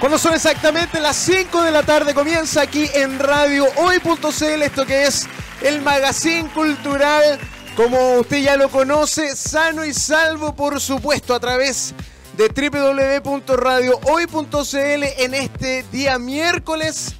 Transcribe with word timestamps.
Cuando 0.00 0.16
son 0.16 0.32
exactamente 0.34 1.00
las 1.00 1.16
5 1.16 1.60
de 1.62 1.72
la 1.72 1.82
tarde, 1.82 2.14
comienza 2.14 2.62
aquí 2.62 2.88
en 2.94 3.18
Radio 3.18 3.66
Hoy.cl, 3.78 4.62
esto 4.62 4.86
que 4.86 5.06
es 5.06 5.26
el 5.60 5.82
magazine 5.82 6.48
cultural, 6.50 7.36
como 7.76 8.20
usted 8.20 8.42
ya 8.42 8.56
lo 8.56 8.68
conoce, 8.68 9.34
sano 9.34 9.84
y 9.84 9.92
salvo, 9.92 10.54
por 10.54 10.80
supuesto, 10.80 11.34
a 11.34 11.40
través 11.40 11.94
de 12.36 12.48
www.radiohoy.cl 12.48 15.24
en 15.24 15.34
este 15.34 15.82
día 15.90 16.16
miércoles 16.20 17.16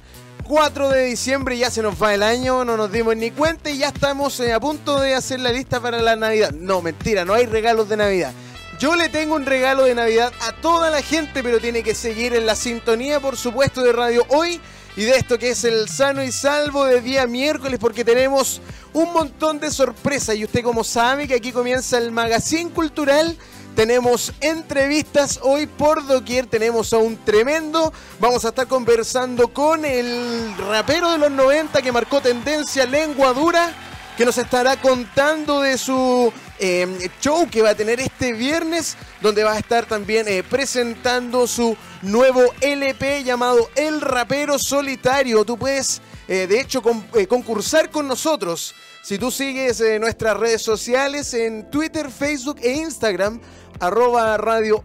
4 0.47 0.89
de 0.89 1.03
diciembre. 1.03 1.57
Ya 1.57 1.69
se 1.69 1.81
nos 1.81 2.01
va 2.01 2.13
el 2.13 2.23
año, 2.23 2.63
no 2.63 2.77
nos 2.77 2.93
dimos 2.93 3.17
ni 3.17 3.31
cuenta 3.31 3.69
y 3.69 3.79
ya 3.79 3.89
estamos 3.89 4.39
eh, 4.39 4.53
a 4.53 4.59
punto 4.61 5.01
de 5.01 5.15
hacer 5.15 5.41
la 5.41 5.51
lista 5.51 5.81
para 5.81 6.01
la 6.01 6.15
Navidad. 6.15 6.51
No, 6.51 6.81
mentira, 6.81 7.25
no 7.25 7.33
hay 7.33 7.45
regalos 7.45 7.89
de 7.89 7.97
Navidad. 7.97 8.31
Yo 8.79 8.95
le 8.95 9.09
tengo 9.09 9.35
un 9.35 9.45
regalo 9.45 9.83
de 9.83 9.93
Navidad 9.93 10.31
a 10.39 10.53
toda 10.53 10.89
la 10.89 11.01
gente, 11.01 11.43
pero 11.43 11.59
tiene 11.59 11.83
que 11.83 11.93
seguir 11.93 12.33
en 12.33 12.45
la 12.45 12.55
sintonía, 12.55 13.19
por 13.19 13.35
supuesto, 13.35 13.83
de 13.83 13.91
Radio 13.91 14.25
Hoy 14.29 14.61
y 14.95 15.03
de 15.03 15.17
esto 15.17 15.37
que 15.37 15.49
es 15.49 15.65
el 15.65 15.89
sano 15.89 16.23
y 16.23 16.31
salvo 16.31 16.85
de 16.85 17.01
día 17.01 17.27
miércoles, 17.27 17.77
porque 17.77 18.05
tenemos 18.05 18.61
un 18.93 19.11
montón 19.11 19.59
de 19.59 19.69
sorpresas. 19.69 20.37
Y 20.37 20.45
usted, 20.45 20.63
como 20.63 20.85
sabe, 20.85 21.27
que 21.27 21.35
aquí 21.35 21.51
comienza 21.51 21.97
el 21.97 22.13
magazine 22.13 22.69
cultural. 22.69 23.37
Tenemos 23.75 24.31
entrevistas 24.39 25.41
hoy 25.43 25.67
por 25.67 26.07
doquier, 26.07 26.45
tenemos 26.45 26.93
a 26.93 26.99
un 26.99 27.17
tremendo. 27.17 27.91
Vamos 28.21 28.45
a 28.45 28.49
estar 28.49 28.67
conversando 28.67 29.49
con 29.49 29.83
el 29.83 30.55
rapero 30.57 31.11
de 31.11 31.17
los 31.17 31.31
90 31.31 31.81
que 31.81 31.91
marcó 31.91 32.21
tendencia 32.21 32.85
lengua 32.85 33.33
dura, 33.33 33.73
que 34.15 34.23
nos 34.23 34.37
estará 34.37 34.77
contando 34.77 35.59
de 35.59 35.77
su 35.77 36.31
eh, 36.59 37.09
show 37.21 37.47
que 37.49 37.61
va 37.61 37.71
a 37.71 37.75
tener 37.75 37.99
este 37.99 38.33
viernes, 38.33 38.97
donde 39.21 39.43
va 39.43 39.53
a 39.53 39.59
estar 39.59 39.85
también 39.85 40.27
eh, 40.27 40.43
presentando 40.43 41.47
su 41.47 41.75
nuevo 42.01 42.41
LP 42.61 43.23
llamado 43.23 43.69
El 43.75 44.01
Rapero 44.01 44.59
Solitario. 44.59 45.45
Tú 45.45 45.57
puedes, 45.57 46.01
eh, 46.27 46.47
de 46.47 46.59
hecho, 46.59 46.81
concursar 46.81 47.89
con 47.89 48.07
nosotros. 48.07 48.75
Si 49.01 49.17
tú 49.17 49.31
sigues 49.31 49.81
nuestras 49.99 50.37
redes 50.37 50.61
sociales 50.61 51.33
en 51.33 51.69
Twitter, 51.71 52.11
Facebook 52.11 52.57
e 52.61 52.73
Instagram, 52.73 53.39
arroba 53.79 54.37
Radio 54.37 54.83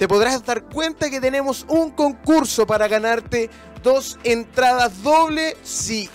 te 0.00 0.08
podrás 0.08 0.42
dar 0.46 0.62
cuenta 0.64 1.10
que 1.10 1.20
tenemos 1.20 1.66
un 1.68 1.90
concurso 1.90 2.66
para 2.66 2.88
ganarte 2.88 3.50
dos 3.82 4.18
entradas 4.24 5.02
doble. 5.02 5.58
Si 5.62 6.08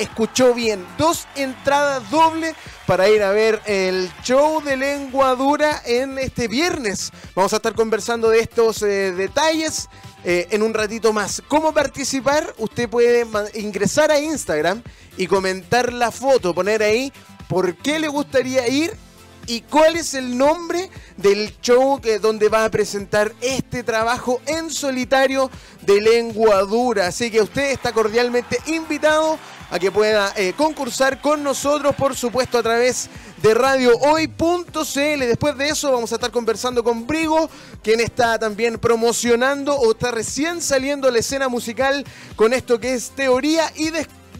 escuchó 0.00 0.54
bien, 0.54 0.84
dos 0.98 1.26
entradas 1.36 2.10
doble 2.10 2.54
para 2.86 3.08
ir 3.08 3.22
a 3.22 3.30
ver 3.30 3.60
el 3.66 4.10
show 4.22 4.62
de 4.62 4.76
lengua 4.76 5.34
dura 5.34 5.82
en 5.84 6.18
este 6.18 6.48
viernes. 6.48 7.12
Vamos 7.34 7.52
a 7.52 7.56
estar 7.56 7.74
conversando 7.74 8.30
de 8.30 8.40
estos 8.40 8.82
eh, 8.82 9.12
detalles 9.12 9.88
eh, 10.24 10.48
en 10.50 10.62
un 10.62 10.74
ratito 10.74 11.12
más. 11.12 11.42
¿Cómo 11.48 11.72
participar? 11.72 12.54
Usted 12.58 12.88
puede 12.88 13.26
ingresar 13.54 14.10
a 14.10 14.18
Instagram 14.18 14.82
y 15.16 15.26
comentar 15.26 15.92
la 15.92 16.10
foto, 16.10 16.54
poner 16.54 16.82
ahí 16.82 17.12
por 17.48 17.76
qué 17.76 17.98
le 17.98 18.08
gustaría 18.08 18.66
ir 18.68 18.96
y 19.46 19.62
cuál 19.62 19.96
es 19.96 20.14
el 20.14 20.36
nombre 20.38 20.90
del 21.16 21.58
show 21.60 22.00
que, 22.00 22.18
donde 22.18 22.48
va 22.48 22.64
a 22.64 22.70
presentar 22.70 23.32
este 23.40 23.82
trabajo 23.82 24.40
en 24.46 24.70
solitario 24.70 25.50
de 25.82 26.00
lengua 26.00 26.60
dura. 26.62 27.08
Así 27.08 27.30
que 27.30 27.40
usted 27.40 27.72
está 27.72 27.92
cordialmente 27.92 28.58
invitado 28.66 29.38
a 29.70 29.78
que 29.78 29.92
pueda 29.92 30.32
eh, 30.36 30.52
concursar 30.56 31.20
con 31.20 31.42
nosotros, 31.42 31.94
por 31.94 32.16
supuesto, 32.16 32.58
a 32.58 32.62
través 32.62 33.08
de 33.40 33.54
radiohoy.cl. 33.54 35.20
Después 35.20 35.56
de 35.56 35.68
eso 35.68 35.92
vamos 35.92 36.10
a 36.12 36.16
estar 36.16 36.30
conversando 36.30 36.82
con 36.82 37.06
Brigo, 37.06 37.48
quien 37.82 38.00
está 38.00 38.38
también 38.38 38.78
promocionando 38.78 39.74
o 39.76 39.92
está 39.92 40.10
recién 40.10 40.60
saliendo 40.60 41.10
la 41.10 41.20
escena 41.20 41.48
musical 41.48 42.04
con 42.36 42.52
esto 42.52 42.80
que 42.80 42.94
es 42.94 43.10
teoría 43.10 43.72
y 43.76 43.90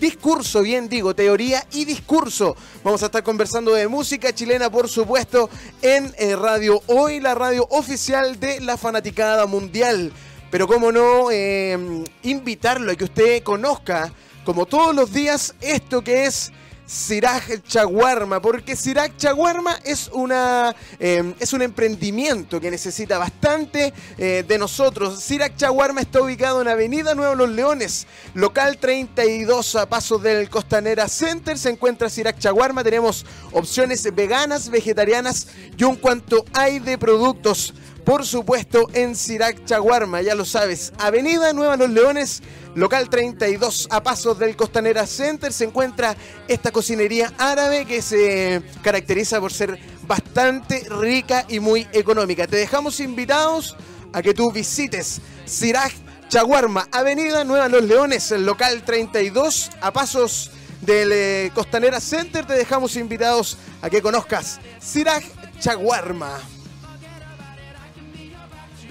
discurso, 0.01 0.63
bien 0.63 0.89
digo, 0.89 1.15
teoría 1.15 1.65
y 1.73 1.85
discurso. 1.85 2.57
Vamos 2.83 3.03
a 3.03 3.07
estar 3.07 3.23
conversando 3.23 3.73
de 3.73 3.87
música 3.87 4.35
chilena, 4.35 4.71
por 4.71 4.89
supuesto, 4.89 5.49
en 5.83 6.13
eh, 6.19 6.35
Radio 6.35 6.83
Hoy, 6.87 7.21
la 7.21 7.35
radio 7.35 7.67
oficial 7.71 8.41
de 8.41 8.61
la 8.61 8.77
fanaticada 8.77 9.47
mundial. 9.47 10.13
Pero 10.51 10.67
cómo 10.67 10.91
no, 10.91 11.31
eh, 11.31 11.79
invitarlo 12.25 12.91
a 12.91 12.97
que 12.97 13.05
usted 13.05 13.43
conozca 13.45 14.13
como 14.45 14.67
todos 14.67 14.95
los 14.95 15.13
días, 15.13 15.55
esto 15.61 16.03
que 16.03 16.27
es 16.27 16.53
Siraj 16.91 17.63
Chaguarma, 17.69 18.43
porque 18.43 18.75
Siraj 18.75 19.17
Chaguarma 19.17 19.79
es, 19.85 20.11
una, 20.13 20.75
em, 20.99 21.35
es 21.39 21.53
un 21.53 21.63
emprendimiento 21.63 22.61
que 22.61 22.69
necesita 22.69 23.17
bastante 23.17 23.95
eh, 24.19 24.45
de 24.47 24.59
nosotros. 24.59 25.21
Siraj 25.21 25.55
Chaguarma 25.55 26.01
está 26.01 26.21
ubicado 26.21 26.61
en 26.61 26.67
Avenida 26.67 27.15
Nuevo 27.15 27.37
Los 27.37 27.51
Leones, 27.51 28.09
local 28.35 28.79
32 28.79 29.77
a 29.77 29.89
pasos 29.89 30.21
del 30.21 30.51
Costanera 30.51 31.07
Center. 31.07 31.57
Se 31.57 31.71
encuentra 31.71 32.11
Siraj 32.11 32.39
Chaguarma. 32.39 32.83
Tenemos 32.83 33.25
opciones 33.53 34.13
veganas, 34.13 34.69
vegetarianas 34.69 35.47
y 35.77 35.85
un 35.85 35.95
cuanto 35.95 36.45
hay 36.55 36.81
de 36.81 36.99
productos. 36.99 37.73
Por 38.05 38.25
supuesto, 38.25 38.89
en 38.95 39.15
Sirac 39.15 39.65
Chaguarma, 39.67 40.23
ya 40.23 40.35
lo 40.35 40.45
sabes, 40.45 40.93
Avenida 40.99 41.53
Nueva 41.53 41.77
Los 41.77 41.91
Leones, 41.91 42.43
local 42.75 43.11
32, 43.11 43.89
a 43.91 44.03
pasos 44.03 44.39
del 44.39 44.57
Costanera 44.57 45.07
Center, 45.07 45.53
se 45.53 45.65
encuentra 45.65 46.17
esta 46.49 46.73
cocinería 46.73 47.33
árabe 47.37 47.85
que 47.85 48.01
se 48.01 48.63
caracteriza 48.83 49.39
por 49.39 49.53
ser 49.53 49.79
bastante 50.07 50.87
rica 50.89 51.45
y 51.49 51.61
muy 51.61 51.87
económica. 51.93 52.47
Te 52.47 52.57
dejamos 52.57 53.01
invitados 53.01 53.77
a 54.13 54.23
que 54.23 54.33
tú 54.33 54.51
visites 54.51 55.21
Sirac 55.45 55.93
Chaguarma, 56.29 56.89
Avenida 56.93 57.45
Nueva 57.45 57.69
Los 57.69 57.85
Leones, 57.85 58.31
local 58.31 58.83
32, 58.83 59.71
a 59.81 59.93
pasos 59.93 60.51
del 60.81 61.11
eh, 61.13 61.51
Costanera 61.55 62.01
Center. 62.01 62.47
Te 62.47 62.55
dejamos 62.55 62.97
invitados 62.97 63.59
a 63.83 63.91
que 63.91 64.01
conozcas 64.01 64.59
Sirac 64.81 65.23
Chaguarma 65.61 66.41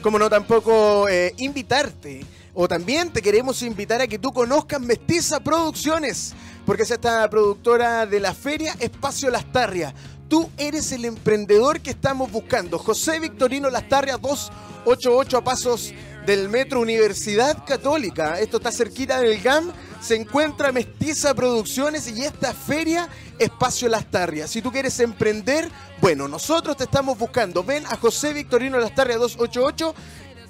como 0.01 0.19
no 0.19 0.29
tampoco 0.29 1.07
eh, 1.09 1.33
invitarte. 1.37 2.25
O 2.53 2.67
también 2.67 3.11
te 3.11 3.21
queremos 3.21 3.61
invitar 3.61 4.01
a 4.01 4.07
que 4.07 4.19
tú 4.19 4.31
conozcas 4.31 4.81
Mestiza 4.81 5.39
Producciones, 5.39 6.33
porque 6.65 6.83
es 6.83 6.91
esta 6.91 7.29
productora 7.29 8.05
de 8.05 8.19
la 8.19 8.33
feria 8.33 8.75
Espacio 8.79 9.29
Lastarria. 9.29 9.93
Tú 10.27 10.49
eres 10.57 10.91
el 10.91 11.05
emprendedor 11.05 11.79
que 11.79 11.91
estamos 11.91 12.31
buscando. 12.31 12.77
José 12.77 13.19
Victorino 13.19 13.69
Lastarria 13.69 14.17
288 14.17 15.37
a 15.37 15.43
pasos 15.43 15.93
del 16.29 16.47
Metro 16.47 16.79
Universidad 16.79 17.65
Católica. 17.65 18.39
Esto 18.39 18.57
está 18.57 18.71
cerquita 18.71 19.19
del 19.19 19.41
GAM. 19.41 19.71
Se 19.99 20.15
encuentra 20.15 20.71
Mestiza 20.71 21.33
Producciones 21.33 22.07
y 22.07 22.23
esta 22.23 22.53
feria 22.53 23.09
Espacio 23.39 23.89
Lastarria. 23.89 24.47
Si 24.47 24.61
tú 24.61 24.71
quieres 24.71 24.99
emprender, 24.99 25.71
bueno, 25.99 26.27
nosotros 26.27 26.77
te 26.77 26.83
estamos 26.83 27.17
buscando. 27.17 27.63
Ven 27.63 27.83
a 27.87 27.95
José 27.95 28.33
Victorino 28.33 28.77
Lastarria 28.77 29.17
288 29.17 29.95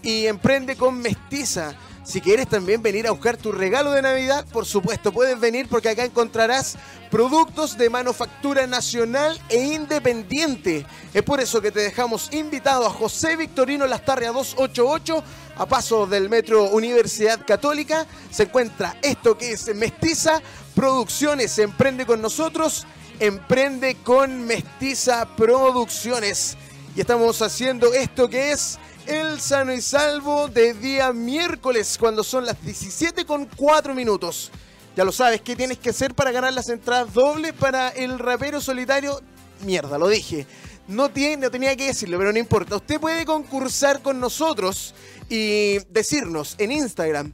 y 0.01 0.25
emprende 0.25 0.75
con 0.75 0.97
Mestiza. 0.99 1.73
Si 2.09 2.21
quieres 2.21 2.47
también 2.49 2.81
venir 2.81 3.05
a 3.05 3.11
buscar 3.11 3.37
tu 3.37 3.51
regalo 3.51 3.91
de 3.91 4.01
Navidad, 4.01 4.43
por 4.51 4.65
supuesto, 4.65 5.11
puedes 5.11 5.39
venir 5.39 5.67
porque 5.69 5.89
acá 5.89 6.03
encontrarás 6.03 6.75
productos 7.11 7.77
de 7.77 7.87
manufactura 7.91 8.65
nacional 8.65 9.39
e 9.47 9.75
independiente. 9.75 10.87
Es 11.13 11.21
por 11.21 11.39
eso 11.39 11.61
que 11.61 11.69
te 11.69 11.81
dejamos 11.81 12.33
invitado 12.33 12.87
a 12.87 12.89
José 12.89 13.35
Victorino 13.35 13.85
Lastarria 13.85 14.31
288, 14.31 15.23
a 15.55 15.67
paso 15.67 16.07
del 16.07 16.29
Metro 16.29 16.71
Universidad 16.71 17.45
Católica. 17.45 18.07
Se 18.31 18.43
encuentra 18.43 18.97
esto 19.03 19.37
que 19.37 19.51
es 19.51 19.75
Mestiza 19.75 20.41
Producciones. 20.73 21.59
Emprende 21.59 22.07
con 22.07 22.23
nosotros, 22.23 22.87
emprende 23.19 23.97
con 24.03 24.47
Mestiza 24.47 25.27
Producciones. 25.35 26.57
Y 26.95 27.01
estamos 27.01 27.39
haciendo 27.43 27.93
esto 27.93 28.27
que 28.27 28.51
es 28.51 28.79
el 29.09 29.41
sano 29.41 29.73
y 29.73 29.81
salvo 29.81 30.47
de 30.47 30.75
día 30.75 31.11
miércoles, 31.11 31.97
cuando 31.99 32.23
son 32.23 32.45
las 32.45 32.63
17 32.63 33.25
con 33.25 33.45
4 33.45 33.95
minutos. 33.95 34.51
Ya 34.95 35.03
lo 35.03 35.11
sabes, 35.11 35.41
¿qué 35.41 35.55
tienes 35.55 35.79
que 35.79 35.89
hacer 35.89 36.13
para 36.13 36.31
ganar 36.31 36.53
las 36.53 36.69
entradas 36.69 37.11
dobles 37.11 37.53
para 37.53 37.89
el 37.89 38.19
rapero 38.19 38.61
solitario? 38.61 39.19
Mierda, 39.65 39.97
lo 39.97 40.07
dije. 40.07 40.45
No, 40.87 41.09
tiene, 41.09 41.37
no 41.37 41.51
tenía 41.51 41.75
que 41.75 41.87
decirlo, 41.87 42.19
pero 42.19 42.31
no 42.31 42.37
importa. 42.37 42.75
Usted 42.75 42.99
puede 42.99 43.25
concursar 43.25 44.01
con 44.03 44.19
nosotros 44.19 44.93
y 45.27 45.79
decirnos 45.89 46.53
en 46.59 46.71
Instagram 46.71 47.33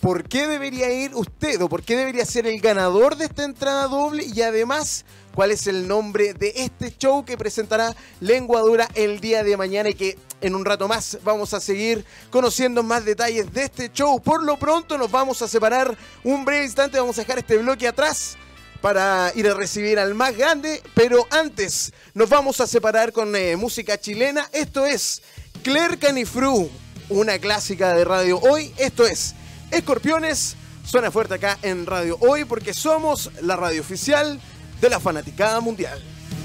por 0.00 0.28
qué 0.28 0.46
debería 0.46 0.92
ir 0.92 1.14
usted 1.14 1.60
o 1.62 1.70
por 1.70 1.82
qué 1.82 1.96
debería 1.96 2.26
ser 2.26 2.46
el 2.46 2.60
ganador 2.60 3.16
de 3.16 3.24
esta 3.24 3.44
entrada 3.44 3.88
doble 3.88 4.24
y 4.24 4.42
además 4.42 5.06
cuál 5.34 5.50
es 5.50 5.66
el 5.66 5.86
nombre 5.86 6.34
de 6.34 6.52
este 6.56 6.96
show 6.96 7.24
que 7.24 7.36
presentará 7.36 7.94
Lengua 8.20 8.60
Dura 8.60 8.88
el 8.94 9.20
día 9.20 9.42
de 9.42 9.56
mañana 9.56 9.88
y 9.88 9.94
que 9.94 10.18
en 10.40 10.54
un 10.54 10.64
rato 10.64 10.88
más 10.88 11.18
vamos 11.24 11.54
a 11.54 11.60
seguir 11.60 12.04
conociendo 12.30 12.82
más 12.82 13.04
detalles 13.04 13.52
de 13.52 13.64
este 13.64 13.90
show. 13.92 14.20
Por 14.20 14.42
lo 14.42 14.58
pronto 14.58 14.98
nos 14.98 15.10
vamos 15.10 15.42
a 15.42 15.48
separar 15.48 15.96
un 16.24 16.44
breve 16.44 16.64
instante, 16.64 16.98
vamos 16.98 17.18
a 17.18 17.22
dejar 17.22 17.38
este 17.38 17.56
bloque 17.56 17.88
atrás 17.88 18.36
para 18.80 19.32
ir 19.34 19.48
a 19.48 19.54
recibir 19.54 19.98
al 19.98 20.14
más 20.14 20.36
grande, 20.36 20.82
pero 20.94 21.26
antes 21.30 21.92
nos 22.14 22.28
vamos 22.28 22.60
a 22.60 22.66
separar 22.66 23.12
con 23.12 23.34
eh, 23.34 23.56
música 23.56 23.98
chilena. 23.98 24.48
Esto 24.52 24.86
es 24.86 25.22
Claire 25.62 25.98
Canifru 25.98 26.70
una 27.10 27.38
clásica 27.38 27.94
de 27.94 28.04
Radio 28.04 28.38
Hoy. 28.38 28.72
Esto 28.76 29.06
es 29.06 29.34
Escorpiones, 29.70 30.56
suena 30.84 31.10
fuerte 31.10 31.34
acá 31.34 31.58
en 31.62 31.86
Radio 31.86 32.18
Hoy 32.20 32.44
porque 32.44 32.74
somos 32.74 33.30
la 33.40 33.56
radio 33.56 33.80
oficial 33.80 34.40
de 34.80 34.88
la 34.88 35.00
fanaticada 35.00 35.60
mundial. 35.60 36.00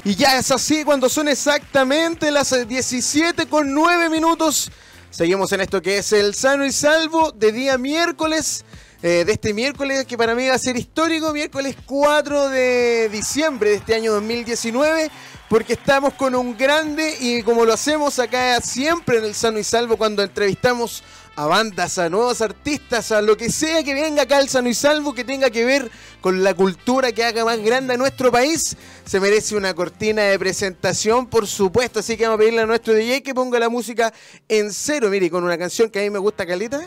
Y 0.05 0.15
ya 0.15 0.37
es 0.37 0.51
así 0.51 0.83
cuando 0.83 1.07
son 1.07 1.29
exactamente 1.29 2.29
las 2.29 2.67
17 2.67 3.47
con 3.47 3.73
9 3.73 4.09
minutos. 4.09 4.69
Seguimos 5.09 5.51
en 5.53 5.61
esto 5.61 5.81
que 5.81 5.99
es 5.99 6.11
el 6.11 6.33
sano 6.33 6.65
y 6.65 6.71
salvo 6.71 7.31
de 7.31 7.51
día 7.51 7.77
miércoles. 7.77 8.65
Eh, 9.05 9.25
de 9.25 9.33
este 9.33 9.53
miércoles 9.53 10.05
que 10.05 10.17
para 10.17 10.33
mí 10.33 10.47
va 10.47 10.55
a 10.55 10.57
ser 10.57 10.77
histórico, 10.77 11.33
miércoles 11.33 11.75
4 11.85 12.47
de 12.47 13.09
diciembre 13.09 13.71
de 13.71 13.75
este 13.75 13.95
año 13.95 14.13
2019, 14.13 15.11
porque 15.49 15.73
estamos 15.73 16.13
con 16.13 16.33
un 16.35 16.57
grande 16.57 17.17
y 17.19 17.43
como 17.43 17.65
lo 17.65 17.73
hacemos 17.73 18.17
acá 18.19 18.61
siempre 18.61 19.17
en 19.17 19.25
el 19.25 19.35
sano 19.35 19.59
y 19.59 19.65
salvo 19.65 19.97
cuando 19.97 20.23
entrevistamos 20.23 21.03
a 21.35 21.45
bandas, 21.45 21.97
a 21.97 22.09
nuevos 22.09 22.41
artistas, 22.41 23.11
a 23.11 23.21
lo 23.21 23.35
que 23.35 23.49
sea 23.49 23.83
que 23.83 23.93
venga 23.93 24.23
acá 24.23 24.37
al 24.37 24.49
sano 24.49 24.69
y 24.69 24.73
salvo 24.73 25.13
que 25.13 25.23
tenga 25.23 25.49
que 25.49 25.65
ver 25.65 25.89
con 26.21 26.43
la 26.43 26.53
cultura 26.53 27.11
que 27.11 27.23
haga 27.23 27.43
más 27.43 27.59
grande 27.59 27.95
a 27.95 27.97
nuestro 27.97 28.31
país, 28.31 28.77
se 29.05 29.19
merece 29.19 29.55
una 29.55 29.73
cortina 29.73 30.23
de 30.23 30.37
presentación, 30.37 31.27
por 31.27 31.47
supuesto. 31.47 31.99
Así 31.99 32.15
que 32.15 32.23
vamos 32.23 32.35
a 32.35 32.39
pedirle 32.39 32.61
a 32.61 32.65
nuestro 32.65 32.93
DJ 32.93 33.23
que 33.23 33.33
ponga 33.33 33.59
la 33.59 33.69
música 33.69 34.13
en 34.47 34.71
cero, 34.71 35.09
mire, 35.09 35.29
con 35.29 35.43
una 35.43 35.57
canción 35.57 35.89
que 35.89 35.99
a 35.99 36.03
mí 36.03 36.09
me 36.09 36.19
gusta, 36.19 36.45
Calita. 36.45 36.81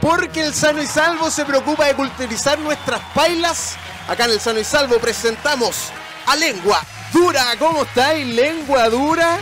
Porque 0.00 0.44
el 0.44 0.54
Sano 0.54 0.82
y 0.82 0.86
Salvo 0.86 1.30
se 1.30 1.44
preocupa 1.44 1.86
de 1.86 1.94
culturizar 1.94 2.58
nuestras 2.58 3.00
pailas. 3.14 3.76
Acá 4.08 4.24
en 4.24 4.32
el 4.32 4.40
Sano 4.40 4.60
y 4.60 4.64
Salvo 4.64 4.98
presentamos 4.98 5.90
a 6.26 6.36
Lengua 6.36 6.80
Dura. 7.12 7.44
¿Cómo 7.58 7.84
estáis, 7.84 8.26
Lengua 8.26 8.88
Dura? 8.88 9.38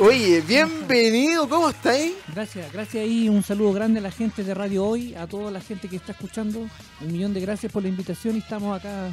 Oye, 0.00 0.40
bienvenido, 0.42 1.48
¿cómo 1.48 1.70
estáis? 1.70 2.12
Gracias, 2.32 2.72
gracias 2.72 3.04
y 3.08 3.28
un 3.28 3.42
saludo 3.42 3.72
grande 3.72 3.98
a 3.98 4.02
la 4.02 4.12
gente 4.12 4.44
de 4.44 4.54
Radio 4.54 4.84
Hoy, 4.84 5.16
a 5.16 5.26
toda 5.26 5.50
la 5.50 5.60
gente 5.60 5.88
que 5.88 5.96
está 5.96 6.12
escuchando. 6.12 6.60
Un 7.00 7.12
millón 7.12 7.34
de 7.34 7.40
gracias 7.40 7.72
por 7.72 7.82
la 7.82 7.88
invitación 7.88 8.36
y 8.36 8.38
estamos 8.38 8.78
acá 8.78 9.10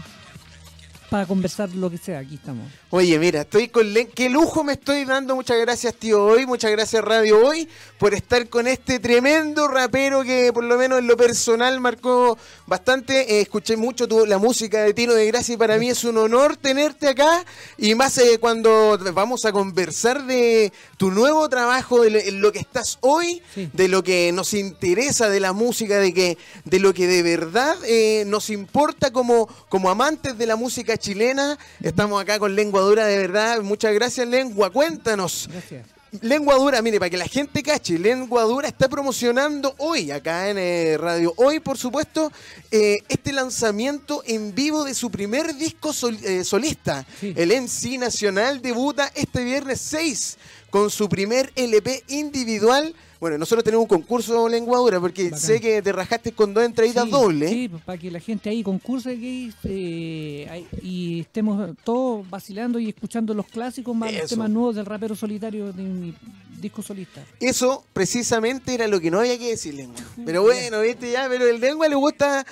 para 1.09 1.25
conversar 1.25 1.69
lo 1.75 1.89
que 1.89 1.97
sea, 1.97 2.19
aquí 2.19 2.35
estamos. 2.35 2.65
Oye, 2.89 3.19
mira, 3.19 3.41
estoy 3.41 3.67
con 3.67 3.85
qué 4.13 4.29
lujo 4.29 4.63
me 4.63 4.73
estoy 4.73 5.05
dando. 5.05 5.35
Muchas 5.35 5.59
gracias, 5.59 5.93
tío 5.95 6.23
Hoy, 6.23 6.45
muchas 6.45 6.71
gracias 6.71 7.03
Radio 7.03 7.45
Hoy 7.45 7.67
por 7.99 8.13
estar 8.13 8.47
con 8.49 8.67
este 8.67 8.99
tremendo 8.99 9.67
rapero 9.67 10.23
que 10.23 10.51
por 10.53 10.63
lo 10.63 10.77
menos 10.77 10.99
en 10.99 11.07
lo 11.07 11.15
personal 11.15 11.79
marcó 11.79 12.37
bastante. 12.65 13.37
Eh, 13.37 13.41
escuché 13.41 13.77
mucho 13.77 14.07
tu, 14.07 14.25
la 14.25 14.37
música 14.37 14.83
de 14.83 14.93
Tino 14.93 15.13
de 15.13 15.27
Gracia 15.27 15.53
y 15.53 15.57
para 15.57 15.77
mí 15.77 15.89
es 15.89 16.03
un 16.03 16.17
honor 16.17 16.57
tenerte 16.57 17.09
acá 17.09 17.45
y 17.77 17.93
más 17.95 18.17
eh, 18.17 18.37
cuando 18.39 18.97
vamos 19.13 19.45
a 19.45 19.51
conversar 19.51 20.25
de 20.25 20.73
tu 20.97 21.11
nuevo 21.11 21.47
trabajo, 21.49 22.01
de 22.01 22.31
lo, 22.31 22.51
que 22.51 22.59
estás 22.59 22.97
hoy, 23.01 23.41
de 23.55 23.87
lo 23.87 24.03
que 24.03 24.31
nos 24.31 24.53
interesa 24.53 25.29
de 25.29 25.39
la 25.39 25.53
música, 25.53 25.99
de 25.99 26.13
que 26.13 26.37
de 26.63 26.79
lo 26.79 26.93
que 26.93 27.07
de 27.07 27.21
verdad 27.21 27.75
eh, 27.85 28.23
nos 28.25 28.49
importa 28.49 29.11
como 29.11 29.47
como 29.69 29.89
amantes 29.89 30.37
de 30.37 30.45
la 30.45 30.55
música 30.55 30.94
chilena. 30.97 31.57
Estamos 31.81 32.21
acá 32.21 32.39
con 32.39 32.55
Lengua 32.55 32.81
Dura, 32.81 33.05
de 33.05 33.17
verdad. 33.17 33.61
Muchas 33.61 33.93
gracias, 33.93 34.27
Lengua. 34.27 34.69
Cuéntanos. 34.69 35.47
Gracias. 35.51 35.95
Lengua 36.21 36.55
Dura, 36.55 36.81
mire, 36.81 36.99
para 36.99 37.09
que 37.09 37.17
la 37.17 37.27
gente 37.27 37.61
cache, 37.61 37.99
Lengua 37.99 38.43
Dura 38.43 38.67
está 38.67 38.87
promocionando 38.87 39.75
hoy, 39.79 40.11
acá 40.11 40.49
en 40.49 40.57
eh, 40.57 40.97
Radio 40.97 41.33
Hoy, 41.37 41.59
por 41.59 41.77
supuesto, 41.77 42.31
eh, 42.71 42.99
este 43.09 43.33
lanzamiento 43.33 44.23
en 44.25 44.53
vivo 44.53 44.83
de 44.83 44.93
su 44.93 45.09
primer 45.09 45.55
disco 45.55 45.91
eh, 46.23 46.43
solista. 46.43 47.05
El 47.21 47.49
MC 47.49 47.97
Nacional 47.97 48.61
debuta 48.61 49.11
este 49.15 49.43
viernes 49.43 49.81
6 49.81 50.37
con 50.75 50.89
su 50.89 51.07
primer 51.07 51.53
LP 51.55 52.03
individual. 52.09 52.93
Bueno, 53.21 53.37
nosotros 53.37 53.63
tenemos 53.63 53.83
un 53.83 53.87
concurso 53.87 54.49
lenguadura 54.49 54.99
porque 54.99 55.29
sé 55.29 55.61
que 55.61 55.81
te 55.81 55.93
rajaste 55.93 56.33
con 56.33 56.53
dos 56.53 56.65
entraditas 56.65 57.09
dobles. 57.09 57.49
Sí, 57.49 57.69
pues, 57.69 57.81
para 57.81 57.97
que 57.97 58.11
la 58.11 58.19
gente 58.19 58.49
ahí 58.49 58.61
concurse 58.61 59.17
eh, 59.63 60.65
y 60.81 61.21
estemos 61.21 61.77
todos 61.85 62.29
vacilando 62.29 62.77
y 62.77 62.89
escuchando 62.89 63.33
los 63.33 63.45
clásicos 63.45 63.95
más 63.95 64.11
los 64.11 64.29
temas 64.29 64.49
nuevos 64.49 64.75
del 64.75 64.85
rapero 64.85 65.15
solitario 65.15 65.71
de 65.71 65.83
mi 65.83 66.13
disco 66.59 66.81
solista. 66.81 67.23
Eso 67.39 67.83
precisamente 67.93 68.73
era 68.73 68.87
lo 68.87 68.99
que 68.99 69.11
no 69.11 69.19
había 69.19 69.37
que 69.37 69.49
decir, 69.49 69.73
lengua. 69.73 70.01
Pero 70.25 70.43
bueno, 70.43 70.81
viste 70.81 71.11
ya, 71.11 71.27
pero 71.29 71.47
el 71.47 71.59
lengua 71.59 71.87
le 71.87 71.95
gusta 71.95 72.45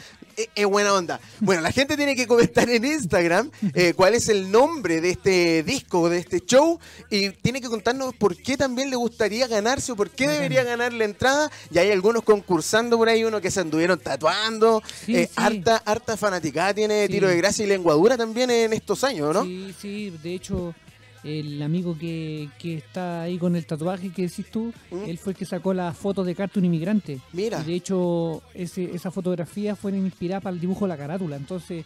es, 0.55 0.65
buena 0.65 0.93
onda. 0.93 1.19
Bueno, 1.39 1.61
la 1.61 1.71
gente 1.71 1.95
tiene 1.97 2.15
que 2.15 2.27
comentar 2.27 2.69
en 2.69 2.85
Instagram 2.85 3.51
eh, 3.73 3.93
cuál 3.95 4.15
es 4.15 4.29
el 4.29 4.51
nombre 4.51 5.01
de 5.01 5.11
este 5.11 5.63
disco, 5.63 6.09
de 6.09 6.19
este 6.19 6.39
show, 6.39 6.79
y 7.09 7.29
tiene 7.29 7.61
que 7.61 7.67
contarnos 7.67 8.15
por 8.15 8.35
qué 8.35 8.57
también 8.57 8.89
le 8.89 8.95
gustaría 8.95 9.47
ganarse 9.47 9.91
o 9.91 9.95
por 9.95 10.09
qué 10.09 10.27
debería 10.27 10.63
ganar 10.63 10.93
la 10.93 11.05
entrada. 11.05 11.51
Y 11.71 11.77
hay 11.77 11.91
algunos 11.91 12.23
concursando 12.23 12.97
por 12.97 13.09
ahí, 13.09 13.23
uno 13.23 13.41
que 13.41 13.51
se 13.51 13.59
anduvieron 13.59 13.99
tatuando. 13.99 14.81
Eh, 15.07 15.29
harta, 15.35 15.77
harta 15.85 16.17
fanaticada 16.17 16.73
tiene 16.73 17.07
tiro 17.07 17.27
de 17.27 17.37
gracia 17.37 17.65
y 17.65 17.67
lenguadura 17.67 18.17
también 18.17 18.49
en 18.49 18.73
estos 18.73 19.03
años, 19.03 19.33
¿no? 19.33 19.43
Sí, 19.43 19.75
sí, 19.79 20.13
de 20.21 20.33
hecho 20.33 20.73
el 21.23 21.61
amigo 21.61 21.97
que, 21.97 22.49
que, 22.59 22.75
está 22.75 23.23
ahí 23.23 23.37
con 23.37 23.55
el 23.55 23.65
tatuaje 23.65 24.09
que 24.11 24.23
decís 24.23 24.49
tú, 24.51 24.73
¿Mm? 24.91 25.03
él 25.07 25.17
fue 25.17 25.33
el 25.33 25.37
que 25.37 25.45
sacó 25.45 25.73
las 25.73 25.95
fotos 25.95 26.25
de 26.25 26.35
carta 26.35 26.59
un 26.59 26.65
inmigrante. 26.65 27.19
Mira. 27.31 27.63
de 27.63 27.73
hecho, 27.73 28.41
ese, 28.53 28.93
esa 28.93 29.11
fotografía 29.11 29.75
fue 29.75 29.91
inspirada 29.91 30.41
para 30.41 30.53
el 30.53 30.59
dibujo 30.59 30.85
de 30.85 30.89
la 30.89 30.97
carátula. 30.97 31.35
Entonces, 31.35 31.85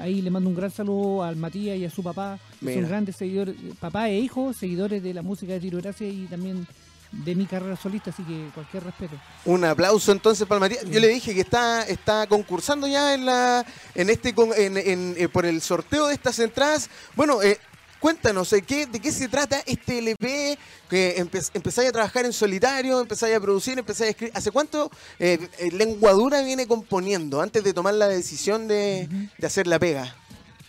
ahí 0.00 0.22
le 0.22 0.30
mando 0.30 0.48
un 0.48 0.56
gran 0.56 0.70
saludo 0.70 1.22
al 1.22 1.36
Matías 1.36 1.76
y 1.76 1.84
a 1.84 1.90
su 1.90 2.02
papá, 2.02 2.38
son 2.60 2.86
grandes 2.86 3.16
seguidores, 3.16 3.56
papá 3.80 4.08
e 4.08 4.18
hijo, 4.18 4.52
seguidores 4.52 5.02
de 5.02 5.14
la 5.14 5.22
música 5.22 5.52
de 5.52 5.60
Tiro 5.60 5.78
Gracia 5.78 6.08
y 6.08 6.26
también 6.26 6.66
de 7.12 7.34
mi 7.34 7.46
carrera 7.46 7.76
solista, 7.76 8.10
así 8.10 8.22
que 8.24 8.48
cualquier 8.54 8.84
respeto. 8.84 9.16
Un 9.44 9.64
aplauso 9.64 10.12
entonces 10.12 10.46
para 10.46 10.60
Matías. 10.60 10.84
Yo 10.90 11.00
le 11.00 11.08
dije 11.08 11.34
que 11.34 11.40
está, 11.40 11.82
está 11.82 12.26
concursando 12.26 12.86
ya 12.86 13.14
en 13.14 13.24
la 13.26 13.64
en 13.94 14.10
este 14.10 14.34
en, 14.56 14.76
en, 14.76 15.14
eh, 15.16 15.28
por 15.28 15.46
el 15.46 15.60
sorteo 15.60 16.08
de 16.08 16.14
estas 16.14 16.38
entradas. 16.38 16.90
Bueno, 17.14 17.42
eh, 17.42 17.58
Cuéntanos, 18.00 18.50
¿de 18.50 18.62
qué, 18.62 18.86
¿de 18.86 19.00
qué 19.00 19.10
se 19.10 19.28
trata 19.28 19.60
este 19.66 19.98
LP? 19.98 20.58
Que 20.88 21.16
empezáis 21.54 21.88
a 21.88 21.92
trabajar 21.92 22.26
en 22.26 22.32
solitario, 22.32 23.00
empezáis 23.00 23.34
a 23.36 23.40
producir, 23.40 23.78
empezáis 23.78 24.08
a 24.08 24.10
escribir. 24.10 24.36
¿Hace 24.36 24.50
cuánto 24.50 24.90
eh, 25.18 25.48
eh 25.58 25.70
Lengua 25.72 26.12
Dura 26.12 26.42
viene 26.42 26.66
componiendo 26.66 27.40
antes 27.40 27.64
de 27.64 27.72
tomar 27.72 27.94
la 27.94 28.08
decisión 28.08 28.68
de, 28.68 29.08
hacer 29.42 29.66
la 29.66 29.78
pega? 29.78 30.14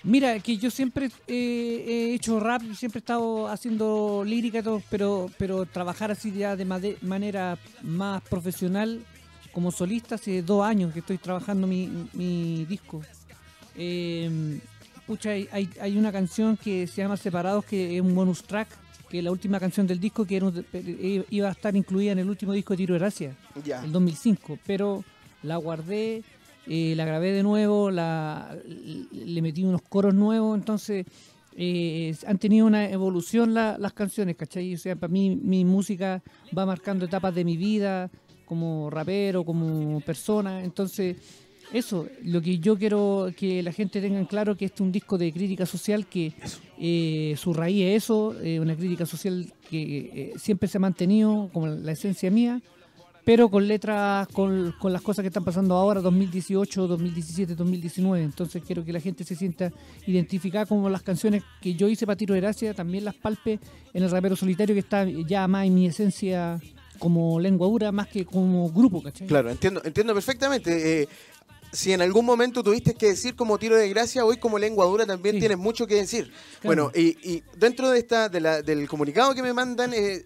Mira, 0.04 0.40
que 0.40 0.58
yo 0.58 0.72
siempre 0.72 1.12
he 1.28 2.14
hecho 2.14 2.40
rap, 2.40 2.62
siempre 2.74 3.00
he 3.00 3.02
estado 3.02 3.50
haciendo 3.50 4.24
lírica, 4.26 4.64
todo, 4.64 4.82
pero, 4.90 5.30
pero 5.38 5.66
trabajar 5.66 6.12
así 6.12 6.32
ya 6.32 6.56
de 6.56 6.66
manera 7.02 7.60
más 7.82 8.22
profesional 8.24 9.06
como 9.52 9.72
solista 9.72 10.16
hace 10.16 10.44
dos 10.44 10.66
años 10.66 10.94
que 10.94 11.00
estoy 11.00 11.18
trabajando 11.18 11.68
mi, 11.68 12.08
mi 12.14 12.64
disco. 12.66 13.02
Eh, 13.76 14.60
pucha, 15.08 15.32
hay, 15.32 15.70
hay, 15.80 15.98
una 15.98 16.12
canción 16.12 16.58
que 16.58 16.86
se 16.86 17.02
llama 17.02 17.16
Separados, 17.18 17.64
que 17.66 17.96
es 17.96 18.02
un 18.02 18.14
bonus 18.14 18.44
track, 18.44 18.68
que 19.10 19.20
es 19.20 19.24
la 19.24 19.32
última 19.32 19.60
canción 19.60 19.88
del 19.88 20.00
disco, 20.00 20.26
que 20.26 20.38
eh, 20.74 21.24
iba 21.30 21.48
a 21.48 21.52
estar 21.52 21.76
incluida 21.76 22.12
en 22.12 22.20
el 22.20 22.30
último 22.30 22.52
disco 22.52 22.74
de 22.74 22.78
Tiro 22.78 22.94
de 22.94 23.00
Gracia, 23.00 23.36
el 23.84 23.92
2005, 23.92 24.60
pero 24.66 25.04
la 25.44 25.56
guardé, 25.56 26.24
eh, 26.68 26.94
la 26.98 27.06
grabé 27.06 27.32
de 27.32 27.42
nuevo, 27.42 27.90
la, 27.90 28.56
le 28.66 29.42
metí 29.42 29.64
unos 29.64 29.82
coros 29.82 30.14
nuevos, 30.14 30.58
entonces 30.58 31.06
eh, 31.56 32.14
han 32.28 32.38
tenido 32.38 32.68
una 32.68 32.90
evolución 32.90 33.54
las 33.54 33.94
canciones, 33.94 34.36
¿cachai? 34.36 34.76
O 34.76 34.78
sea, 34.78 34.98
para 34.98 35.12
mí 35.12 35.40
mi 35.42 35.64
música 35.64 36.22
va 36.56 36.66
marcando 36.66 37.06
etapas 37.06 37.34
de 37.34 37.46
mi 37.46 37.56
vida, 37.56 38.12
como 38.46 38.90
rapero, 38.90 39.44
como 39.44 40.02
persona, 40.02 40.64
entonces 40.64 41.18
eso, 41.74 42.08
lo 42.24 42.42
que 42.42 42.60
yo 42.60 42.78
quiero 42.78 43.32
que 43.36 43.62
la 43.62 43.72
gente 43.72 44.02
tenga 44.02 44.20
en 44.20 44.26
claro 44.26 44.56
que 44.56 44.66
este 44.66 44.76
es 44.76 44.82
un 44.82 44.92
disco 44.92 45.18
de 45.18 45.34
crítica 45.34 45.66
social 45.66 46.08
que 46.08 46.34
eh, 46.80 47.36
su 47.38 47.54
raíz 47.54 47.84
es 47.84 48.04
eso, 48.04 48.36
eh, 48.42 48.60
una 48.60 48.76
crítica 48.76 49.06
social 49.06 49.52
que 49.70 49.82
eh, 49.82 50.34
siempre 50.38 50.70
se 50.70 50.78
ha 50.78 50.82
mantenido 50.82 51.50
como 51.52 51.68
la 51.68 51.92
esencia 51.92 52.32
mía, 52.32 52.62
pero 53.26 53.50
con 53.50 53.68
letras, 53.68 54.28
con, 54.30 54.74
las 54.84 55.02
cosas 55.02 55.24
que 55.24 55.28
están 55.28 55.44
pasando 55.44 55.76
ahora, 55.76 56.00
2018, 56.00 56.88
2017, 56.88 57.56
2019. 57.56 58.24
Entonces 58.24 58.64
quiero 58.66 58.86
que 58.86 58.94
la 58.94 59.02
gente 59.02 59.26
se 59.26 59.36
sienta 59.36 59.70
identificada 60.06 60.66
como 60.66 60.90
las 60.90 61.04
canciones 61.04 61.44
que 61.62 61.74
yo 61.74 61.90
hice 61.90 62.06
para 62.06 62.16
Tiro 62.16 62.34
de 62.34 62.40
Gracia, 62.40 62.74
también 62.74 63.04
las 63.04 63.16
palpe 63.16 63.60
en 63.94 64.04
el 64.04 64.10
rapero 64.10 64.38
solitario 64.38 64.74
que 64.74 64.80
está 64.80 65.04
ya 65.04 65.46
más 65.50 65.66
en 65.66 65.76
mi 65.76 65.88
esencia 65.88 66.62
como 66.98 67.40
lengua 67.40 67.68
dura 67.68 67.92
más 67.92 68.08
que 68.08 68.26
como 68.26 68.72
grupo, 68.72 69.04
¿cachai? 69.04 69.28
Claro, 69.28 69.50
entiendo, 69.50 69.82
entiendo 69.84 70.14
perfectamente 70.14 71.08
si 71.72 71.94
en 71.94 72.02
algún 72.02 72.26
momento 72.26 72.64
tuviste 72.64 72.94
que 72.96 73.08
decir 73.08 73.36
como 73.36 73.58
tiro 73.58 73.76
de 73.76 73.90
gracia, 73.90 74.26
hoy 74.26 74.38
como 74.38 74.58
lengua 74.58 74.86
dura 74.86 75.06
también 75.06 75.40
tienes 75.40 75.58
mucho 75.58 75.88
que 75.88 75.96
decir. 75.96 76.32
Bueno, 76.64 76.92
y, 76.94 77.44
dentro 77.56 77.90
de 77.90 78.00
esta 78.00 78.30
de 78.30 78.42
la, 78.42 78.62
del 78.62 78.88
comunicado 78.88 79.34
que 79.36 79.42
me 79.42 79.54
mandan, 79.54 79.94
eh, 79.94 80.26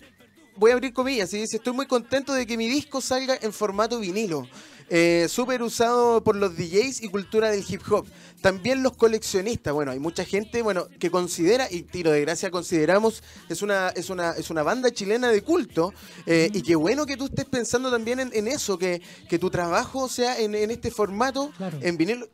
voy 0.56 0.72
a 0.72 0.74
abrir 0.76 0.94
comillas 0.94 1.34
y 1.34 1.40
dice, 1.40 1.58
estoy 1.58 1.74
muy 1.74 1.88
contento 1.88 2.34
de 2.34 2.46
que 2.46 2.58
mi 2.58 2.68
disco 2.68 3.02
salga 3.02 3.38
en 3.42 3.54
formato 3.54 4.00
vinilo. 4.00 4.48
Eh, 4.94 5.28
súper 5.30 5.64
usado 5.64 6.22
por 6.22 6.36
los 6.36 6.58
DJs 6.58 7.02
y 7.02 7.08
cultura 7.08 7.50
del 7.50 7.64
hip 7.66 7.82
hop. 7.90 8.06
También 8.42 8.84
los 8.84 8.98
coleccionistas, 8.98 9.74
bueno, 9.74 9.92
hay 9.92 10.00
mucha 10.00 10.26
gente, 10.26 10.62
bueno, 10.62 10.88
que 11.00 11.10
considera, 11.10 11.68
y 11.72 11.84
Tiro 11.84 12.12
de 12.12 12.20
Gracia 12.20 12.52
consideramos, 12.52 13.24
es 13.48 13.62
una, 13.62 13.88
es 13.90 14.10
una, 14.10 14.32
es 14.32 14.50
una 14.50 14.64
banda 14.64 14.92
chilena 14.92 15.32
de 15.32 15.44
culto, 15.44 15.94
eh, 16.26 16.50
y 16.54 16.62
qué 16.62 16.76
bueno 16.76 17.06
que 17.06 17.16
tú 17.16 17.26
estés 17.26 17.46
pensando 17.46 17.90
también 17.90 18.20
en, 18.20 18.48
eso, 18.50 18.78
que, 18.78 19.02
que 19.30 19.40
tu 19.40 19.50
trabajo 19.50 20.10
sea 20.10 20.38
en, 20.38 20.56
este 20.56 20.92
formato, 20.92 21.54
en 21.82 21.96
vinilo 21.96 22.28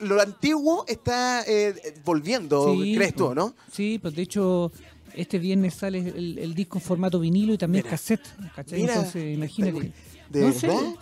lo 0.00 0.20
antiguo 0.20 0.84
está 0.88 1.44
eh, 1.46 1.94
volviendo, 2.04 2.74
¿crees 2.76 3.14
tú, 3.14 3.34
no? 3.34 3.54
Sí, 3.70 4.00
pues 4.02 4.14
de 4.16 4.22
hecho 4.22 4.72
este 5.16 5.38
viernes 5.38 5.74
sale 5.74 5.98
el, 5.98 6.54
disco 6.54 6.78
en 6.78 6.82
formato 6.82 7.20
vinilo 7.20 7.54
y 7.54 7.58
también 7.58 7.84
cassette, 7.84 8.26
¿cachai? 8.54 8.82
Entonces, 8.82 9.34
imagínate. 9.34 9.92
¿De 10.30 10.52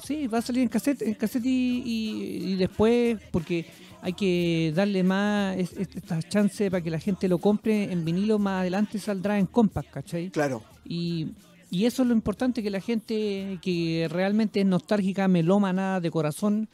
sí, 0.04 0.26
va 0.26 0.38
a 0.38 0.42
salir 0.42 0.62
en 0.62 0.68
cassette, 0.68 1.02
en 1.02 1.14
cassette 1.14 1.46
y, 1.46 2.54
después, 2.56 3.18
porque 3.30 3.66
hay 4.02 4.12
que 4.12 4.72
darle 4.74 5.02
más 5.02 5.56
esta 5.56 6.20
chance 6.22 6.70
para 6.70 6.82
que 6.82 6.90
la 6.90 6.98
gente 6.98 7.28
lo 7.28 7.38
compre 7.38 7.92
en 7.92 8.04
vinilo, 8.04 8.38
más 8.38 8.62
adelante 8.62 8.98
saldrá 8.98 9.38
en 9.38 9.46
compact, 9.46 9.90
¿cachai? 9.90 10.30
Claro. 10.30 10.62
Y, 10.84 11.28
y 11.70 11.86
eso 11.86 12.02
es 12.02 12.08
lo 12.08 12.14
importante, 12.14 12.62
que 12.62 12.70
la 12.70 12.80
gente 12.80 13.58
que 13.62 14.08
realmente 14.10 14.60
es 14.60 14.66
nostálgica, 14.66 15.28
melómana, 15.28 16.00
de 16.00 16.10
corazón, 16.10 16.68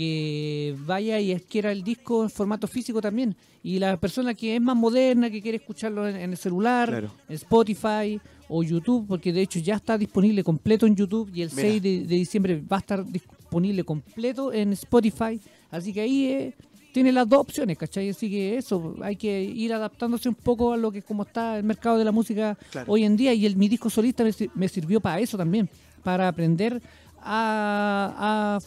que 0.00 0.74
vaya 0.86 1.20
y 1.20 1.30
adquiera 1.30 1.70
el 1.70 1.84
disco 1.84 2.22
en 2.22 2.30
formato 2.30 2.66
físico 2.66 3.02
también. 3.02 3.36
Y 3.62 3.78
la 3.78 3.98
persona 3.98 4.32
que 4.32 4.56
es 4.56 4.62
más 4.62 4.74
moderna, 4.74 5.28
que 5.28 5.42
quiere 5.42 5.58
escucharlo 5.58 6.08
en, 6.08 6.16
el 6.16 6.38
celular, 6.38 7.10
en 7.28 7.34
Spotify 7.34 8.18
o 8.48 8.62
YouTube, 8.62 9.06
porque 9.06 9.30
de 9.30 9.42
hecho 9.42 9.58
ya 9.58 9.74
está 9.74 9.98
disponible 9.98 10.42
completo 10.42 10.86
en 10.86 10.96
YouTube 10.96 11.30
y 11.34 11.42
el 11.42 11.50
6 11.50 11.82
de, 11.82 11.98
diciembre 12.06 12.62
va 12.62 12.78
a 12.78 12.80
estar 12.80 13.04
disponible 13.04 13.84
completo 13.84 14.54
en 14.54 14.72
Spotify. 14.72 15.38
Así 15.70 15.92
que 15.92 16.00
ahí 16.00 16.24
eh, 16.28 16.54
tiene 16.94 17.12
las 17.12 17.28
dos 17.28 17.40
opciones, 17.40 17.76
¿cachai? 17.76 18.08
Así 18.08 18.30
que 18.30 18.56
eso, 18.56 18.96
hay 19.02 19.16
que 19.16 19.42
ir 19.42 19.74
adaptándose 19.74 20.30
un 20.30 20.34
poco 20.34 20.72
a 20.72 20.78
lo 20.78 20.90
que 20.90 21.02
como 21.02 21.24
está 21.24 21.58
el 21.58 21.64
mercado 21.64 21.98
de 21.98 22.06
la 22.06 22.12
música 22.12 22.56
hoy 22.86 23.04
en 23.04 23.18
día. 23.18 23.34
Y 23.34 23.44
el, 23.44 23.54
mi 23.54 23.68
disco 23.68 23.90
solista 23.90 24.24
me, 24.54 24.68
sirvió 24.68 24.98
para 24.98 25.20
eso 25.20 25.36
también, 25.36 25.68
para 26.02 26.26
aprender 26.26 26.80
a, 27.20 28.56
a 28.56 28.60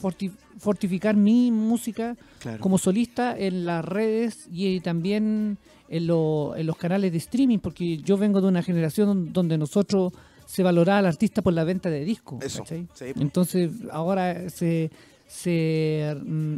fortificar 0.63 1.15
mi 1.15 1.51
música 1.51 2.15
como 2.60 2.77
solista 2.77 3.38
en 3.38 3.65
las 3.65 3.84
redes 3.86 4.48
y 4.51 4.79
también 4.79 5.58
en, 5.89 6.01
en, 6.01 6.08
los 6.67 6.77
canales 6.77 7.12
de 7.12 7.17
streaming, 7.17 7.60
porque 7.60 7.98
yo 7.98 8.17
vengo 8.17 8.41
de 8.41 8.48
una 8.48 8.63
generación 8.63 9.34
donde 9.34 9.58
nosotros 9.58 10.13
se 10.46 10.63
valoraba 10.63 11.00
al 11.00 11.05
artista 11.05 11.41
por 11.41 11.53
la 11.53 11.63
venta 11.63 11.89
de 11.89 12.03
discos. 12.03 12.43
Entonces 13.00 13.72
ahora 13.91 14.50
se, 14.50 14.91
se 15.27 16.15
mm, 16.24 16.55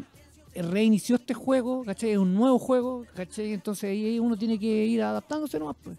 reinició 0.55 1.15
este 1.17 1.33
juego, 1.33 1.83
¿cachai? 1.83 2.11
Es 2.11 2.17
un 2.17 2.33
nuevo 2.33 2.59
juego, 2.59 3.05
¿cachai? 3.15 3.53
Entonces 3.53 3.89
ahí 3.89 4.19
uno 4.19 4.37
tiene 4.37 4.59
que 4.59 4.85
ir 4.85 5.01
adaptándose 5.01 5.59
nomás. 5.59 5.75
Pues. 5.83 5.97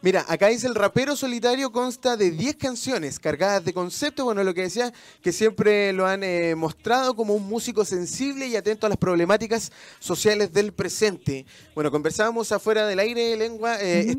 Mira, 0.00 0.24
acá 0.26 0.48
dice 0.48 0.66
el 0.66 0.74
rapero 0.74 1.16
solitario 1.16 1.70
consta 1.70 2.16
de 2.16 2.30
10 2.30 2.56
canciones 2.56 3.18
cargadas 3.18 3.62
de 3.62 3.74
conceptos, 3.74 4.24
bueno, 4.24 4.42
lo 4.42 4.54
que 4.54 4.62
decía, 4.62 4.90
que 5.22 5.32
siempre 5.32 5.92
lo 5.92 6.06
han 6.06 6.24
eh, 6.24 6.54
mostrado 6.54 7.14
como 7.14 7.34
un 7.34 7.46
músico 7.46 7.84
sensible 7.84 8.46
y 8.46 8.56
atento 8.56 8.86
a 8.86 8.88
las 8.88 8.96
problemáticas 8.96 9.70
sociales 9.98 10.50
del 10.50 10.72
presente. 10.72 11.44
Bueno, 11.74 11.90
conversábamos 11.90 12.52
afuera 12.52 12.86
del 12.86 12.98
aire, 12.98 13.36
lengua, 13.36 13.76
eh, 13.82 14.16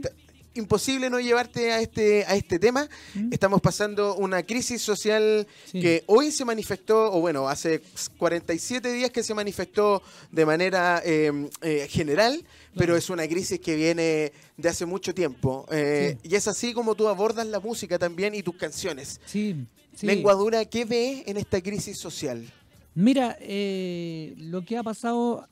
imposible 0.55 1.09
no 1.09 1.19
llevarte 1.19 1.71
a 1.71 1.81
este, 1.81 2.25
a 2.25 2.35
este 2.35 2.59
tema. 2.59 2.87
Estamos 3.31 3.61
pasando 3.61 4.15
una 4.15 4.43
crisis 4.43 4.81
social 4.81 5.47
que 5.71 6.03
hoy 6.07 6.31
se 6.31 6.45
manifestó, 6.45 7.11
o 7.11 7.19
bueno, 7.19 7.47
hace 7.47 7.81
47 8.17 8.91
días 8.91 9.11
que 9.11 9.23
se 9.23 9.33
manifestó 9.33 10.01
de 10.31 10.45
manera 10.45 11.01
em, 11.03 11.49
eh, 11.61 11.87
general, 11.89 12.43
pero 12.75 12.95
es 12.95 13.09
una 13.09 13.27
crisis 13.27 13.59
que 13.59 13.75
viene 13.75 14.31
de 14.57 14.69
hace 14.69 14.85
mucho 14.85 15.13
tiempo. 15.13 15.65
Eh, 15.71 16.17
y 16.23 16.35
es 16.35 16.47
así 16.47 16.73
como 16.73 16.95
tú 16.95 17.07
abordas 17.07 17.47
la 17.47 17.59
música 17.59 17.97
también 17.97 18.35
y 18.35 18.43
tus 18.43 18.55
canciones. 18.55 19.19
Sí. 19.25 19.65
Lengua 20.01 20.33
dura, 20.33 20.65
¿qué 20.65 20.85
ves 20.85 21.23
en 21.25 21.37
esta 21.37 21.61
crisis 21.61 21.97
social? 21.97 22.45
Mira, 22.93 23.37
eh, 23.39 24.33
lo 24.37 24.63
que 24.63 24.77
ha 24.77 24.83
pasado, 24.83 25.47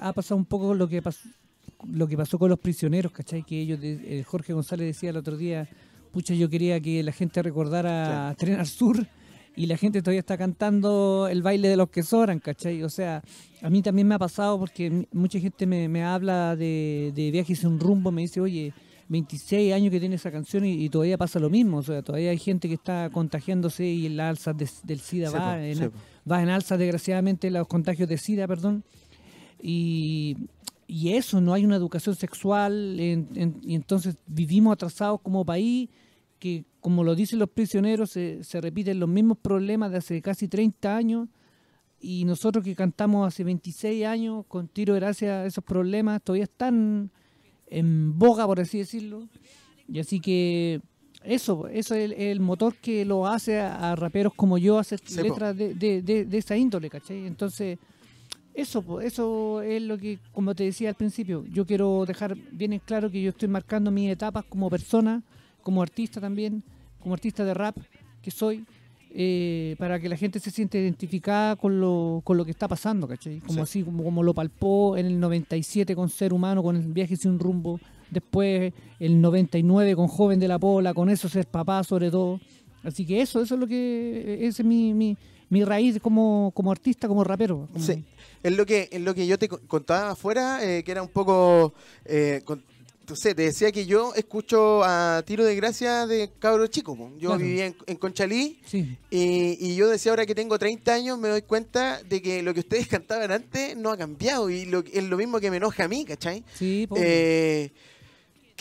ha 0.00 0.12
pasado 0.12 0.36
un 0.36 0.44
poco 0.44 0.74
lo 0.74 0.88
que 0.88 1.02
pasó 1.02 1.28
lo 1.88 2.06
que 2.06 2.16
pasó 2.16 2.38
con 2.38 2.50
los 2.50 2.58
prisioneros, 2.58 3.12
¿cachai? 3.12 3.42
Que 3.42 3.60
ellos, 3.60 3.78
eh, 3.82 4.22
Jorge 4.26 4.52
González 4.52 4.86
decía 4.86 5.10
el 5.10 5.16
otro 5.16 5.36
día, 5.36 5.68
pucha, 6.12 6.34
yo 6.34 6.48
quería 6.48 6.80
que 6.80 7.02
la 7.02 7.12
gente 7.12 7.42
recordara 7.42 8.34
Tren 8.38 8.60
al 8.60 8.66
Sur 8.66 9.06
y 9.54 9.66
la 9.66 9.76
gente 9.76 10.00
todavía 10.02 10.20
está 10.20 10.38
cantando 10.38 11.28
el 11.30 11.42
baile 11.42 11.68
de 11.68 11.76
los 11.76 11.90
que 11.90 12.02
sobran, 12.02 12.38
¿cachai? 12.38 12.82
O 12.82 12.88
sea, 12.88 13.22
a 13.60 13.70
mí 13.70 13.82
también 13.82 14.08
me 14.08 14.14
ha 14.14 14.18
pasado 14.18 14.58
porque 14.58 15.06
mucha 15.12 15.38
gente 15.38 15.66
me, 15.66 16.04
habla 16.04 16.56
de, 16.56 17.12
de 17.14 17.30
viajes 17.30 17.62
en 17.64 17.78
rumbo, 17.78 18.10
me 18.10 18.22
dice, 18.22 18.40
oye, 18.40 18.72
26 19.08 19.74
años 19.74 19.90
que 19.90 20.00
tiene 20.00 20.14
esa 20.14 20.30
canción 20.30 20.64
y, 20.64 20.88
todavía 20.88 21.18
pasa 21.18 21.38
lo 21.38 21.50
mismo, 21.50 21.78
o 21.78 21.82
sea, 21.82 22.02
todavía 22.02 22.30
hay 22.30 22.38
gente 22.38 22.66
que 22.66 22.74
está 22.74 23.10
contagiándose 23.10 23.84
y 23.84 24.08
la 24.08 24.30
alza 24.30 24.54
del 24.54 25.00
SIDA 25.00 25.30
va, 25.30 25.62
en, 25.62 25.92
va 26.30 26.42
en 26.42 26.48
alza 26.48 26.78
desgraciadamente 26.78 27.50
los 27.50 27.66
contagios 27.68 28.08
de 28.08 28.16
SIDA, 28.16 28.48
perdón. 28.48 28.84
Y, 29.60 30.36
y 30.86 31.10
eso, 31.10 31.42
no 31.42 31.52
hay 31.52 31.66
una 31.66 31.76
educación 31.76 32.16
sexual, 32.16 32.96
y 32.98 33.74
entonces 33.74 34.16
vivimos 34.26 34.72
atrasados 34.72 35.20
como 35.20 35.44
país, 35.44 35.90
que 36.42 36.64
como 36.80 37.04
lo 37.04 37.14
dicen 37.14 37.38
los 37.38 37.48
prisioneros, 37.48 38.10
se, 38.10 38.42
se, 38.42 38.60
repiten 38.60 38.98
los 38.98 39.08
mismos 39.08 39.38
problemas 39.38 39.92
de 39.92 39.98
hace 39.98 40.20
casi 40.20 40.48
30 40.48 40.96
años, 40.96 41.28
y 42.00 42.24
nosotros 42.24 42.64
que 42.64 42.74
cantamos 42.74 43.28
hace 43.28 43.44
26 43.44 44.04
años, 44.04 44.44
con 44.48 44.66
tiro 44.66 44.94
gracias 44.94 45.30
a 45.30 45.46
esos 45.46 45.62
problemas, 45.62 46.20
todavía 46.20 46.42
están 46.42 47.12
en 47.68 48.18
boga, 48.18 48.44
por 48.44 48.58
así 48.58 48.78
decirlo, 48.78 49.28
y 49.86 50.00
así 50.00 50.18
que 50.18 50.80
eso, 51.22 51.68
eso 51.68 51.94
es 51.94 52.12
el, 52.18 52.40
motor 52.40 52.74
que 52.74 53.04
lo 53.04 53.28
hace 53.28 53.60
a, 53.60 53.94
raperos 53.94 54.34
como 54.34 54.58
yo 54.58 54.80
hacer 54.80 55.00
letras 55.14 55.56
de, 55.56 55.74
de, 55.76 56.02
de, 56.02 56.38
esa 56.38 56.56
índole, 56.56 56.90
¿cachai? 56.90 57.24
Entonces 57.24 57.78
eso, 58.52 59.00
eso 59.00 59.62
es 59.62 59.80
lo 59.80 59.96
que, 59.96 60.18
como 60.32 60.56
te 60.56 60.64
decía 60.64 60.88
al 60.88 60.96
principio, 60.96 61.44
yo 61.52 61.64
quiero 61.64 62.04
dejar 62.04 62.36
bien 62.50 62.72
en 62.72 62.80
claro 62.80 63.12
que 63.12 63.22
yo 63.22 63.30
estoy 63.30 63.48
marcando 63.48 63.92
mis 63.92 64.10
etapas 64.10 64.44
como 64.48 64.68
persona, 64.68 65.22
como 65.62 65.82
artista 65.82 66.20
también, 66.20 66.62
como 67.00 67.14
artista 67.14 67.44
de 67.44 67.54
rap 67.54 67.76
que 68.20 68.30
soy, 68.30 68.64
eh, 69.14 69.76
para 69.78 70.00
que 70.00 70.08
la 70.08 70.16
gente 70.16 70.40
se 70.40 70.50
siente 70.50 70.80
identificada 70.80 71.56
con 71.56 71.80
lo, 71.80 72.22
con 72.24 72.36
lo 72.36 72.44
que 72.44 72.50
está 72.50 72.66
pasando, 72.68 73.06
¿cachai? 73.06 73.40
Como 73.40 73.62
así, 73.62 73.82
como, 73.82 74.04
como 74.04 74.22
lo 74.22 74.32
palpó 74.32 74.96
en 74.96 75.06
el 75.06 75.20
97 75.20 75.94
con 75.94 76.08
Ser 76.08 76.32
Humano, 76.32 76.62
con 76.62 76.76
el 76.76 76.92
viaje 76.92 77.16
sin 77.16 77.38
rumbo, 77.38 77.78
después 78.10 78.72
el 78.98 79.20
99 79.20 79.96
con 79.96 80.08
Joven 80.08 80.40
de 80.40 80.48
la 80.48 80.58
Pola, 80.58 80.94
con 80.94 81.10
eso 81.10 81.28
ser 81.28 81.46
papá 81.46 81.84
sobre 81.84 82.10
todo. 82.10 82.40
Así 82.84 83.04
que 83.04 83.20
eso, 83.20 83.42
eso 83.42 83.54
es 83.54 83.60
lo 83.60 83.66
que, 83.66 84.38
ese 84.40 84.62
es 84.62 84.66
mi, 84.66 84.94
mi, 84.94 85.16
mi 85.50 85.62
raíz 85.62 86.00
como, 86.00 86.50
como 86.54 86.72
artista, 86.72 87.06
como 87.06 87.22
rapero. 87.22 87.68
Sí, 87.78 88.04
es 88.42 88.56
lo 88.56 88.64
que, 88.64 88.88
es 88.90 89.00
lo 89.02 89.14
que 89.14 89.26
yo 89.26 89.38
te 89.38 89.48
contaba 89.48 90.12
afuera, 90.12 90.64
eh, 90.64 90.82
que 90.82 90.90
era 90.90 91.02
un 91.02 91.08
poco... 91.08 91.74
Eh, 92.06 92.42
sé, 93.14 93.34
te 93.34 93.42
decía 93.42 93.72
que 93.72 93.86
yo 93.86 94.14
escucho 94.14 94.82
a 94.84 95.22
Tiro 95.26 95.44
de 95.44 95.54
Gracia 95.54 96.06
de 96.06 96.30
cabro 96.38 96.66
chico. 96.66 96.96
Yo 97.18 97.36
vivía 97.36 97.66
en, 97.66 97.96
Conchalí 97.96 98.60
y, 99.10 99.74
yo 99.74 99.88
decía 99.88 100.12
ahora 100.12 100.26
que 100.26 100.34
tengo 100.34 100.58
30 100.58 100.92
años 100.92 101.18
me 101.18 101.28
doy 101.28 101.42
cuenta 101.42 102.02
de 102.02 102.22
que 102.22 102.42
lo 102.42 102.54
que 102.54 102.60
ustedes 102.60 102.86
cantaban 102.88 103.32
antes 103.32 103.76
no 103.76 103.90
ha 103.90 103.96
cambiado 103.96 104.50
y 104.50 104.64
lo, 104.66 104.84
es 104.92 105.04
lo 105.04 105.16
mismo 105.16 105.40
que 105.40 105.50
me 105.50 105.58
enoja 105.58 105.84
a 105.84 105.88
mí, 105.88 106.04
¿cachai? 106.04 106.44
Sí, 106.54 106.88
eh, 106.96 107.70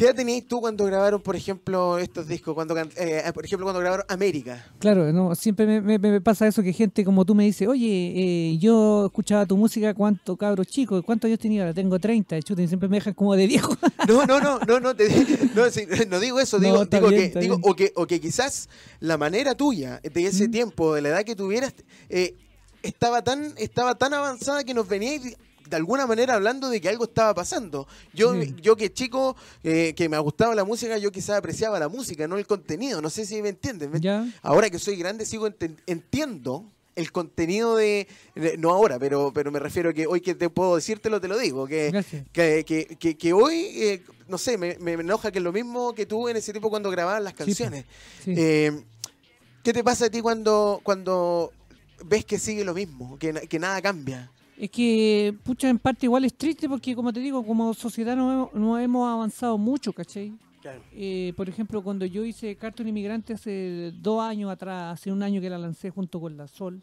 ¿Qué 0.01 0.07
edad 0.07 0.15
tenías 0.15 0.43
tú 0.47 0.59
cuando 0.59 0.83
grabaron, 0.85 1.21
por 1.21 1.35
ejemplo, 1.35 1.99
estos 1.99 2.27
discos? 2.27 2.55
Cuando, 2.55 2.75
eh, 2.75 3.31
por 3.35 3.45
ejemplo, 3.45 3.67
cuando 3.67 3.81
grabaron 3.81 4.03
América. 4.09 4.65
Claro, 4.79 5.13
no, 5.13 5.35
siempre 5.35 5.79
me, 5.79 6.19
pasa 6.21 6.47
eso 6.47 6.63
que 6.63 6.73
gente 6.73 7.05
como 7.05 7.23
tú 7.23 7.35
me 7.35 7.43
dice, 7.43 7.67
oye, 7.67 8.11
eh, 8.15 8.57
yo 8.57 9.05
escuchaba 9.05 9.45
tu 9.45 9.55
música, 9.57 9.93
¿cuánto 9.93 10.35
cabros 10.37 10.65
chicos? 10.65 11.03
¿Cuántos 11.05 11.27
años 11.27 11.37
tenía? 11.37 11.61
Ahora 11.61 11.75
tengo 11.75 11.99
30, 11.99 12.35
de 12.35 12.63
y 12.63 12.67
siempre 12.67 12.89
me 12.89 12.97
dejan 12.97 13.13
como 13.13 13.35
de 13.35 13.45
viejo. 13.45 13.77
No, 14.07 14.25
no, 14.25 14.39
no, 14.39 14.57
no, 14.67 14.79
no, 14.79 14.95
te, 14.95 15.07
no, 16.09 16.19
digo 16.19 16.39
eso, 16.39 16.57
digo, 16.57 16.83
digo, 16.85 17.09
que, 17.09 17.29
digo 17.39 17.59
o, 17.61 17.75
que, 17.75 17.93
o 17.95 18.07
que 18.07 18.19
quizás 18.19 18.67
la 18.99 19.19
manera 19.19 19.53
tuya 19.53 20.01
de 20.01 20.25
ese 20.25 20.47
¿Mm? 20.47 20.51
tiempo, 20.51 20.95
de 20.95 21.03
la 21.03 21.09
edad 21.09 21.23
que 21.23 21.35
tuvieras, 21.35 21.75
eh, 22.09 22.35
estaba 22.81 23.21
tan 23.21 23.53
estaba 23.57 23.93
tan 23.93 24.15
avanzada 24.15 24.63
que 24.63 24.73
nos 24.73 24.87
venía 24.87 25.19
de 25.71 25.77
alguna 25.77 26.05
manera 26.05 26.35
hablando 26.35 26.69
de 26.69 26.81
que 26.81 26.89
algo 26.89 27.05
estaba 27.05 27.33
pasando. 27.33 27.87
Yo, 28.13 28.35
yo 28.61 28.75
que 28.75 28.91
chico, 28.91 29.37
eh, 29.63 29.93
que 29.95 30.09
me 30.09 30.19
gustaba 30.19 30.53
la 30.53 30.65
música, 30.65 30.97
yo 30.97 31.13
quizás 31.13 31.37
apreciaba 31.37 31.79
la 31.79 31.87
música, 31.87 32.27
no 32.27 32.37
el 32.37 32.45
contenido. 32.45 33.01
No 33.01 33.09
sé 33.09 33.25
si 33.25 33.41
me 33.41 33.49
entienden. 33.49 33.89
Ahora 34.41 34.69
que 34.69 34.77
soy 34.77 34.97
grande, 34.97 35.25
sigo 35.25 35.47
entiendo 35.87 36.65
el 36.93 37.13
contenido 37.13 37.77
de, 37.77 38.05
no 38.59 38.71
ahora 38.71 38.99
pero 38.99 39.31
pero 39.33 39.49
me 39.49 39.59
refiero 39.59 39.93
que 39.93 40.07
hoy 40.07 40.19
que 40.19 40.35
te 40.35 40.49
puedo 40.49 40.75
decírtelo 40.75 41.21
te 41.21 41.29
lo 41.29 41.37
digo 41.37 41.65
que 41.65 42.03
que, 42.33 43.15
que, 43.17 43.33
hoy 43.33 43.69
eh, 43.75 44.03
no 44.27 44.37
sé 44.37 44.57
me, 44.57 44.77
me, 44.77 44.91
enoja 44.91 45.31
que 45.31 45.39
es 45.39 45.43
lo 45.43 45.53
mismo 45.53 45.95
que 45.95 46.05
tú 46.05 46.27
en 46.27 46.35
ese 46.35 46.51
tiempo 46.51 46.69
cuando 46.69 46.91
grababas 46.91 47.23
las 47.23 47.33
canciones 47.33 47.85
eh, 48.27 48.83
qué 49.63 49.71
te 49.71 49.85
pasa 49.85 50.07
a 50.07 50.09
ti 50.09 50.19
cuando 50.19 50.81
cuando 50.83 51.53
ves 52.05 52.25
que 52.25 52.39
sigue 52.39 52.63
lo 52.63 52.73
mismo, 52.73 53.17
que, 53.17 53.33
que 53.33 53.59
nada 53.59 53.81
cambia? 53.81 54.31
Es 54.61 54.69
que, 54.69 55.35
pucha, 55.43 55.69
en 55.69 55.79
parte 55.79 56.05
igual 56.05 56.23
es 56.23 56.35
triste 56.35 56.69
porque, 56.69 56.93
como 56.95 57.11
te 57.11 57.19
digo, 57.19 57.43
como 57.43 57.73
sociedad 57.73 58.15
no, 58.15 58.31
hemos- 58.31 58.53
no 58.53 58.77
hemos 58.77 59.09
avanzado 59.11 59.57
mucho, 59.57 59.91
¿cachai? 59.91 60.33
Claro. 60.61 60.79
Eh, 60.93 61.33
por 61.35 61.49
ejemplo, 61.49 61.81
cuando 61.81 62.05
yo 62.05 62.23
hice 62.23 62.55
Cartoon 62.55 62.87
Inmigrante 62.87 63.33
hace 63.33 63.91
dos 63.99 64.21
años 64.21 64.51
atrás, 64.51 64.93
hace 64.93 65.11
un 65.11 65.23
año 65.23 65.41
que 65.41 65.49
la 65.49 65.57
lancé 65.57 65.89
junto 65.89 66.21
con 66.21 66.37
la 66.37 66.47
Sol, 66.47 66.79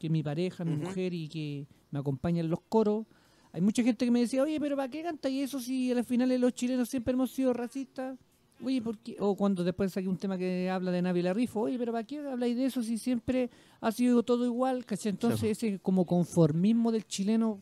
que 0.00 0.08
es 0.08 0.10
mi 0.10 0.24
pareja, 0.24 0.64
mi 0.64 0.72
mujer 0.88 1.14
y 1.14 1.28
que 1.28 1.66
me 1.92 2.00
acompaña 2.00 2.40
en 2.40 2.50
los 2.50 2.62
coros, 2.68 3.06
hay 3.52 3.60
mucha 3.60 3.84
gente 3.84 4.04
que 4.04 4.10
me 4.10 4.18
decía, 4.20 4.42
oye, 4.42 4.58
pero 4.58 4.74
¿para 4.74 4.90
qué 4.90 5.02
canta 5.04 5.28
y 5.28 5.40
eso 5.42 5.60
si 5.60 5.92
al 5.92 6.04
final 6.04 6.36
los 6.40 6.52
chilenos 6.54 6.88
siempre 6.88 7.12
hemos 7.14 7.30
sido 7.30 7.52
racistas? 7.52 8.18
Oye, 8.62 8.82
¿por 8.82 8.98
qué? 8.98 9.16
O 9.20 9.34
cuando 9.34 9.64
después 9.64 9.92
saqué 9.92 10.08
un 10.08 10.18
tema 10.18 10.36
que 10.36 10.68
habla 10.68 10.90
de 10.90 11.00
Navi 11.00 11.22
Rifo, 11.32 11.60
oye, 11.60 11.78
pero 11.78 11.92
¿para 11.92 12.04
qué 12.04 12.18
habláis 12.18 12.56
de 12.56 12.66
eso 12.66 12.82
si 12.82 12.98
siempre 12.98 13.48
ha 13.80 13.90
sido 13.90 14.22
todo 14.22 14.44
igual? 14.44 14.84
¿Cachai? 14.84 15.10
Entonces 15.10 15.42
ese 15.44 15.78
como 15.78 16.04
conformismo 16.04 16.92
del 16.92 17.06
chileno 17.06 17.60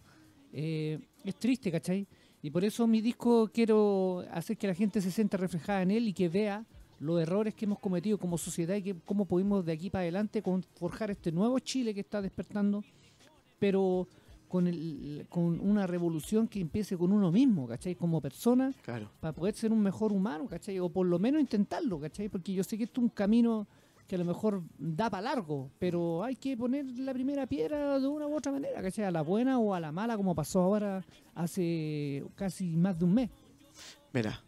eh, 0.52 0.98
es 1.24 1.36
triste, 1.36 1.70
¿cachai? 1.70 2.06
Y 2.42 2.50
por 2.50 2.64
eso 2.64 2.86
mi 2.86 3.00
disco 3.00 3.50
quiero 3.52 4.24
hacer 4.32 4.56
que 4.56 4.66
la 4.66 4.74
gente 4.74 5.00
se 5.00 5.10
sienta 5.10 5.36
reflejada 5.36 5.82
en 5.82 5.90
él 5.90 6.08
y 6.08 6.12
que 6.12 6.28
vea 6.28 6.64
los 7.00 7.20
errores 7.20 7.54
que 7.54 7.64
hemos 7.64 7.78
cometido 7.78 8.18
como 8.18 8.38
sociedad 8.38 8.74
y 8.76 8.82
que 8.82 8.94
cómo 9.04 9.24
pudimos 9.24 9.64
de 9.64 9.72
aquí 9.72 9.90
para 9.90 10.02
adelante 10.02 10.42
con 10.42 10.62
forjar 10.62 11.10
este 11.10 11.30
nuevo 11.30 11.58
Chile 11.60 11.94
que 11.94 12.00
está 12.00 12.20
despertando, 12.20 12.82
pero 13.58 14.08
con, 14.48 14.66
el, 14.66 15.26
con 15.28 15.60
una 15.60 15.86
revolución 15.86 16.48
que 16.48 16.60
empiece 16.60 16.96
con 16.96 17.12
uno 17.12 17.30
mismo, 17.30 17.66
¿cachai? 17.68 17.94
Como 17.94 18.20
persona, 18.20 18.72
Claro. 18.82 19.10
para 19.20 19.32
poder 19.34 19.54
ser 19.54 19.70
un 19.72 19.80
mejor 19.82 20.12
humano, 20.12 20.46
¿cachai? 20.46 20.78
O 20.80 20.88
por 20.88 21.06
lo 21.06 21.18
menos 21.18 21.40
intentarlo, 21.40 22.00
¿cachai? 22.00 22.28
Porque 22.28 22.52
yo 22.52 22.64
sé 22.64 22.76
que 22.78 22.84
esto 22.84 23.00
es 23.00 23.04
un 23.04 23.10
camino 23.10 23.66
que 24.06 24.14
a 24.14 24.18
lo 24.18 24.24
mejor 24.24 24.62
da 24.78 25.10
para 25.10 25.20
largo, 25.34 25.70
pero 25.78 26.24
hay 26.24 26.34
que 26.34 26.56
poner 26.56 26.86
la 26.98 27.12
primera 27.12 27.46
piedra 27.46 27.98
de 28.00 28.06
una 28.08 28.26
u 28.26 28.34
otra 28.36 28.50
manera, 28.52 28.80
¿cachai? 28.80 29.04
A 29.04 29.10
la 29.10 29.20
buena 29.20 29.58
o 29.58 29.74
a 29.74 29.80
la 29.80 29.92
mala, 29.92 30.16
como 30.16 30.34
pasó 30.34 30.60
ahora 30.62 31.04
hace 31.34 32.24
casi 32.34 32.74
más 32.76 32.98
de 32.98 33.04
un 33.04 33.14
mes. 33.14 33.30
Mira. 34.12 34.40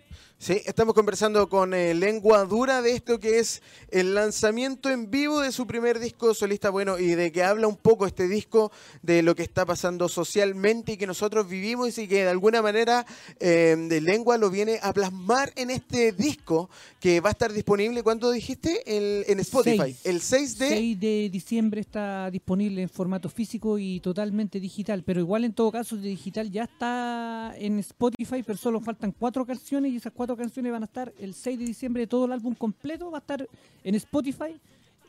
Sí, 0.42 0.62
estamos 0.64 0.94
conversando 0.94 1.50
con 1.50 1.74
eh, 1.74 1.92
Lengua 1.92 2.46
Dura 2.46 2.80
de 2.80 2.94
esto 2.94 3.20
que 3.20 3.40
es 3.40 3.60
el 3.90 4.14
lanzamiento 4.14 4.88
en 4.88 5.10
vivo 5.10 5.40
de 5.40 5.52
su 5.52 5.66
primer 5.66 5.98
disco 6.00 6.32
solista, 6.32 6.70
bueno, 6.70 6.98
y 6.98 7.08
de 7.08 7.30
que 7.30 7.42
habla 7.42 7.68
un 7.68 7.76
poco 7.76 8.06
este 8.06 8.26
disco 8.26 8.72
de 9.02 9.22
lo 9.22 9.34
que 9.36 9.42
está 9.42 9.66
pasando 9.66 10.08
socialmente 10.08 10.92
y 10.92 10.96
que 10.96 11.06
nosotros 11.06 11.46
vivimos 11.46 11.98
y 11.98 12.08
que 12.08 12.22
de 12.22 12.30
alguna 12.30 12.62
manera 12.62 13.04
eh, 13.38 13.76
de 13.78 14.00
Lengua 14.00 14.38
lo 14.38 14.48
viene 14.48 14.78
a 14.82 14.94
plasmar 14.94 15.52
en 15.56 15.68
este 15.68 16.12
disco 16.12 16.70
que 17.00 17.20
va 17.20 17.28
a 17.28 17.32
estar 17.32 17.52
disponible, 17.52 18.02
¿cuándo 18.02 18.30
dijiste? 18.30 18.82
El- 18.86 19.26
en 19.28 19.40
Spotify. 19.40 19.94
El 20.04 20.22
6 20.22 20.56
de... 20.58 20.68
6 20.70 21.00
de 21.00 21.28
diciembre 21.30 21.82
está 21.82 22.30
disponible 22.30 22.80
en 22.80 22.88
formato 22.88 23.28
físico 23.28 23.78
y 23.78 24.00
totalmente 24.00 24.58
digital, 24.58 25.02
pero 25.04 25.20
igual 25.20 25.44
en 25.44 25.52
todo 25.52 25.70
caso 25.70 25.96
de 25.98 26.08
digital 26.08 26.50
ya 26.50 26.64
está 26.64 27.52
en 27.58 27.78
Spotify, 27.80 28.42
pero 28.42 28.56
solo 28.56 28.80
faltan 28.80 29.12
cuatro 29.12 29.44
canciones 29.44 29.92
y 29.92 29.96
esas 29.96 30.14
cuatro 30.14 30.29
canciones 30.36 30.72
van 30.72 30.82
a 30.82 30.86
estar 30.86 31.12
el 31.18 31.34
6 31.34 31.58
de 31.58 31.64
diciembre, 31.64 32.06
todo 32.06 32.24
el 32.26 32.32
álbum 32.32 32.54
completo 32.54 33.10
va 33.10 33.18
a 33.18 33.20
estar 33.20 33.46
en 33.84 33.94
Spotify 33.94 34.58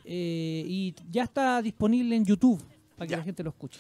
eh, 0.06 0.64
y 0.68 0.96
ya 1.12 1.24
está 1.24 1.62
disponible 1.62 2.16
en 2.16 2.26
YouTube 2.26 2.62
para 2.98 3.08
que 3.08 3.12
Ya. 3.12 3.18
la 3.18 3.24
gente 3.24 3.44
lo 3.44 3.50
escuche. 3.52 3.80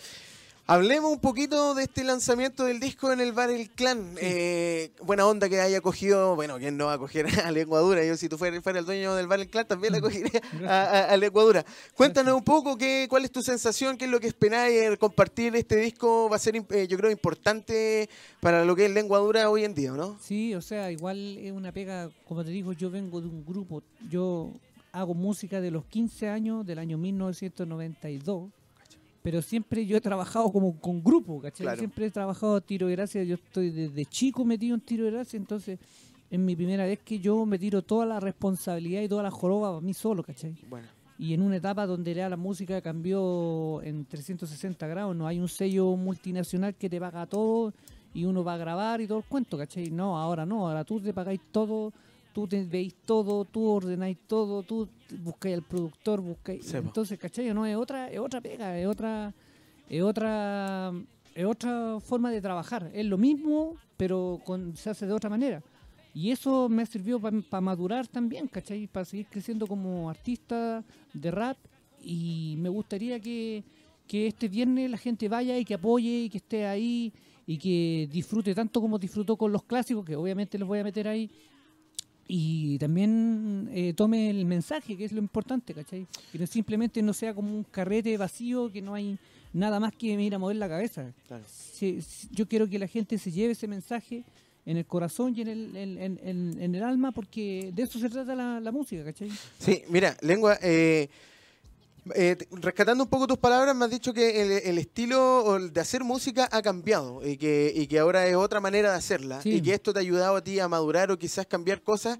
Hablemos 0.67 1.11
un 1.11 1.19
poquito 1.19 1.73
de 1.73 1.83
este 1.83 2.03
lanzamiento 2.05 2.63
del 2.63 2.79
disco 2.79 3.11
en 3.11 3.19
el 3.19 3.33
bar 3.33 3.49
El 3.49 3.69
Clan. 3.71 4.15
Eh, 4.21 4.91
buena 5.01 5.25
onda 5.27 5.49
que 5.49 5.59
haya 5.59 5.81
cogido, 5.81 6.35
bueno, 6.35 6.59
¿quién 6.59 6.77
no 6.77 6.85
va 6.85 6.93
a 6.93 6.97
coger 6.97 7.25
a 7.45 7.51
Lengua 7.51 7.79
Dura? 7.81 8.05
Yo 8.05 8.15
si 8.15 8.29
tú 8.29 8.37
fueras, 8.37 8.63
fuera 8.63 8.79
el 8.79 8.85
dueño 8.85 9.13
del 9.15 9.27
bar 9.27 9.41
El 9.41 9.49
Clan 9.49 9.67
también 9.67 9.91
la 9.91 9.99
cogería 9.99 10.39
a, 10.65 10.83
a- 10.83 11.05
a 11.11 11.17
Lengua 11.17 11.43
Dura. 11.43 11.65
Cuéntanos 11.95 12.33
un 12.35 12.43
poco 12.43 12.77
qué, 12.77 13.07
cuál 13.09 13.25
es 13.25 13.31
tu 13.31 13.41
sensación, 13.41 13.97
qué 13.97 14.05
es 14.05 14.11
lo 14.11 14.21
que 14.21 14.27
esperáis 14.27 14.97
compartir 14.97 15.53
este 15.57 15.75
disco. 15.75 16.29
Va 16.29 16.37
a 16.37 16.39
ser, 16.39 16.55
eh, 16.55 16.87
yo 16.87 16.97
creo, 16.97 17.11
importante 17.11 18.07
para 18.39 18.63
lo 18.63 18.73
que 18.75 18.85
es 18.85 18.91
Lengua 18.91 19.19
Dura 19.19 19.49
hoy 19.49 19.65
en 19.65 19.73
día, 19.73 19.91
¿no? 19.91 20.17
Sí, 20.21 20.55
o 20.55 20.61
sea, 20.61 20.89
igual 20.89 21.37
es 21.37 21.51
una 21.51 21.73
pega, 21.73 22.09
como 22.25 22.45
te 22.45 22.51
digo, 22.51 22.71
yo 22.71 22.89
vengo 22.89 23.19
de 23.19 23.27
un 23.27 23.43
grupo, 23.45 23.83
yo 24.09 24.49
hago 24.93 25.15
música 25.15 25.59
de 25.59 25.71
los 25.71 25.83
15 25.85 26.29
años, 26.29 26.65
del 26.65 26.79
año 26.79 26.97
1992, 26.97 28.49
pero 29.21 29.41
siempre 29.41 29.85
yo 29.85 29.97
he 29.97 30.01
trabajado 30.01 30.51
como 30.51 30.79
con 30.79 31.03
grupo, 31.03 31.41
¿cachai? 31.41 31.65
Claro. 31.65 31.77
Siempre 31.79 32.07
he 32.07 32.11
trabajado 32.11 32.59
tiro 32.61 32.87
de 32.87 32.95
gracia, 32.95 33.23
yo 33.23 33.35
estoy 33.35 33.69
desde 33.69 34.05
chico 34.05 34.43
metido 34.45 34.75
en 34.75 34.81
tiro 34.81 35.05
de 35.05 35.11
gracia, 35.11 35.37
entonces 35.37 35.79
es 36.29 36.39
mi 36.39 36.55
primera 36.55 36.85
vez 36.85 36.99
que 36.99 37.19
yo 37.19 37.45
me 37.45 37.59
tiro 37.59 37.81
toda 37.81 38.05
la 38.05 38.19
responsabilidad 38.19 39.01
y 39.01 39.07
toda 39.07 39.23
la 39.23 39.31
joroba 39.31 39.77
a 39.77 39.81
mí 39.81 39.93
solo, 39.93 40.23
¿cachai? 40.23 40.55
Bueno. 40.69 40.87
Y 41.19 41.33
en 41.35 41.43
una 41.43 41.57
etapa 41.57 41.85
donde 41.85 42.15
la 42.15 42.35
música 42.35 42.81
cambió 42.81 43.79
en 43.83 44.05
360 44.05 44.87
grados, 44.87 45.15
no 45.15 45.27
hay 45.27 45.39
un 45.39 45.47
sello 45.47 45.95
multinacional 45.95 46.73
que 46.73 46.89
te 46.89 46.99
paga 46.99 47.27
todo 47.27 47.73
y 48.13 48.25
uno 48.25 48.43
va 48.43 48.55
a 48.55 48.57
grabar 48.57 49.01
y 49.01 49.07
todo 49.07 49.19
el 49.19 49.25
cuento, 49.25 49.57
¿cachai? 49.57 49.91
No, 49.91 50.17
ahora 50.17 50.47
no, 50.47 50.67
ahora 50.67 50.83
tú 50.83 50.99
te 50.99 51.13
pagáis 51.13 51.39
todo, 51.51 51.93
tú 52.33 52.47
te 52.47 52.63
veis 52.63 52.95
todo, 53.05 53.45
tú 53.45 53.67
ordenáis 53.67 54.17
todo, 54.27 54.63
tú 54.63 54.87
buscáis 55.23 55.55
al 55.55 55.63
productor, 55.63 56.21
buscáis... 56.21 56.65
Sí. 56.65 56.77
Entonces, 56.77 57.19
¿cachai? 57.19 57.53
No, 57.53 57.65
es 57.65 57.75
otra, 57.75 58.09
es 58.09 58.19
otra 58.19 58.41
pega, 58.41 58.77
es 58.77 58.87
otra, 58.87 59.33
es 59.89 60.01
otra, 60.01 60.91
es 61.35 61.45
otra 61.45 61.99
forma 61.99 62.31
de 62.31 62.41
trabajar. 62.41 62.89
Es 62.93 63.05
lo 63.05 63.17
mismo, 63.17 63.75
pero 63.97 64.39
con, 64.45 64.75
se 64.75 64.89
hace 64.89 65.05
de 65.05 65.13
otra 65.13 65.29
manera. 65.29 65.61
Y 66.13 66.31
eso 66.31 66.67
me 66.67 66.85
sirvió 66.85 67.19
para 67.19 67.61
madurar 67.61 68.07
también, 68.07 68.47
¿cachai? 68.47 68.87
Para 68.87 69.05
seguir 69.05 69.27
creciendo 69.29 69.65
como 69.67 70.09
artista 70.09 70.83
de 71.13 71.31
rap. 71.31 71.57
Y 72.03 72.55
me 72.57 72.69
gustaría 72.69 73.19
que, 73.19 73.63
que 74.07 74.27
este 74.27 74.47
viernes 74.47 74.89
la 74.91 74.97
gente 74.97 75.29
vaya 75.29 75.57
y 75.57 75.63
que 75.63 75.75
apoye 75.75 76.23
y 76.23 76.29
que 76.29 76.37
esté 76.37 76.65
ahí 76.65 77.13
y 77.47 77.57
que 77.57 78.09
disfrute 78.11 78.53
tanto 78.53 78.81
como 78.81 78.99
disfrutó 78.99 79.35
con 79.35 79.51
los 79.51 79.63
clásicos, 79.63 80.05
que 80.05 80.15
obviamente 80.15 80.57
los 80.57 80.67
voy 80.67 80.79
a 80.79 80.83
meter 80.83 81.07
ahí. 81.07 81.29
Y 82.33 82.77
también 82.77 83.67
eh, 83.73 83.93
tome 83.93 84.29
el 84.29 84.45
mensaje, 84.45 84.95
que 84.95 85.03
es 85.03 85.11
lo 85.11 85.19
importante, 85.19 85.73
¿cachai? 85.73 86.07
Que 86.31 86.39
no 86.39 86.47
simplemente 86.47 87.01
no 87.01 87.11
sea 87.11 87.33
como 87.33 87.53
un 87.53 87.63
carrete 87.65 88.15
vacío, 88.15 88.71
que 88.71 88.81
no 88.81 88.93
hay 88.93 89.17
nada 89.51 89.81
más 89.81 89.91
que 89.93 90.07
ir 90.07 90.33
a 90.33 90.39
mover 90.39 90.55
la 90.55 90.69
cabeza. 90.69 91.11
Claro. 91.27 91.43
Se- 91.45 91.99
yo 92.31 92.47
quiero 92.47 92.69
que 92.69 92.79
la 92.79 92.87
gente 92.87 93.17
se 93.17 93.31
lleve 93.31 93.51
ese 93.51 93.67
mensaje 93.67 94.23
en 94.65 94.77
el 94.77 94.85
corazón 94.85 95.33
y 95.35 95.41
en 95.41 95.47
el, 95.49 95.75
en, 95.75 95.97
en- 95.97 96.19
en- 96.23 96.61
en 96.61 96.75
el 96.75 96.83
alma, 96.83 97.11
porque 97.11 97.69
de 97.75 97.83
eso 97.83 97.99
se 97.99 98.09
trata 98.09 98.33
la, 98.33 98.61
la 98.61 98.71
música, 98.71 99.03
¿cachai? 99.03 99.29
Sí, 99.59 99.81
mira, 99.89 100.15
Lengua, 100.21 100.57
eh, 100.61 101.09
eh, 102.15 102.35
rescatando 102.51 103.03
un 103.03 103.09
poco 103.09 103.27
tus 103.27 103.37
palabras, 103.37 103.75
me 103.75 103.85
has 103.85 103.91
dicho 103.91 104.11
que 104.13 104.41
el, 104.41 104.51
el 104.67 104.77
estilo 104.79 105.59
de 105.59 105.79
hacer 105.81 106.03
música 106.03 106.49
ha 106.51 106.61
cambiado 106.61 107.25
y 107.27 107.37
que, 107.37 107.71
y 107.75 107.85
que 107.87 107.99
ahora 107.99 108.25
es 108.27 108.35
otra 108.35 108.59
manera 108.59 108.91
de 108.91 108.97
hacerla 108.97 109.41
Sí. 109.41 109.53
y 109.53 109.61
que 109.61 109.73
esto 109.73 109.93
te 109.93 109.99
ha 109.99 110.01
ayudado 110.01 110.35
a 110.35 110.43
ti 110.43 110.59
a 110.59 110.67
madurar 110.67 111.11
o 111.11 111.17
quizás 111.19 111.45
cambiar 111.45 111.81
cosas. 111.83 112.17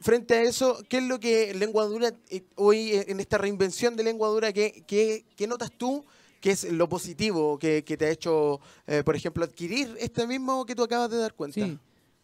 Frente 0.00 0.34
a 0.34 0.42
eso, 0.42 0.78
¿qué 0.88 0.98
es 0.98 1.04
lo 1.04 1.20
que 1.20 1.54
Lengua 1.54 1.84
Dura 1.86 2.12
eh, 2.30 2.42
hoy 2.56 2.92
eh, 2.92 3.04
en 3.08 3.20
esta 3.20 3.38
reinvención 3.38 3.94
de 3.96 4.04
Lengua 4.04 4.28
Dura, 4.28 4.52
qué, 4.52 4.82
qué- 4.86 5.24
qué 5.36 5.46
notas 5.46 5.70
tú 5.76 6.04
que 6.40 6.52
es 6.52 6.70
lo 6.72 6.88
positivo 6.88 7.58
que, 7.58 7.82
que 7.84 7.96
te 7.96 8.06
ha 8.06 8.10
hecho, 8.10 8.60
eh, 8.86 9.02
por 9.04 9.16
ejemplo, 9.16 9.44
adquirir 9.44 9.96
este 9.98 10.26
mismo 10.26 10.64
que 10.64 10.74
tú 10.76 10.84
acabas 10.84 11.10
de 11.10 11.18
dar 11.18 11.34
cuenta? 11.34 11.60
Sí. 11.66 11.78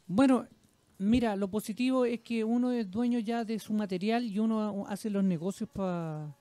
Bueno, 0.06 0.46
mira, 0.98 1.34
lo 1.34 1.48
positivo 1.48 2.04
es 2.04 2.20
que 2.20 2.44
uno 2.44 2.70
es 2.70 2.88
dueño 2.90 3.18
ya 3.18 3.44
de 3.44 3.58
su 3.58 3.72
material 3.72 4.24
y 4.24 4.38
uno 4.38 4.86
hace 4.88 5.10
los 5.10 5.24
negocios 5.24 5.68
para 5.72 6.32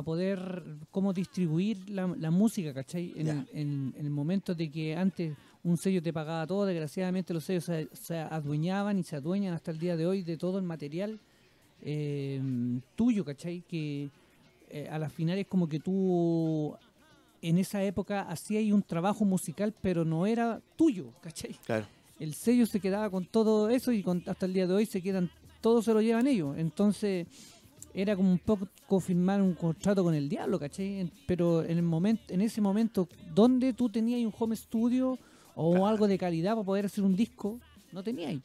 poder 0.00 0.64
cómo 0.90 1.12
distribuir 1.12 1.90
la, 1.90 2.06
la 2.18 2.30
música, 2.30 2.72
¿cachai? 2.72 3.12
En, 3.14 3.26
Ya. 3.26 3.46
en- 3.52 3.92
en 3.98 4.06
el 4.06 4.10
momento 4.10 4.54
de 4.54 4.70
que 4.70 4.96
antes 4.96 5.36
un 5.62 5.76
sello 5.76 6.00
te 6.02 6.10
pagaba 6.14 6.46
todo, 6.46 6.64
desgraciadamente 6.64 7.34
los 7.34 7.44
sellos 7.44 7.64
se, 7.64 7.88
se 7.92 8.16
adueñaban 8.18 8.98
y 8.98 9.02
se 9.02 9.16
adueñan 9.16 9.52
hasta 9.52 9.70
el 9.70 9.78
día 9.78 9.94
de 9.98 10.06
hoy 10.06 10.22
de 10.22 10.38
todo 10.38 10.56
el 10.56 10.64
material 10.64 11.20
eh, 11.82 12.40
tuyo, 12.96 13.24
¿cachai? 13.24 13.62
Que 13.68 14.08
eh, 14.70 14.88
a 14.90 14.98
las 14.98 15.12
finales 15.12 15.46
como 15.46 15.68
que 15.68 15.78
tú 15.80 16.74
en 17.42 17.58
esa 17.58 17.82
época 17.84 18.22
hacías 18.22 18.72
un 18.72 18.82
trabajo 18.82 19.24
musical, 19.24 19.74
pero 19.82 20.04
no 20.04 20.24
era 20.26 20.60
tuyo, 20.76 21.06
¿cachai? 21.20 21.52
Claro. 21.66 21.86
el 22.20 22.34
sello 22.34 22.66
se 22.66 22.78
quedaba 22.78 23.10
con 23.10 23.26
todo 23.26 23.68
eso 23.68 23.90
y 23.92 24.02
con- 24.02 24.22
hasta 24.26 24.46
el 24.46 24.52
día 24.52 24.66
de 24.66 24.74
hoy 24.74 24.86
se 24.86 25.02
quedan, 25.02 25.28
todo 25.60 25.82
se 25.82 25.92
lo 25.92 26.00
llevan 26.00 26.26
ellos. 26.28 26.56
Entonces 26.56 27.26
era 27.94 28.16
como 28.16 28.30
un 28.30 28.38
poco 28.38 29.00
firmar 29.00 29.42
un 29.42 29.54
contrato 29.54 30.02
con 30.02 30.14
el 30.14 30.28
diablo, 30.28 30.58
¿cachai? 30.58 31.10
Pero 31.26 31.62
en 31.62 31.78
el 31.78 31.82
momento, 31.82 32.32
en 32.32 32.40
ese 32.40 32.60
momento, 32.60 33.08
donde 33.34 33.72
tú 33.72 33.88
tenías 33.88 34.24
un 34.24 34.32
home 34.38 34.56
studio 34.56 35.18
o 35.54 35.86
algo 35.86 36.08
de 36.08 36.18
calidad 36.18 36.52
para 36.52 36.64
poder 36.64 36.86
hacer 36.86 37.04
un 37.04 37.14
disco, 37.14 37.58
no 37.92 38.02
tenías, 38.02 38.40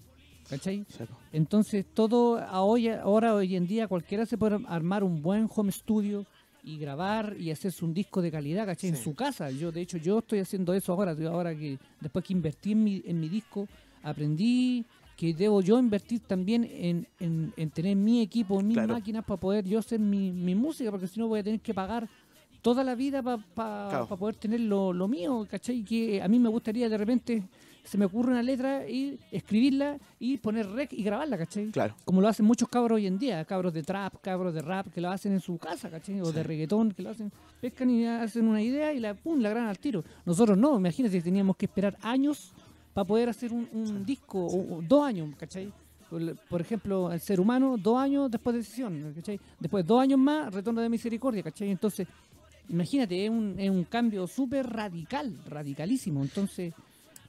¿cachai? 0.50 0.86
Entonces 1.32 1.86
todo 1.94 2.40
a 2.40 2.62
hoy, 2.62 2.90
ahora 2.90 3.34
hoy 3.34 3.56
en 3.56 3.68
día 3.68 3.88
cualquiera 3.88 4.26
se 4.26 4.38
puede 4.38 4.60
armar 4.68 5.04
un 5.04 5.22
buen 5.22 5.48
home 5.54 5.72
studio 5.72 6.26
y 6.64 6.78
grabar 6.78 7.38
y 7.40 7.52
hacerse 7.52 7.86
un 7.86 7.94
disco 7.94 8.22
de 8.22 8.30
calidad, 8.30 8.66
¿cachai? 8.66 8.90
En 8.90 8.98
su 8.98 9.16
casa. 9.16 9.50
Yo 9.52 9.72
de 9.72 9.82
hecho 9.82 9.98
yo 9.98 10.20
estoy 10.20 10.40
haciendo 10.40 10.74
eso 10.74 10.92
ahora, 10.92 11.16
ahora 11.30 11.56
que 11.56 11.80
después 12.02 12.26
que 12.26 12.34
invertí 12.34 12.74
en 12.74 12.84
mi, 12.84 13.02
en 13.06 13.20
mi 13.22 13.30
disco, 13.30 13.68
aprendí 14.04 14.86
que 15.18 15.34
debo 15.34 15.60
yo 15.62 15.78
invertir 15.80 16.22
también 16.22 16.64
en, 16.64 17.08
en- 17.20 17.52
en 17.58 17.70
tener 17.72 17.96
mi 17.98 18.22
equipo, 18.22 18.62
mis 18.62 18.76
Claro. 18.78 18.94
máquinas 18.94 19.26
para 19.26 19.40
poder 19.40 19.66
yo 19.66 19.80
hacer 19.80 20.00
mi, 20.00 20.32
mi 20.32 20.54
música, 20.56 20.92
porque 20.92 21.08
si 21.08 21.20
no 21.20 21.28
voy 21.28 21.40
a 21.40 21.44
tener 21.44 21.60
que 21.60 21.74
pagar 21.74 22.08
toda 22.62 22.84
la 22.84 22.96
vida 22.96 23.22
para 23.56 24.06
poder 24.08 24.36
tener 24.36 24.60
lo, 24.62 24.94
lo, 24.94 25.08
mío, 25.08 25.46
¿cachai? 25.50 25.84
Que 25.84 26.22
a 26.22 26.28
mí 26.28 26.38
me 26.38 26.50
gustaría 26.50 26.88
de 26.90 26.98
repente, 26.98 27.44
se 27.84 27.98
me 27.98 28.06
ocurre 28.06 28.32
una 28.32 28.44
letra 28.44 28.88
y 28.90 29.18
escribirla 29.32 29.98
y 30.20 30.38
poner 30.38 30.68
rec 30.70 30.92
y 30.94 31.02
grabarla, 31.02 31.38
¿cachai? 31.38 31.68
Claro. 31.72 31.96
Como 32.04 32.20
lo 32.22 32.28
hacen 32.28 32.46
muchos 32.46 32.68
cabros 32.68 32.98
hoy 32.98 33.08
en 33.08 33.18
día, 33.18 33.44
cabros 33.46 33.74
de 33.74 33.84
trap, 33.84 34.16
cabros 34.22 34.54
de 34.54 34.62
rap, 34.62 34.88
que 34.94 35.00
lo 35.02 35.10
hacen 35.10 35.32
en 35.32 35.40
su 35.40 35.58
casa, 35.58 35.90
¿cachai? 35.90 36.20
O 36.22 36.32
de 36.32 36.44
reggaetón, 36.44 36.92
que 36.92 37.02
lo 37.04 37.10
hacen, 37.12 37.32
pescan 37.62 37.90
y 37.90 38.06
hacen 38.06 38.48
una 38.48 38.62
idea 38.62 38.94
y 38.94 39.00
la, 39.00 39.14
pum, 39.14 39.40
la 39.40 39.50
graban 39.50 39.70
al 39.70 39.80
tiro. 39.80 40.04
Nosotros 40.26 40.58
no, 40.58 40.78
imagínate, 40.78 41.22
teníamos 41.22 41.56
que 41.56 41.66
esperar 41.68 41.98
años 42.02 42.52
para 42.98 43.06
poder 43.06 43.30
hacer 43.30 43.54
un, 43.54 44.04
disco, 44.04 44.82
dos 44.82 45.06
años, 45.06 45.30
¿cachai? 45.38 45.72
Por 46.50 46.62
ejemplo, 46.62 47.14
el 47.14 47.20
ser 47.20 47.40
humano, 47.40 47.78
dos 47.78 47.96
años 47.96 48.32
después 48.32 48.56
de 48.56 48.58
decisión, 48.62 49.14
¿cachai? 49.14 49.40
Después 49.60 49.86
dos 49.86 50.02
años 50.02 50.18
más, 50.18 50.52
retorno 50.52 50.82
de 50.82 50.90
misericordia, 50.90 51.44
¿cachai? 51.44 51.70
Entonces, 51.70 52.08
imagínate, 52.68 53.24
es 53.24 53.30
un, 53.30 53.54
es 53.56 53.70
un 53.70 53.84
cambio 53.84 54.26
súper 54.26 54.66
radical, 54.66 55.38
radicalísimo. 55.48 56.24
Entonces, 56.24 56.74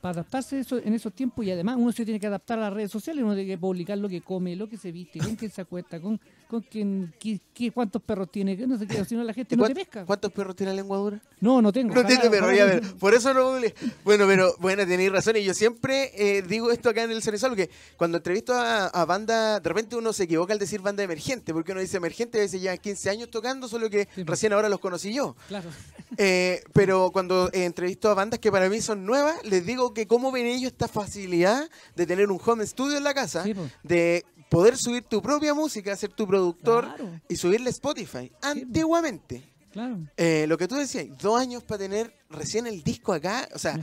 para 0.00 0.12
adaptarse 0.12 0.60
eso, 0.60 0.78
en 0.78 0.94
esos 0.94 1.12
tiempos 1.12 1.44
y 1.44 1.50
además 1.50 1.76
uno 1.78 1.92
se 1.92 2.02
tiene 2.02 2.18
que 2.18 2.28
adaptar 2.28 2.58
a 2.60 2.62
las 2.62 2.72
redes 2.72 2.90
sociales, 2.90 3.22
uno 3.22 3.34
tiene 3.34 3.50
que 3.50 3.58
publicar 3.58 3.98
lo 3.98 4.08
que 4.08 4.22
come, 4.22 4.56
lo 4.56 4.70
que 4.70 4.78
se 4.78 4.90
viste, 4.90 5.18
con 5.18 5.36
quién 5.36 5.50
se 5.50 5.60
acuesta, 5.60 6.00
con, 6.00 6.18
con 6.48 6.62
quién, 6.62 7.12
qué, 7.18 7.70
cuántos 7.70 8.00
perros 8.00 8.30
tiene, 8.32 8.56
no 8.66 8.78
sé 8.78 8.86
qué, 8.86 9.04
si 9.04 9.14
no 9.14 9.22
la 9.22 9.34
gente 9.34 9.54
no 9.54 9.66
te 9.66 9.74
pesca. 9.74 10.06
¿Cuántos 10.06 10.32
perros 10.32 10.56
tiene 10.56 10.72
la 10.72 10.76
lengua 10.76 10.96
dura? 10.96 11.20
No, 11.40 11.60
no 11.60 11.70
tengo. 11.72 11.94
No 11.94 12.04
tiene 12.06 12.30
perro, 12.30 12.50
ya 12.52 12.64
ver, 12.64 12.82
por 12.98 13.12
eso 13.12 13.34
no 13.34 13.60
Bueno, 14.02 14.26
pero 14.26 14.54
bueno, 14.58 14.86
tenéis 14.86 15.12
razón 15.12 15.36
y 15.36 15.44
yo 15.44 15.52
siempre 15.52 16.10
eh, 16.14 16.42
digo 16.42 16.70
esto 16.72 16.88
acá 16.88 17.02
en 17.02 17.10
el 17.10 17.22
Cerezal, 17.22 17.54
que 17.54 17.68
cuando 17.98 18.16
entrevisto 18.16 18.54
a, 18.54 19.04
banda, 19.04 19.60
de 19.60 19.68
repente 19.68 19.94
uno 19.94 20.14
se 20.14 20.24
equivoca 20.24 20.54
al 20.54 20.58
decir 20.58 20.80
banda 20.80 21.02
emergente, 21.02 21.52
porque 21.52 21.72
uno 21.72 21.82
dice 21.82 21.98
emergente, 21.98 22.38
a 22.38 22.40
veces 22.40 22.62
llevan 22.62 22.78
15 22.78 23.10
años 23.10 23.30
tocando, 23.30 23.68
solo 23.68 23.90
que 23.90 24.08
pues. 24.14 24.26
recién 24.26 24.54
ahora 24.54 24.70
los 24.70 24.80
conocí 24.80 25.12
yo. 25.12 25.36
Claro. 25.48 25.68
Eh, 26.16 26.64
pero 26.72 27.10
cuando 27.12 27.50
entrevisto 27.52 28.08
a 28.08 28.14
bandas 28.14 28.40
que 28.40 28.50
para 28.50 28.70
mí 28.70 28.80
son 28.80 29.04
nuevas, 29.04 29.36
les 29.44 29.66
digo 29.66 29.92
que 29.92 30.06
cómo 30.06 30.32
ven 30.32 30.46
ellos 30.46 30.72
esta 30.72 30.88
facilidad 30.88 31.68
de 31.94 32.06
tener 32.06 32.30
un 32.30 32.40
home 32.42 32.66
studio 32.66 32.96
en 32.96 33.04
la 33.04 33.12
casa, 33.12 33.42
pues. 33.44 33.70
de 33.82 34.24
poder 34.48 34.76
subir 34.76 35.02
tu 35.02 35.22
propia 35.22 35.54
música, 35.54 35.96
ser 35.96 36.12
tu 36.12 36.26
productor 36.26 36.88
y 37.28 37.36
subirle 37.36 37.70
Spotify. 37.70 38.30
Pues. 38.30 38.42
Antiguamente. 38.42 39.47
Claro. 39.72 39.98
Eh, 40.16 40.46
lo 40.48 40.56
que 40.56 40.66
tú 40.66 40.76
decías, 40.76 41.06
dos 41.20 41.40
años 41.40 41.62
para 41.62 41.78
tener 41.78 42.12
recién 42.30 42.66
el 42.66 42.82
disco 42.82 43.12
acá, 43.12 43.48
o 43.54 43.58
sea, 43.58 43.78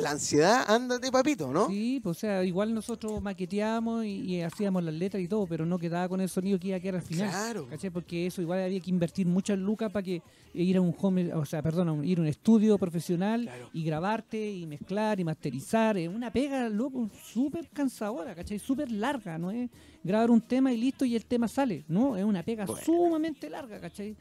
la 0.00 0.10
ansiedad 0.10 0.64
anda 0.68 0.98
de 0.98 1.10
papito, 1.10 1.52
¿no? 1.52 1.68
Sí, 1.68 2.00
pues 2.02 2.18
o 2.18 2.20
sea, 2.20 2.44
igual 2.44 2.72
nosotros 2.74 3.20
maqueteábamos 3.20 4.04
y, 4.04 4.40
hacíamos 4.42 4.82
las 4.84 4.94
letras 4.94 5.22
y 5.22 5.28
todo, 5.28 5.46
pero 5.46 5.66
no 5.66 5.78
quedaba 5.78 6.08
con 6.08 6.20
el 6.20 6.28
sonido 6.28 6.58
que 6.58 6.68
iba 6.68 6.76
a 6.76 6.80
quedar 6.80 6.96
al 6.96 7.02
final. 7.02 7.30
Claro. 7.30 7.68
Porque 7.92 8.26
eso 8.26 8.42
igual 8.42 8.62
había 8.62 8.80
que 8.80 8.90
invertir 8.90 9.26
muchas 9.26 9.58
lucas 9.58 9.90
para 9.90 10.02
que 10.02 10.22
ir 10.54 10.76
a 10.76 10.80
un 10.80 10.94
home, 10.98 11.32
o 11.34 11.44
sea, 11.44 11.62
perdón, 11.62 12.04
ir 12.04 12.18
a 12.18 12.22
un 12.22 12.28
estudio 12.28 12.78
profesional 12.78 13.50
y 13.72 13.84
grabarte 13.84 14.50
y 14.50 14.66
mezclar 14.66 15.18
y 15.20 15.24
masterizar. 15.24 15.96
Es 15.96 16.08
una 16.08 16.32
pega, 16.32 16.68
loco, 16.68 17.10
súper 17.32 17.68
cansadora, 17.70 18.34
¿cachai? 18.34 18.58
Súper 18.58 18.90
larga, 18.90 19.38
¿no 19.38 19.50
es? 19.50 19.70
Grabar 20.04 20.30
un 20.30 20.40
tema 20.40 20.72
y 20.72 20.76
listo 20.76 21.04
y 21.04 21.16
el 21.16 21.26
tema 21.26 21.48
sale, 21.48 21.84
¿no? 21.88 22.16
Es 22.16 22.24
una 22.24 22.42
pega 22.42 22.66
sumamente 22.84 23.50
larga, 23.50 23.80
¿cachai? 23.80 24.16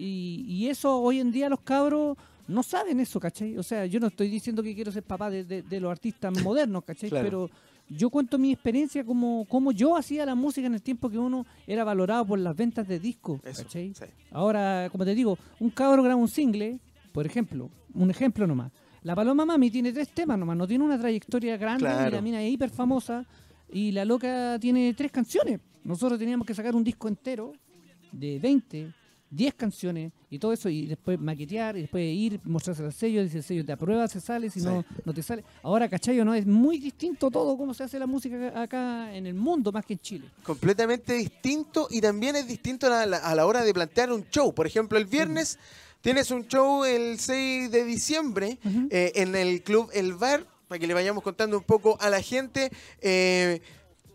Y, 0.00 0.44
y 0.48 0.68
eso 0.68 0.98
hoy 0.98 1.20
en 1.20 1.30
día 1.30 1.48
los 1.48 1.60
cabros 1.60 2.16
no 2.50 2.62
saben 2.62 2.98
eso, 3.00 3.20
¿cachai? 3.20 3.56
O 3.56 3.62
sea, 3.62 3.86
yo 3.86 4.00
no 4.00 4.08
estoy 4.08 4.28
diciendo 4.28 4.62
que 4.62 4.74
quiero 4.74 4.90
ser 4.90 5.04
papá 5.04 5.30
de, 5.30 5.80
los 5.80 5.90
artistas 5.90 6.32
modernos, 6.42 6.84
¿cachai? 6.84 7.08
Pero 7.08 7.48
yo 7.88 8.10
cuento 8.10 8.38
mi 8.38 8.52
experiencia 8.52 9.04
como, 9.04 9.46
como 9.48 9.72
yo 9.72 9.96
hacía 9.96 10.26
la 10.26 10.34
música 10.34 10.66
en 10.66 10.74
el 10.74 10.82
tiempo 10.82 11.08
que 11.08 11.18
uno 11.18 11.46
era 11.66 11.84
valorado 11.84 12.26
por 12.26 12.38
las 12.38 12.56
ventas 12.56 12.86
de 12.88 12.98
discos, 12.98 13.40
¿cachai? 13.40 13.92
Ahora, 14.32 14.88
como 14.90 15.04
te 15.04 15.14
digo, 15.14 15.38
un 15.60 15.70
cabro 15.70 16.02
graba 16.02 16.16
un 16.16 16.28
single, 16.28 16.80
por 17.12 17.24
ejemplo, 17.24 17.70
un 17.94 18.10
ejemplo 18.10 18.46
nomás. 18.46 18.72
La 19.02 19.14
Paloma 19.14 19.46
Mami 19.46 19.70
tiene 19.70 19.92
tres 19.92 20.08
temas 20.08 20.38
nomás, 20.38 20.56
no 20.56 20.66
tiene 20.66 20.84
una 20.84 20.98
trayectoria 20.98 21.56
grande, 21.56 21.88
y 22.08 22.10
la 22.10 22.20
mina 22.20 22.42
es 22.42 22.52
hiper 22.52 22.70
famosa, 22.70 23.24
y 23.72 23.92
la 23.92 24.04
loca 24.04 24.58
tiene 24.60 24.92
tres 24.94 25.12
canciones. 25.12 25.60
Nosotros 25.84 26.18
teníamos 26.18 26.46
que 26.46 26.54
sacar 26.54 26.74
un 26.74 26.84
disco 26.84 27.08
entero 27.08 27.52
de 28.12 28.38
20, 28.38 28.92
10 29.30 29.54
canciones 29.54 30.12
y 30.28 30.38
todo 30.38 30.52
eso, 30.52 30.68
y 30.68 30.86
después 30.86 31.18
maquetear, 31.18 31.76
y 31.76 31.82
después 31.82 32.04
ir, 32.04 32.40
mostrarse 32.44 32.84
el 32.84 32.92
sello, 32.92 33.22
dice 33.22 33.38
el 33.38 33.44
sello 33.44 33.64
te 33.64 33.72
aprueba, 33.72 34.06
se 34.08 34.20
sale, 34.20 34.50
si 34.50 34.60
no, 34.60 34.84
no 35.04 35.14
te 35.14 35.22
sale. 35.22 35.44
Ahora, 35.62 35.88
¿cachai 35.88 36.16
no? 36.24 36.34
Es 36.34 36.46
muy 36.46 36.78
distinto 36.78 37.30
todo 37.30 37.56
cómo 37.56 37.72
se 37.72 37.84
hace 37.84 37.98
la 37.98 38.06
música 38.06 38.60
acá 38.60 39.14
en 39.14 39.26
el 39.26 39.34
mundo, 39.34 39.70
más 39.72 39.86
que 39.86 39.94
en 39.94 40.00
Chile. 40.00 40.28
Completamente 40.42 41.14
distinto, 41.14 41.86
y 41.90 42.00
también 42.00 42.36
es 42.36 42.46
distinto 42.46 42.92
a 42.92 43.06
la, 43.06 43.46
hora 43.46 43.62
de 43.62 43.72
plantear 43.72 44.12
un 44.12 44.28
show. 44.30 44.52
Por 44.52 44.66
ejemplo, 44.66 44.98
el 44.98 45.06
viernes 45.06 45.58
tienes 46.00 46.30
un 46.30 46.46
show 46.46 46.84
el 46.84 47.18
6 47.18 47.70
de 47.70 47.84
diciembre 47.84 48.58
eh, 48.90 49.12
en 49.14 49.34
el 49.36 49.62
club 49.62 49.90
El 49.92 50.14
Bar, 50.14 50.46
para 50.68 50.78
que 50.78 50.86
le 50.86 50.94
vayamos 50.94 51.22
contando 51.22 51.58
un 51.58 51.64
poco 51.64 51.96
a 52.00 52.10
la 52.10 52.22
gente. 52.22 52.70
Eh, 53.00 53.60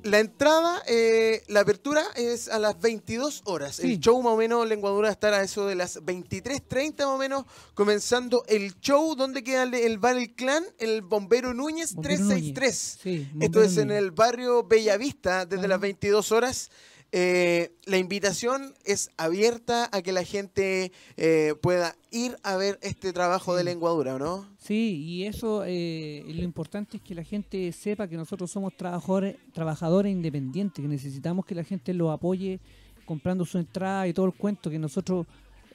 la 0.06 0.20
entrada, 0.20 0.84
eh, 0.88 1.42
la 1.48 1.62
apertura 1.62 2.04
es 2.16 2.48
a 2.48 2.60
las 2.60 2.80
22 2.80 3.42
horas. 3.46 3.80
El 3.80 4.00
show 4.00 4.22
más 4.22 4.34
o 4.34 4.38
menos, 4.38 4.68
Lenguadura, 4.68 5.10
estará 5.10 5.38
a 5.38 5.44
eso 5.44 5.66
de 5.66 5.74
las 5.74 6.00
23.30 6.00 6.98
más 7.00 7.08
o 7.08 7.18
menos, 7.18 7.46
comenzando 7.74 8.44
el 8.48 8.80
show. 8.80 9.16
¿Dónde 9.16 9.44
queda 9.44 9.64
el, 9.64 9.98
bar 9.98 10.16
El 10.16 10.36
Clan? 10.36 10.64
El 10.78 11.02
Bombero 11.02 11.56
Núñez 11.56 11.96
363. 12.00 13.00
Esto 13.42 13.64
es 13.64 13.78
en 13.78 13.90
el 13.90 14.12
barrio 14.12 14.64
Bellavista, 14.64 15.48
desde 15.48 15.68
las 15.68 15.80
22 15.80 16.32
horas. 16.32 16.70
Eh, 17.18 17.72
la 17.86 17.98
invitación 17.98 18.74
es 18.84 19.10
abierta 19.16 19.90
a 19.94 20.02
que 20.02 20.12
la 20.12 20.26
gente 20.26 20.92
eh, 21.16 21.54
pueda 21.62 21.96
ir 22.12 22.36
a 22.44 22.58
ver 22.58 22.78
este 22.82 23.14
trabajo 23.14 23.56
de 23.56 23.64
lenguadura, 23.64 24.20
¿no? 24.20 24.46
Sí, 24.58 25.02
y 25.02 25.24
eso 25.24 25.64
eh, 25.66 26.26
lo 26.28 26.44
importante 26.44 26.98
es 26.98 27.04
que 27.04 27.16
la 27.16 27.24
gente 27.24 27.72
sepa 27.72 28.10
que 28.10 28.18
nosotros 28.18 28.52
somos 28.52 28.76
trabajadores, 28.76 29.38
trabajadores 29.54 30.12
independientes, 30.12 30.82
que 30.82 30.90
necesitamos 30.90 31.46
que 31.46 31.56
la 31.56 31.64
gente 31.64 31.94
lo 31.94 32.12
apoye 32.12 32.60
comprando 33.06 33.46
su 33.46 33.60
entrada 33.60 34.06
y 34.10 34.14
todo 34.14 34.26
el 34.26 34.34
cuento, 34.34 34.70
que 34.70 34.78
nosotros 34.78 35.26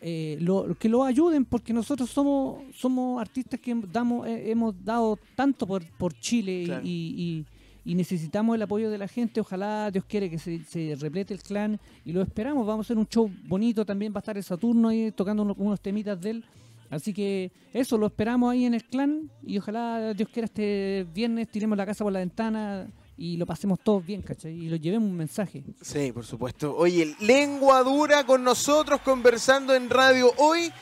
lo, 0.02 0.76
que 0.78 0.90
lo 0.90 1.04
ayuden, 1.04 1.46
porque 1.46 1.72
nosotros 1.72 2.10
somos 2.10 2.64
somos 2.74 3.18
artistas 3.18 3.60
que 3.60 3.74
damos 3.90 4.26
hemos 4.28 4.74
dado 4.84 5.18
tanto 5.34 5.66
por, 5.66 5.82
por 5.96 6.12
Chile 6.20 6.82
y 6.84 6.90
y 7.16 7.46
necesitamos 7.94 8.54
el 8.54 8.62
apoyo 8.62 8.90
de 8.90 8.98
la 8.98 9.08
gente. 9.08 9.40
Ojalá 9.40 9.90
Dios 9.90 10.04
quiere 10.06 10.30
que 10.30 10.38
se, 10.38 10.96
replete 11.00 11.34
el 11.34 11.42
clan 11.42 11.80
y 12.04 12.12
lo 12.12 12.22
esperamos. 12.22 12.66
Vamos 12.66 12.84
a 12.84 12.86
hacer 12.86 12.98
un 12.98 13.06
show 13.06 13.30
bonito 13.44 13.84
también. 13.84 14.12
Va 14.12 14.18
a 14.18 14.20
estar 14.20 14.36
el 14.36 14.44
Saturno 14.44 14.88
ahí 14.88 15.12
tocando 15.12 15.42
unos, 15.42 15.80
temitas 15.80 16.20
de 16.20 16.30
él. 16.30 16.44
Así 16.90 17.12
que 17.12 17.52
eso, 17.72 17.96
lo 17.96 18.06
esperamos 18.06 18.52
ahí 18.52 18.64
en 18.64 18.74
el 18.74 18.84
clan 18.84 19.30
y 19.44 19.58
ojalá 19.58 20.12
Dios 20.12 20.28
quiera 20.28 20.46
este 20.46 21.06
viernes 21.14 21.48
tiremos 21.48 21.78
la 21.78 21.86
casa 21.86 22.02
por 22.02 22.12
la 22.12 22.18
ventana 22.18 22.88
y 23.16 23.36
lo 23.36 23.46
pasemos 23.46 23.78
todos 23.80 24.04
bien, 24.04 24.22
¿cachai? 24.22 24.52
Y 24.52 24.68
lo 24.68 24.76
llevemos 24.76 25.08
un 25.08 25.16
mensaje. 25.16 25.62
Sí, 25.82 26.10
por 26.10 26.24
supuesto. 26.24 26.74
Oye, 26.74 27.14
lengua 27.20 27.82
dura 27.82 28.24
con 28.24 28.42
nosotros 28.42 29.02
conversando 29.02 29.74
en 29.74 29.90
radio 29.90 30.32
hoy. 30.38 30.72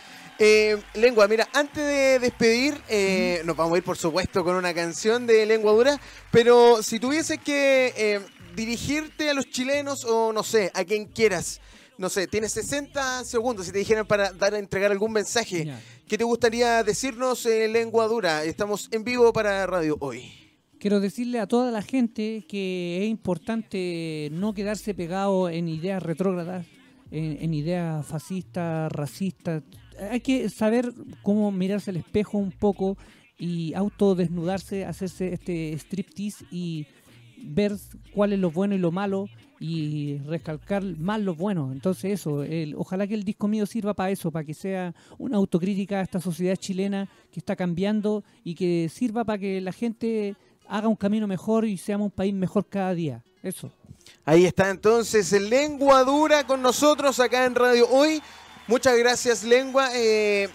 Eh, 0.41 0.81
lengua, 0.95 1.27
mira, 1.27 1.49
antes 1.53 1.85
de 1.85 2.21
despedir, 2.21 2.81
eh, 2.89 3.43
nos 3.45 3.57
vamos 3.57 3.75
a 3.75 3.79
ir 3.79 3.83
por 3.83 3.99
supuesto 3.99 4.45
con 4.45 4.55
una 4.55 4.73
canción 4.73 5.27
de 5.27 5.45
Lengua 5.45 5.73
Dura, 5.73 6.01
pero 6.31 6.81
si 6.81 7.01
tuvieses 7.01 7.41
que 7.41 7.93
eh, 7.97 8.21
dirigirte 8.55 9.31
a 9.31 9.35
los 9.35 9.51
chilenos 9.51 10.05
o 10.05 10.33
no 10.33 10.45
sé, 10.45 10.71
a 10.75 10.85
quien 10.85 11.07
quieras, 11.07 11.61
no 11.97 12.09
sé, 12.09 12.29
tienes 12.29 12.53
60 12.53 13.25
segundos 13.25 13.67
si 13.67 13.73
te 13.73 13.81
dijeran 13.81 14.07
para 14.07 14.31
dar 14.31 14.55
a 14.55 14.61
entregar 14.61 14.93
algún 14.93 15.13
mensaje, 15.13 15.75
¿qué 16.07 16.17
te 16.17 16.23
gustaría 16.23 16.85
decirnos 16.85 17.45
en 17.45 17.73
Lengua 17.73 18.07
Dura? 18.07 18.45
Estamos 18.45 18.89
en 18.93 19.03
vivo 19.03 19.33
para 19.33 19.67
radio 19.67 19.97
hoy. 19.99 20.33
Quiero 20.79 21.01
decirle 21.01 21.41
a 21.41 21.49
toda 21.49 21.73
la 21.73 21.83
gente 21.83 22.45
que 22.49 23.03
es 23.03 23.09
importante 23.09 24.29
no 24.31 24.55
quedarse 24.55 24.95
pegado 24.95 25.49
en 25.49 25.67
ideas 25.67 26.01
retrógradas, 26.01 26.65
en, 27.11 27.39
en 27.41 27.55
ideas 27.55 28.07
fascistas, 28.07 28.93
racistas, 28.93 29.65
hay 30.11 30.21
que 30.21 30.49
saber 30.49 30.93
cómo 31.23 31.51
mirarse 31.53 31.91
al 31.91 31.97
espejo 31.97 32.39
un 32.39 32.53
poco 32.53 32.97
y 33.39 33.75
autodesnudarse, 33.75 34.85
hacerse 34.85 35.33
este 35.33 35.73
striptease 35.75 36.45
y 36.51 36.87
ver 37.41 37.77
cuál 38.15 38.33
es 38.33 38.39
lo 38.39 38.51
bueno 38.51 38.75
y 38.75 38.79
lo 38.79 38.91
malo 38.91 39.29
y 39.61 40.19
recalcar 40.19 40.83
más 40.83 41.21
lo 41.21 41.35
bueno. 41.35 41.71
Entonces 41.73 42.21
eso, 42.21 42.45
ojalá 42.77 43.07
que 43.07 43.15
el 43.15 43.25
disco 43.25 43.49
mío 43.49 43.67
sirva 43.67 43.95
para 43.95 44.11
eso, 44.11 44.31
para 44.31 44.45
que 44.45 44.55
sea 44.55 44.95
una 45.19 45.37
autocrítica 45.37 46.01
a 46.01 46.03
esta 46.03 46.21
sociedad 46.21 46.57
chilena 46.57 47.09
que 47.33 47.41
está 47.41 47.57
cambiando 47.57 48.25
y 48.45 48.55
que 48.55 48.89
sirva 48.93 49.25
para 49.25 49.39
que 49.39 49.61
la 49.61 49.73
gente 49.73 50.37
haga 50.69 50.89
un 50.89 50.97
camino 50.97 51.27
mejor 51.27 51.65
y 51.65 51.77
seamos 51.77 52.07
un 52.07 52.11
país 52.11 52.35
mejor 52.35 52.67
cada 52.67 52.95
día. 52.95 53.23
Eso. 53.43 53.71
Ahí 54.25 54.47
está 54.47 54.71
entonces 54.71 55.31
Lengua 55.33 56.03
Dura 56.03 56.45
con 56.45 56.61
nosotros 56.63 57.21
acá 57.21 57.45
en 57.45 57.55
Radio 57.55 57.89
Hoy. 57.89 58.21
Muchas 58.69 58.97
gracias, 58.99 59.43
Lengua. 59.45 59.91
Eh, 59.95 60.49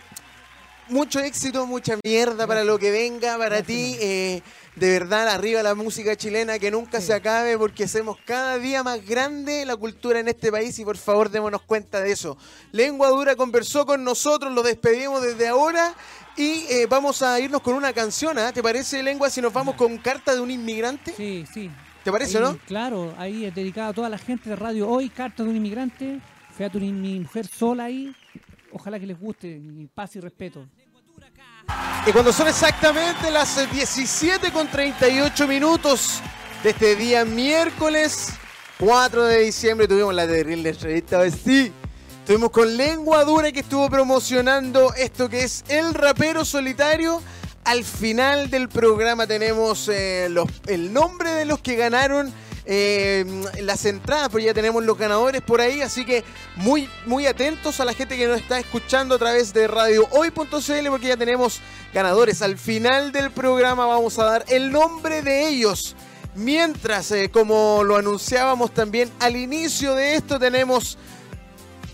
mucho 0.90 1.20
éxito, 1.20 1.66
mucha 1.66 1.98
mierda 2.04 2.46
para 2.46 2.64
lo 2.64 2.78
que 2.80 2.92
venga 2.92 3.38
para 3.38 3.62
ti. 3.64 3.98
eh, 4.00 4.42
de 4.76 4.90
verdad, 4.90 5.28
arriba 5.30 5.62
la 5.62 5.76
música 5.76 6.16
chilena, 6.16 6.58
que 6.58 6.72
nunca 6.72 7.00
Sí. 7.00 7.08
se 7.08 7.14
acabe 7.14 7.58
porque 7.60 7.84
hacemos 7.84 8.18
cada 8.26 8.58
día 8.58 8.82
más 8.82 9.06
grande 9.06 9.66
la 9.66 9.76
cultura 9.76 10.20
en 10.20 10.28
este 10.28 10.52
país 10.52 10.78
y 10.80 10.84
por 10.84 10.98
favor 10.98 11.30
démonos 11.30 11.62
cuenta 11.62 12.02
de 12.02 12.12
eso. 12.12 12.38
Lengua 12.72 13.10
Dura 13.10 13.36
conversó 13.36 13.86
con 13.86 14.04
nosotros, 14.04 14.52
lo 14.52 14.64
despedimos 14.64 15.22
desde 15.22 15.48
ahora 15.48 15.94
y 16.38 16.66
eh, 16.72 16.88
vamos 16.90 17.22
a 17.22 17.40
irnos 17.40 17.62
con 17.62 17.76
una 17.76 17.94
canción. 17.94 18.38
¿ah? 18.40 18.52
¿Te 18.52 18.64
parece, 18.64 19.04
Lengua, 19.04 19.30
si 19.30 19.42
nos 19.42 19.54
vamos 19.54 19.76
con 19.76 19.96
Carta 20.00 20.34
de 20.34 20.42
un 20.42 20.50
Inmigrante? 20.50 21.14
Sí, 21.16 21.46
sí. 21.54 21.70
¿Te 22.04 22.12
parece, 22.12 22.38
Ahí, 22.40 22.44
no? 22.44 22.58
Claro, 22.68 23.14
ahí 23.18 23.46
es 23.46 23.54
dedicado 23.56 23.92
a 23.92 23.94
toda 23.94 24.10
la 24.10 24.18
gente 24.18 24.50
de 24.50 24.56
radio. 24.56 24.90
Hoy, 24.90 25.10
Carta 25.10 25.44
de 25.44 25.50
un 25.50 25.56
inmigrante. 25.56 26.20
Fíjate, 26.56 26.80
mi, 26.80 27.20
mujer 27.20 27.48
sola 27.48 27.86
ahí. 27.86 28.14
Ojalá 28.72 29.00
que 29.00 29.08
les 29.08 29.20
guste. 29.20 29.60
Paz 29.94 30.16
y 30.16 30.20
respeto. 30.20 30.68
Y 32.06 32.12
cuando 32.12 32.34
son 32.34 32.48
exactamente 32.48 33.32
las 33.32 33.58
eh, 33.58 33.68
17 33.72 34.52
con 34.52 34.68
38 34.68 35.48
minutos 35.48 36.22
de 36.62 36.72
este 36.72 36.96
día 36.96 37.24
miércoles 37.26 38.30
4 38.80 39.24
de 39.26 39.40
diciembre 39.40 39.88
tuvimos 39.88 40.14
la 40.14 40.28
terrible 40.28 40.70
entrevista, 40.70 41.18
pues 41.20 41.36
sí. 41.44 41.72
Estuvimos 42.20 42.52
con 42.52 42.76
Lengua 42.78 43.24
Dura 43.26 43.52
que 43.52 43.62
estuvo 43.62 43.90
promocionando 43.90 44.94
esto 44.96 45.30
que 45.30 45.44
es 45.44 45.64
El 45.70 45.94
Rapero 45.94 46.44
Solitario. 46.46 47.22
Al 47.66 47.84
final 47.86 48.50
del 48.50 48.68
programa 48.70 49.26
tenemos 49.28 49.88
eh, 49.90 50.28
los- 50.30 50.50
el 50.68 50.92
nombre 50.94 51.32
de 51.32 51.46
los 51.46 51.60
que 51.60 51.76
ganaron 51.76 52.34
eh, 52.66 53.26
las 53.62 53.86
entradas, 53.86 54.30
pues 54.30 54.46
ya 54.46 54.54
tenemos 54.54 54.84
los 54.84 54.98
ganadores 54.98 55.42
por 55.42 55.60
ahí, 55.60 55.82
así 55.82 56.06
que 56.06 56.24
muy, 56.56 56.90
muy 57.06 57.26
atentos 57.26 57.80
a 57.80 57.86
la 57.86 57.94
gente 57.94 58.18
que 58.18 58.28
nos 58.28 58.40
está 58.40 58.60
escuchando 58.60 59.16
a 59.16 59.20
través 59.20 59.54
de 59.54 59.68
radiohoy.cl 59.68 60.90
porque 60.90 61.08
ya 61.08 61.18
tenemos 61.18 61.60
ganadores. 61.94 62.42
Al 62.42 62.58
final 62.58 63.12
del 63.12 63.32
programa 63.32 63.86
vamos 63.86 64.18
a 64.20 64.26
dar 64.26 64.46
el 64.48 64.72
nombre 64.72 65.22
de 65.22 65.48
ellos. 65.48 65.96
Mientras, 66.36 67.12
eh, 67.12 67.30
como 67.30 67.84
lo 67.84 67.96
anunciábamos 67.96 68.74
también 68.74 69.12
al 69.20 69.36
inicio 69.36 69.94
de 69.94 70.16
esto, 70.16 70.40
tenemos 70.40 70.98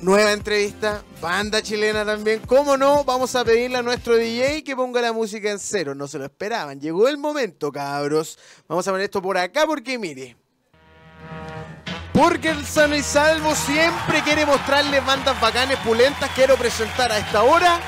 nueva 0.01 0.31
entrevista, 0.31 1.03
banda 1.19 1.61
chilena 1.61 2.05
también. 2.05 2.41
¿Cómo 2.45 2.77
no? 2.77 3.03
Vamos 3.03 3.35
a 3.35 3.43
pedirle 3.43 3.77
a 3.77 3.81
nuestro 3.81 4.15
DJ 4.15 4.63
que 4.63 4.75
ponga 4.75 5.01
la 5.01 5.11
música 5.11 5.51
en 5.51 5.59
cero. 5.59 5.93
No 5.93 6.07
se 6.07 6.19
lo 6.19 6.25
esperaban. 6.25 6.79
Llegó 6.79 7.09
el 7.09 7.17
momento, 7.17 7.71
cabros. 7.71 8.37
Vamos 8.67 8.87
a 8.87 8.91
poner 8.91 9.05
esto 9.05 9.21
por 9.21 9.37
acá 9.37 9.65
porque 9.65 9.97
mire. 9.97 10.38
Porque 12.19 12.49
el 12.49 12.65
Sano 12.65 12.97
y 12.97 13.01
Salvo 13.01 13.55
siempre 13.55 14.21
quiere 14.23 14.45
mostrarles 14.45 15.05
bandas 15.05 15.39
bacanes, 15.39 15.77
pulentas. 15.77 16.29
Quiero 16.35 16.57
presentar 16.57 17.09
a 17.13 17.17
esta 17.17 17.43
hora 17.43 17.79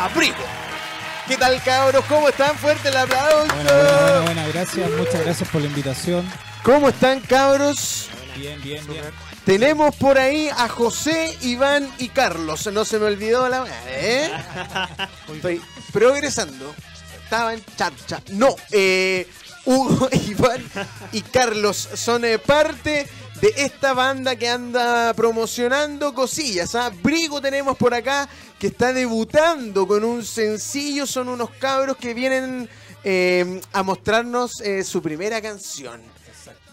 a 0.00 0.08
Brigo. 0.08 0.42
¿Qué 1.28 1.36
tal, 1.36 1.62
cabros? 1.62 2.02
¿Cómo 2.06 2.30
están? 2.30 2.56
Fuerte 2.56 2.88
el 2.88 2.96
aplauso. 2.96 3.54
Buena, 3.54 4.20
buena, 4.22 4.46
gracias, 4.48 4.90
muchas 4.92 5.20
gracias 5.20 5.46
por 5.50 5.60
la 5.60 5.66
invitación. 5.66 6.26
¿Cómo 6.62 6.88
están, 6.88 7.20
cabros? 7.20 8.08
Bien, 8.34 8.58
bien, 8.62 8.86
bien. 8.86 9.04
Tenemos 9.44 9.94
por 9.96 10.16
ahí 10.16 10.48
a 10.48 10.66
José, 10.66 11.36
Iván 11.42 11.86
y 11.98 12.08
Carlos. 12.08 12.66
No 12.72 12.86
se 12.86 12.98
me 12.98 13.04
olvidó 13.04 13.50
la. 13.50 13.66
¿eh? 13.86 14.32
Estoy 15.34 15.60
progresando. 15.92 16.74
Estaba 17.22 17.52
en 17.52 17.62
charcha. 17.76 18.22
No, 18.30 18.56
eh, 18.70 19.28
Hugo, 19.66 20.08
Iván 20.26 20.62
y 21.12 21.20
Carlos 21.20 21.86
son 21.94 22.24
eh, 22.24 22.38
parte 22.38 23.06
de 23.40 23.52
esta 23.56 23.94
banda 23.94 24.36
que 24.36 24.48
anda 24.48 25.12
promocionando 25.14 26.14
cosillas. 26.14 26.74
¿ah? 26.74 26.90
Brigo 27.02 27.40
tenemos 27.40 27.76
por 27.76 27.94
acá 27.94 28.28
que 28.58 28.68
está 28.68 28.92
debutando 28.92 29.86
con 29.86 30.04
un 30.04 30.24
sencillo. 30.24 31.06
Son 31.06 31.28
unos 31.28 31.50
cabros 31.50 31.96
que 31.96 32.14
vienen 32.14 32.68
eh, 33.02 33.60
a 33.72 33.82
mostrarnos 33.82 34.60
eh, 34.60 34.84
su 34.84 35.02
primera 35.02 35.40
canción. 35.40 36.00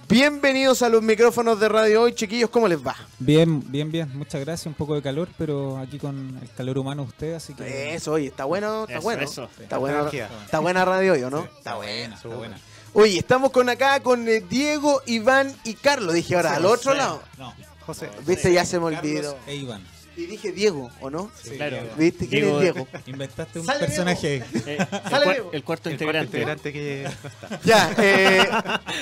Bienvenidos 0.07 0.81
a 0.81 0.89
los 0.89 1.01
micrófonos 1.01 1.57
de 1.57 1.69
Radio 1.69 2.01
Hoy, 2.01 2.13
chiquillos, 2.13 2.49
¿cómo 2.49 2.67
les 2.67 2.85
va? 2.85 2.97
Bien, 3.17 3.63
bien, 3.71 3.89
bien, 3.89 4.11
muchas 4.17 4.41
gracias. 4.41 4.67
Un 4.67 4.73
poco 4.73 4.93
de 4.93 5.01
calor, 5.01 5.29
pero 5.37 5.77
aquí 5.77 5.99
con 5.99 6.37
el 6.41 6.49
calor 6.49 6.77
humano 6.79 7.03
usted, 7.03 7.33
así 7.35 7.53
que. 7.53 7.95
Eso, 7.95 8.11
oye, 8.11 8.27
está 8.27 8.43
bueno, 8.43 8.81
está 8.81 8.95
Eso, 8.95 9.03
bueno. 9.03 9.23
eso. 9.23 9.49
Está 9.57 9.77
buena, 9.77 10.09
está 10.43 10.59
buena 10.59 10.83
Radio 10.83 11.13
Hoy, 11.13 11.23
¿o 11.23 11.29
no? 11.29 11.45
Está 11.45 11.75
buena, 11.75 12.15
está 12.15 12.27
buena. 12.27 12.57
Oye, 12.93 13.19
estamos 13.19 13.51
con 13.51 13.69
acá 13.69 13.99
con 14.01 14.27
eh, 14.27 14.41
Diego, 14.49 15.01
Iván 15.05 15.55
y 15.63 15.75
Carlos. 15.75 16.13
Dije 16.13 16.35
ahora, 16.35 16.55
al 16.55 16.65
otro 16.65 16.93
lado. 16.93 17.21
No, 17.37 17.53
José. 17.85 18.09
Viste, 18.25 18.51
ya 18.51 18.65
se 18.65 18.79
me 18.79 18.91
Carlos 18.93 18.99
olvidó. 19.11 19.37
E 19.47 19.55
Iván. 19.55 19.87
Y 20.17 20.25
dije 20.25 20.51
Diego, 20.51 20.91
¿o 20.99 21.09
no? 21.09 21.31
Sí, 21.41 21.51
Claro. 21.51 21.77
Diego. 21.77 21.95
¿Viste? 21.97 22.27
¿Quién 22.27 22.49
es 22.49 22.59
Diego? 22.59 22.87
Inventaste 23.05 23.59
un 23.59 23.65
Sale 23.65 23.79
personaje. 23.79 24.35
Eh, 24.65 24.77
el, 24.77 24.77
cuar- 25.09 25.23
Diego. 25.31 25.49
el 25.53 25.63
cuarto 25.63 25.89
El 25.89 25.93
integrante. 25.93 26.43
cuarto 26.43 26.67
integrante 26.67 26.73
que 26.73 27.03
no 27.23 27.29
está. 27.29 27.61
Ya, 27.63 27.95
eh, 27.97 28.49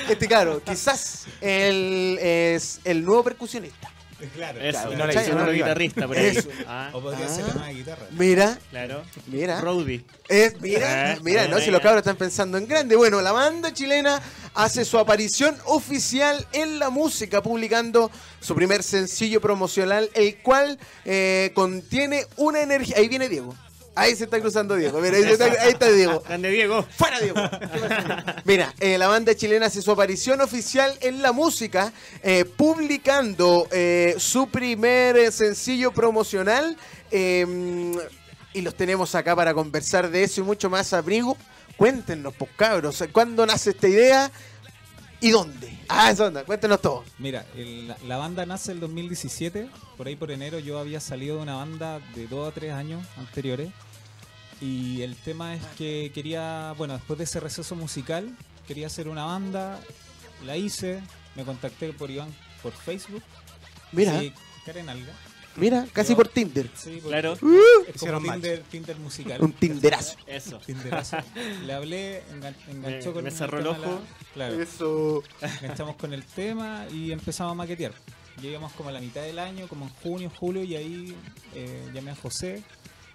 este 0.08 0.28
claro, 0.28 0.62
quizás 0.64 1.26
él 1.40 2.16
es 2.22 2.80
el 2.84 3.04
nuevo 3.04 3.24
percusionista. 3.24 3.90
Claro, 4.34 4.60
Eso, 4.60 4.78
Claro, 4.78 4.96
no 4.96 5.06
¿cachai? 5.06 5.26
le 5.28 5.34
No, 5.34 5.50
guitarrista 5.52 6.06
por 6.06 6.16
ahí. 6.16 6.26
Eso. 6.26 6.48
Ah, 6.66 6.90
O 6.92 7.00
podría 7.00 7.26
Ah. 7.26 7.28
ser 7.28 7.46
la 7.46 7.54
nueva 7.54 7.70
guitarra. 7.70 8.06
Mira, 8.12 8.58
claro. 8.70 9.02
mira. 9.26 9.60
Brody. 9.60 10.04
Es, 10.28 10.60
mira, 10.60 11.12
Eh, 11.12 11.18
mira, 11.22 11.48
no, 11.48 11.58
si 11.58 11.70
los 11.70 11.80
cabros 11.80 12.00
están 12.00 12.16
pensando 12.16 12.58
en 12.58 12.66
grande. 12.66 12.96
Bueno, 12.96 13.20
la 13.20 13.32
banda 13.32 13.72
chilena 13.72 14.20
hace 14.54 14.84
su 14.84 14.98
aparición 14.98 15.56
oficial 15.66 16.46
en 16.52 16.78
la 16.78 16.90
música, 16.90 17.42
publicando 17.42 18.10
su 18.40 18.54
primer 18.54 18.82
sencillo 18.82 19.40
promocional, 19.40 20.10
el 20.14 20.36
cual 20.38 20.78
eh, 21.04 21.50
contiene 21.54 22.24
una 22.36 22.60
energía. 22.62 22.96
Ahí 22.98 23.08
viene 23.08 23.28
Diego. 23.28 23.54
Ahí 23.94 24.14
se 24.14 24.24
está 24.24 24.40
cruzando 24.40 24.76
Diego. 24.76 25.00
Mira, 25.00 25.16
ahí, 25.16 25.24
está, 25.24 25.44
ahí 25.44 25.70
está 25.70 25.90
Diego. 25.90 26.22
Grande 26.26 26.50
Diego. 26.50 26.86
¡Fuera, 26.96 27.18
Diego! 27.18 27.40
Mira, 28.44 28.72
eh, 28.80 28.96
la 28.96 29.08
banda 29.08 29.34
chilena 29.34 29.66
hace 29.66 29.82
su 29.82 29.90
aparición 29.90 30.40
oficial 30.40 30.96
en 31.00 31.22
la 31.22 31.32
música, 31.32 31.92
eh, 32.22 32.44
publicando 32.44 33.68
eh, 33.72 34.14
su 34.18 34.48
primer 34.48 35.32
sencillo 35.32 35.92
promocional. 35.92 36.76
eh, 37.10 37.94
y 38.52 38.62
los 38.62 38.74
tenemos 38.74 39.14
acá 39.14 39.36
para 39.36 39.54
conversar 39.54 40.10
de 40.10 40.24
eso 40.24 40.40
y 40.40 40.44
mucho 40.44 40.68
más. 40.68 40.92
Abrigo, 40.92 41.36
cuéntenos, 41.76 42.34
pues 42.36 42.50
cabros, 42.56 43.04
¿cuándo 43.12 43.46
nace 43.46 43.70
esta 43.70 43.88
idea 43.88 44.30
y 45.20 45.30
dónde? 45.30 45.78
Ah, 45.88 46.10
eso 46.10 46.26
onda, 46.26 46.44
cuéntenos 46.44 46.80
todo. 46.80 47.04
Mira, 47.18 47.44
el- 47.56 47.94
la, 48.06 48.16
banda 48.16 48.46
nace 48.46 48.72
el 48.72 48.80
2017. 48.80 49.68
Por 49.96 50.06
ahí 50.06 50.16
por 50.16 50.30
enero 50.30 50.58
yo 50.58 50.78
había 50.78 51.00
salido 51.00 51.36
de 51.36 51.42
una 51.42 51.56
banda 51.56 52.00
de 52.14 52.26
dos 52.26 52.48
o 52.48 52.52
tres 52.52 52.72
años 52.72 53.04
anteriores. 53.18 53.70
Y 54.60 55.02
el 55.02 55.16
tema 55.16 55.54
es 55.54 55.62
que 55.78 56.10
quería, 56.14 56.74
bueno, 56.76 56.94
después 56.94 57.18
de 57.18 57.24
ese 57.24 57.40
receso 57.40 57.74
musical, 57.74 58.34
quería 58.66 58.86
hacer 58.88 59.08
una 59.08 59.24
banda. 59.24 59.80
La 60.44 60.56
hice, 60.56 61.02
me 61.34 61.44
contacté 61.44 61.92
por 61.92 62.10
Iván 62.10 62.34
por 62.62 62.72
Facebook. 62.72 63.22
Mira, 63.92 64.18
Sí, 64.20 64.32
Karen 64.64 64.88
Alga. 64.88 65.12
Mira, 65.56 65.86
casi 65.92 66.14
por 66.14 66.28
Tinder. 66.28 66.70
Sí, 66.74 66.98
porque 67.02 67.08
Claro. 67.08 67.32
Es 67.34 67.40
como 67.40 67.54
Hicieron 67.94 68.22
match. 68.24 68.32
Tinder, 68.40 68.62
Tinder 68.70 68.96
musical. 68.98 69.42
Un 69.42 69.52
Tinderazo. 69.52 70.16
Eso. 70.26 70.58
Tinderazo. 70.58 71.16
Le 71.64 71.72
hablé, 71.72 72.22
engan- 72.32 72.54
enganchó 72.68 73.08
Me- 73.08 73.14
con 73.14 73.24
me 73.24 73.30
el 73.30 73.36
cerró 73.36 73.58
el 73.58 73.66
ojo. 73.66 73.80
la- 73.80 74.32
claro. 74.34 74.62
Eso. 74.62 75.22
enganchamos 75.62 75.96
con 75.96 76.12
el 76.12 76.24
tema 76.24 76.86
y 76.92 77.12
empezamos 77.12 77.52
a 77.52 77.54
maquetear. 77.54 77.92
Llegamos 78.40 78.72
como 78.72 78.88
a 78.88 78.92
la 78.92 79.00
mitad 79.00 79.22
del 79.22 79.38
año, 79.38 79.68
como 79.68 79.84
en 79.86 79.90
junio, 80.02 80.30
julio, 80.34 80.62
y 80.64 80.74
ahí 80.76 81.16
eh, 81.54 81.90
llamé 81.92 82.12
a 82.12 82.14
José. 82.16 82.62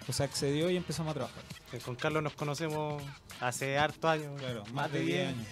José 0.06 0.22
accedió 0.22 0.70
y 0.70 0.76
empezamos 0.76 1.10
a 1.10 1.14
trabajar. 1.14 1.42
Eh, 1.72 1.78
Con 1.84 1.96
Carlos 1.96 2.22
nos 2.22 2.34
conocemos 2.34 3.02
hace 3.40 3.76
harto 3.76 4.08
años. 4.08 4.38
Claro, 4.38 4.62
más 4.72 4.92
de 4.92 5.00
10 5.00 5.28
años. 5.30 5.46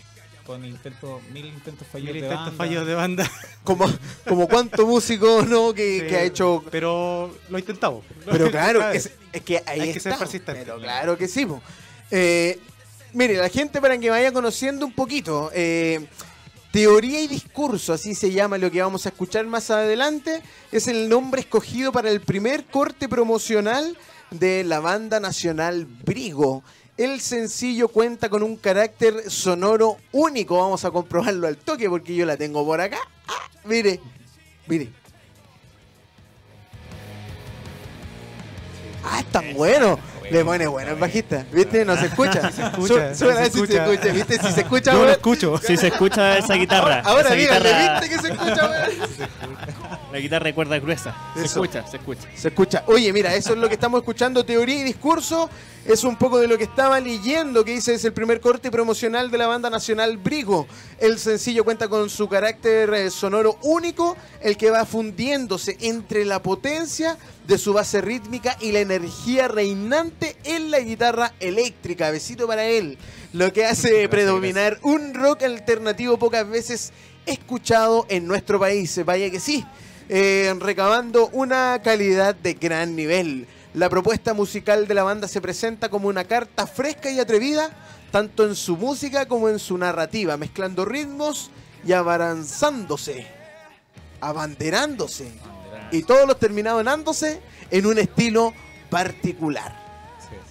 Con 0.46 0.64
intentos, 0.64 1.22
mil 1.32 1.46
intentos 1.46 1.86
fallidos 1.88 2.12
Mil 2.14 2.22
de 2.22 2.28
intentos 2.28 2.44
banda. 2.58 2.64
fallos 2.64 2.86
de 2.86 2.94
banda. 2.94 3.30
Como, 3.64 3.86
como 4.28 4.46
cuánto 4.46 4.86
músico, 4.86 5.42
¿no? 5.48 5.72
Que, 5.72 6.00
Sí, 6.00 6.06
que 6.06 6.16
ha 6.16 6.22
hecho 6.22 6.62
Pero 6.70 7.34
lo 7.48 7.58
intentamos. 7.58 8.04
Pero 8.26 8.50
claro, 8.50 8.90
es, 8.92 9.10
es 9.32 9.40
que 9.42 9.62
ahí 9.66 9.80
Hay 9.80 9.92
que 9.94 10.00
ser 10.00 10.12
está. 10.12 10.18
persistente. 10.24 10.60
Pero 10.64 10.78
claro 10.78 11.16
que 11.16 11.28
sí. 11.28 11.46
Eh, 12.10 12.58
mire, 13.14 13.38
la 13.38 13.48
gente 13.48 13.80
para 13.80 13.96
que 13.96 14.10
vaya 14.10 14.32
conociendo 14.32 14.84
un 14.84 14.92
poquito. 14.92 15.50
eh, 15.54 16.06
Teoría 16.72 17.20
y 17.22 17.28
discurso, 17.28 17.92
así 17.92 18.16
se 18.16 18.32
llama 18.32 18.58
lo 18.58 18.68
que 18.68 18.82
vamos 18.82 19.06
a 19.06 19.10
escuchar 19.10 19.46
más 19.46 19.70
adelante. 19.70 20.42
Es 20.72 20.88
el 20.88 21.08
nombre 21.08 21.40
escogido 21.40 21.92
para 21.92 22.10
el 22.10 22.20
primer 22.20 22.64
corte 22.64 23.08
promocional 23.08 23.96
de 24.32 24.64
la 24.64 24.80
banda 24.80 25.20
nacional 25.20 25.86
Brigo. 25.86 26.64
El 26.96 27.20
sencillo 27.20 27.88
cuenta 27.88 28.28
con 28.28 28.42
un 28.44 28.56
carácter 28.56 29.28
sonoro 29.30 29.96
único. 30.12 30.58
Vamos 30.58 30.84
a 30.84 30.90
comprobarlo 30.92 31.48
al 31.48 31.56
toque 31.56 31.88
porque 31.90 32.14
yo 32.14 32.24
la 32.24 32.36
tengo 32.36 32.64
por 32.64 32.80
acá. 32.80 32.98
Ah, 33.26 33.48
mire, 33.64 34.00
mire. 34.68 34.90
Ah, 39.04 39.20
está 39.20 39.42
bueno. 39.54 39.98
Le 40.30 40.42
pone 40.44 40.66
bueno 40.68 40.92
el 40.92 40.96
bajista, 40.96 41.44
¿viste? 41.52 41.84
No 41.84 41.96
se 41.98 42.06
escucha. 42.06 42.50
se 42.52 42.62
escucha, 42.62 43.14
Su- 43.14 43.26
sí 43.26 43.34
se 43.34 43.50
si 43.50 43.66
se 43.66 43.76
escucha. 43.76 43.86
¿viste? 44.12 44.38
Si 44.38 44.52
se 44.52 44.60
escucha, 44.62 44.92
Yo 44.92 45.04
lo 45.04 45.10
escucho. 45.10 45.58
Si 45.58 45.76
se 45.76 45.88
escucha 45.88 46.38
esa 46.38 46.54
guitarra. 46.56 47.00
Ahora, 47.00 47.10
ahora 47.10 47.20
esa 47.28 47.34
díganle, 47.34 47.68
guitarra, 47.68 48.00
¿viste 48.00 48.16
que 48.16 48.22
se 48.22 48.32
escucha, 48.32 48.70
weón? 48.70 50.03
La 50.14 50.20
guitarra 50.20 50.44
de 50.44 50.54
cuerda 50.54 50.78
gruesa. 50.78 51.12
Se 51.34 51.44
Eso. 51.44 51.60
escucha, 51.60 51.84
se 51.88 51.96
escucha. 51.96 52.28
Se 52.36 52.46
escucha. 52.46 52.84
Oye, 52.86 53.12
mira, 53.12 53.34
eso 53.34 53.52
es 53.52 53.58
lo 53.58 53.66
que 53.66 53.74
estamos 53.74 53.98
escuchando, 53.98 54.44
teoría 54.44 54.78
y 54.78 54.84
discurso. 54.84 55.50
Es 55.84 56.04
un 56.04 56.14
poco 56.14 56.38
de 56.38 56.46
lo 56.46 56.56
que 56.56 56.62
estaba 56.62 57.00
leyendo, 57.00 57.64
que 57.64 57.72
dice 57.72 57.94
es 57.94 58.04
el 58.04 58.12
primer 58.12 58.40
corte 58.40 58.70
promocional 58.70 59.28
de 59.32 59.38
la 59.38 59.48
banda 59.48 59.70
nacional 59.70 60.16
Brigo. 60.16 60.68
El 61.00 61.18
sencillo 61.18 61.64
cuenta 61.64 61.88
con 61.88 62.08
su 62.08 62.28
carácter 62.28 62.94
eh, 62.94 63.10
sonoro 63.10 63.58
único, 63.62 64.16
el 64.40 64.56
que 64.56 64.70
va 64.70 64.86
fundiéndose 64.86 65.76
entre 65.80 66.24
la 66.24 66.40
potencia 66.40 67.18
de 67.48 67.58
su 67.58 67.72
base 67.72 68.00
rítmica 68.00 68.56
y 68.60 68.70
la 68.70 68.78
energía 68.78 69.48
reinante 69.48 70.36
en 70.44 70.70
la 70.70 70.78
guitarra 70.78 71.32
eléctrica. 71.40 72.12
Besito 72.12 72.46
para 72.46 72.64
él. 72.66 72.98
Lo 73.32 73.52
que 73.52 73.64
hace 73.64 74.08
predominar 74.08 74.78
un 74.82 75.12
rock 75.12 75.42
alternativo 75.42 76.18
pocas 76.18 76.48
veces 76.48 76.92
escuchado 77.26 78.06
en 78.08 78.28
nuestro 78.28 78.60
país. 78.60 79.04
Vaya 79.04 79.28
que 79.28 79.40
sí 79.40 79.64
eh, 80.08 80.54
recabando 80.58 81.28
una 81.28 81.80
calidad 81.82 82.34
de 82.34 82.54
gran 82.54 82.94
nivel. 82.94 83.46
La 83.74 83.88
propuesta 83.88 84.34
musical 84.34 84.86
de 84.86 84.94
la 84.94 85.02
banda 85.02 85.26
se 85.26 85.40
presenta 85.40 85.88
como 85.88 86.08
una 86.08 86.24
carta 86.24 86.66
fresca 86.66 87.10
y 87.10 87.18
atrevida, 87.18 87.70
tanto 88.10 88.44
en 88.44 88.54
su 88.54 88.76
música 88.76 89.26
como 89.26 89.48
en 89.48 89.58
su 89.58 89.76
narrativa, 89.78 90.36
mezclando 90.36 90.84
ritmos 90.84 91.50
y 91.86 91.92
abaranzándose, 91.92 93.26
abanderándose, 94.20 95.32
y 95.90 96.02
todos 96.02 96.26
los 96.26 96.38
terminados 96.38 96.84
en 97.70 97.86
un 97.86 97.98
estilo 97.98 98.52
particular. 98.90 99.84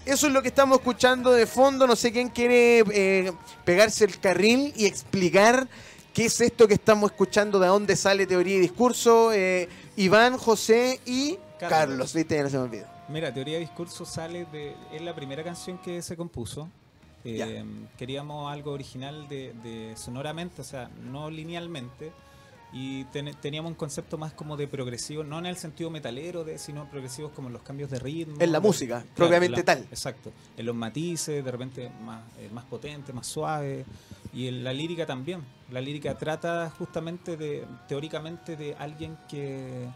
Eso 0.05 0.27
es 0.27 0.33
lo 0.33 0.41
que 0.41 0.49
estamos 0.49 0.79
escuchando 0.79 1.31
de 1.31 1.47
fondo. 1.47 1.87
No 1.87 1.95
sé 1.95 2.11
quién 2.11 2.27
quiere 2.27 2.83
eh, 2.91 3.31
pegarse 3.63 4.03
el 4.03 4.19
carril 4.19 4.73
y 4.75 4.85
explicar 4.85 5.67
qué 6.13 6.26
es 6.26 6.39
esto 6.41 6.67
que 6.67 6.76
estamos 6.76 7.12
escuchando, 7.12 7.60
de 7.60 7.67
dónde 7.67 7.95
sale 7.95 8.26
teoría 8.28 8.56
y 8.56 8.60
discurso. 8.60 9.32
Eh, 9.34 9.67
Iván, 9.97 10.38
José 10.38 10.99
y 11.06 11.38
Carlos. 11.60 11.69
Carlos. 11.69 12.13
Viste, 12.13 12.36
ya 12.36 12.43
no 12.43 12.49
se 12.49 12.58
me 12.58 12.63
olvidó. 12.63 12.86
Mira, 13.10 13.34
Teoría 13.34 13.56
de 13.56 13.60
Discurso 13.62 14.06
sale 14.06 14.45
de. 14.52 14.76
Es 14.93 15.02
la 15.02 15.13
primera 15.13 15.43
canción 15.43 15.78
que 15.78 16.02
se 16.02 16.15
compuso. 16.15 16.69
Eh, 17.26 17.38
Ya. 17.38 17.47
queríamos 17.97 18.52
algo 18.52 18.71
original 18.71 19.28
de, 19.30 19.54
de 19.63 19.93
sonoramente, 19.97 20.62
o 20.62 20.65
sea, 20.65 20.89
no 21.12 21.30
linealmente. 21.30 22.12
Y 22.76 23.04
ten- 23.06 23.36
teníamos 23.39 23.69
un 23.69 23.76
concepto 23.76 24.17
más 24.17 24.34
como 24.34 24.58
de 24.58 24.67
progresivo, 24.67 25.23
no 25.23 25.38
en 25.38 25.45
el 25.45 25.58
sentido 25.58 25.91
metalero, 25.91 26.43
de, 26.43 26.58
sino 26.58 26.89
progresivos 26.89 27.32
como 27.34 27.47
en 27.49 27.54
los 27.54 27.62
cambios 27.62 27.89
de 27.91 27.99
ritmo. 27.99 28.36
En 28.39 28.52
la 28.52 28.60
de- 28.60 28.67
música, 28.67 28.99
claro, 29.02 29.13
propiamente 29.15 29.60
en 29.60 29.65
la- 29.67 29.76
tal. 29.76 29.88
Exacto. 29.91 30.32
En 30.58 30.65
los 30.65 30.76
matices, 30.76 31.45
de 31.45 31.52
repente 31.52 31.91
más, 32.04 32.21
eh, 32.39 32.49
más 32.52 32.65
potente, 32.65 33.13
más 33.13 33.28
suave. 33.28 33.86
Y 34.33 34.47
en 34.47 34.63
la 34.63 34.73
lírica 34.73 35.05
también. 35.05 35.41
La 35.71 35.79
lírica 35.81 36.17
trata 36.17 36.69
justamente 36.77 37.37
de, 37.37 37.65
teóricamente, 37.87 38.55
de 38.57 38.75
alguien 38.75 39.17
que 39.29 39.87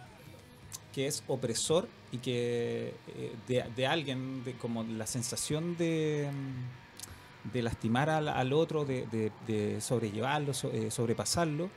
que 0.94 1.06
es 1.06 1.24
opresor 1.28 1.88
y 2.12 2.18
que 2.18 2.96
eh, 3.08 3.36
de, 3.48 3.64
de 3.76 3.86
alguien, 3.88 4.44
de 4.44 4.54
como 4.54 4.84
la 4.84 5.06
sensación 5.06 5.78
de, 5.78 6.28
de 7.54 7.62
lastimar 7.62 8.10
al, 8.10 8.28
al 8.28 8.52
otro, 8.52 8.84
de, 8.84 9.06
de- 9.46 9.80
sobrellevarlo, 9.80 10.56
so- 10.56 10.72
eh, 10.72 10.90
sobrepasarlo. 10.90 11.70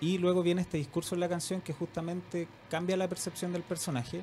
Y 0.00 0.18
luego 0.18 0.44
viene 0.44 0.62
este 0.62 0.76
discurso 0.78 1.16
en 1.16 1.20
la 1.20 1.28
canción 1.28 1.60
que 1.60 1.72
justamente 1.72 2.46
cambia 2.70 2.96
la 2.96 3.08
percepción 3.08 3.52
del 3.52 3.62
personaje 3.62 4.22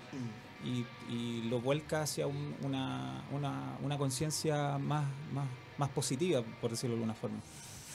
y, 0.64 0.86
y 1.14 1.42
lo 1.50 1.60
vuelca 1.60 2.04
hacia 2.04 2.26
un- 2.26 2.56
una, 2.64 3.24
una, 3.34 3.78
una 3.84 3.98
conciencia 3.98 4.78
más, 4.78 5.04
más, 5.34 5.48
más 5.78 5.90
positiva, 5.90 6.42
por 6.62 6.72
decirlo 6.72 6.96
de 6.96 7.02
alguna 7.02 7.14
forma. 7.20 7.40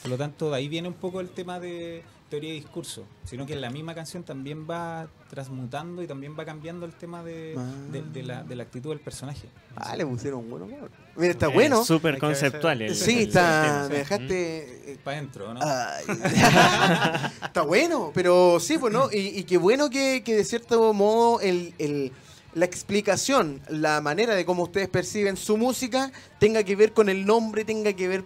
Por 0.01 0.11
lo 0.11 0.17
tanto, 0.17 0.49
de 0.49 0.57
ahí 0.57 0.67
viene 0.67 0.87
un 0.87 0.93
poco 0.95 1.19
el 1.19 1.29
tema 1.29 1.59
de 1.59 2.03
teoría 2.29 2.51
y 2.51 2.53
discurso, 2.61 3.03
sino 3.25 3.45
que 3.45 3.55
la 3.57 3.69
misma 3.69 3.93
canción 3.93 4.23
también 4.23 4.65
va 4.67 5.07
transmutando 5.29 6.01
y 6.01 6.07
también 6.07 6.33
va 6.39 6.45
cambiando 6.45 6.85
el 6.85 6.93
tema 6.93 7.21
de, 7.23 7.57
de- 7.91 8.01
de 8.03 8.23
la, 8.23 8.41
de 8.43 8.55
la 8.55 8.63
actitud 8.63 8.89
del 8.91 9.01
personaje. 9.01 9.49
Ah, 9.75 9.97
le 9.97 10.05
pusieron 10.05 10.49
bueno. 10.49 10.65
bueno. 10.65 10.87
Mira, 11.17 11.31
está 11.33 11.47
Es 11.47 11.53
bueno. 11.53 11.83
Súper 11.83 12.17
conceptual. 12.19 12.81
el- 12.83 12.95
Sí, 12.95 13.17
el 13.17 13.27
está. 13.27 13.87
Me 13.89 13.97
dejaste. 13.97 14.93
eh, 14.93 14.97
Para 15.03 15.17
adentro, 15.17 15.53
¿no? 15.53 15.59
Ay. 15.61 16.05
Está 17.43 17.63
bueno, 17.63 18.11
pero 18.13 18.59
sí, 18.61 18.77
pues 18.77 18.93
no, 18.93 19.09
y, 19.11 19.17
y 19.39 19.43
qué 19.43 19.57
bueno 19.57 19.89
que, 19.89 20.23
que 20.23 20.35
de 20.35 20.45
cierto 20.45 20.93
modo 20.93 21.41
el, 21.41 21.73
el- 21.79 22.11
la 22.53 22.65
explicación, 22.65 23.61
la 23.69 24.01
manera 24.01 24.35
de 24.35 24.45
cómo 24.45 24.63
ustedes 24.63 24.89
perciben 24.89 25.37
su 25.37 25.55
música 25.57 26.11
tenga 26.39 26.63
que 26.63 26.75
ver 26.75 26.91
con 26.93 27.07
el 27.09 27.25
nombre, 27.25 27.63
tenga 27.65 27.93
que 27.93 28.07
ver 28.09 28.23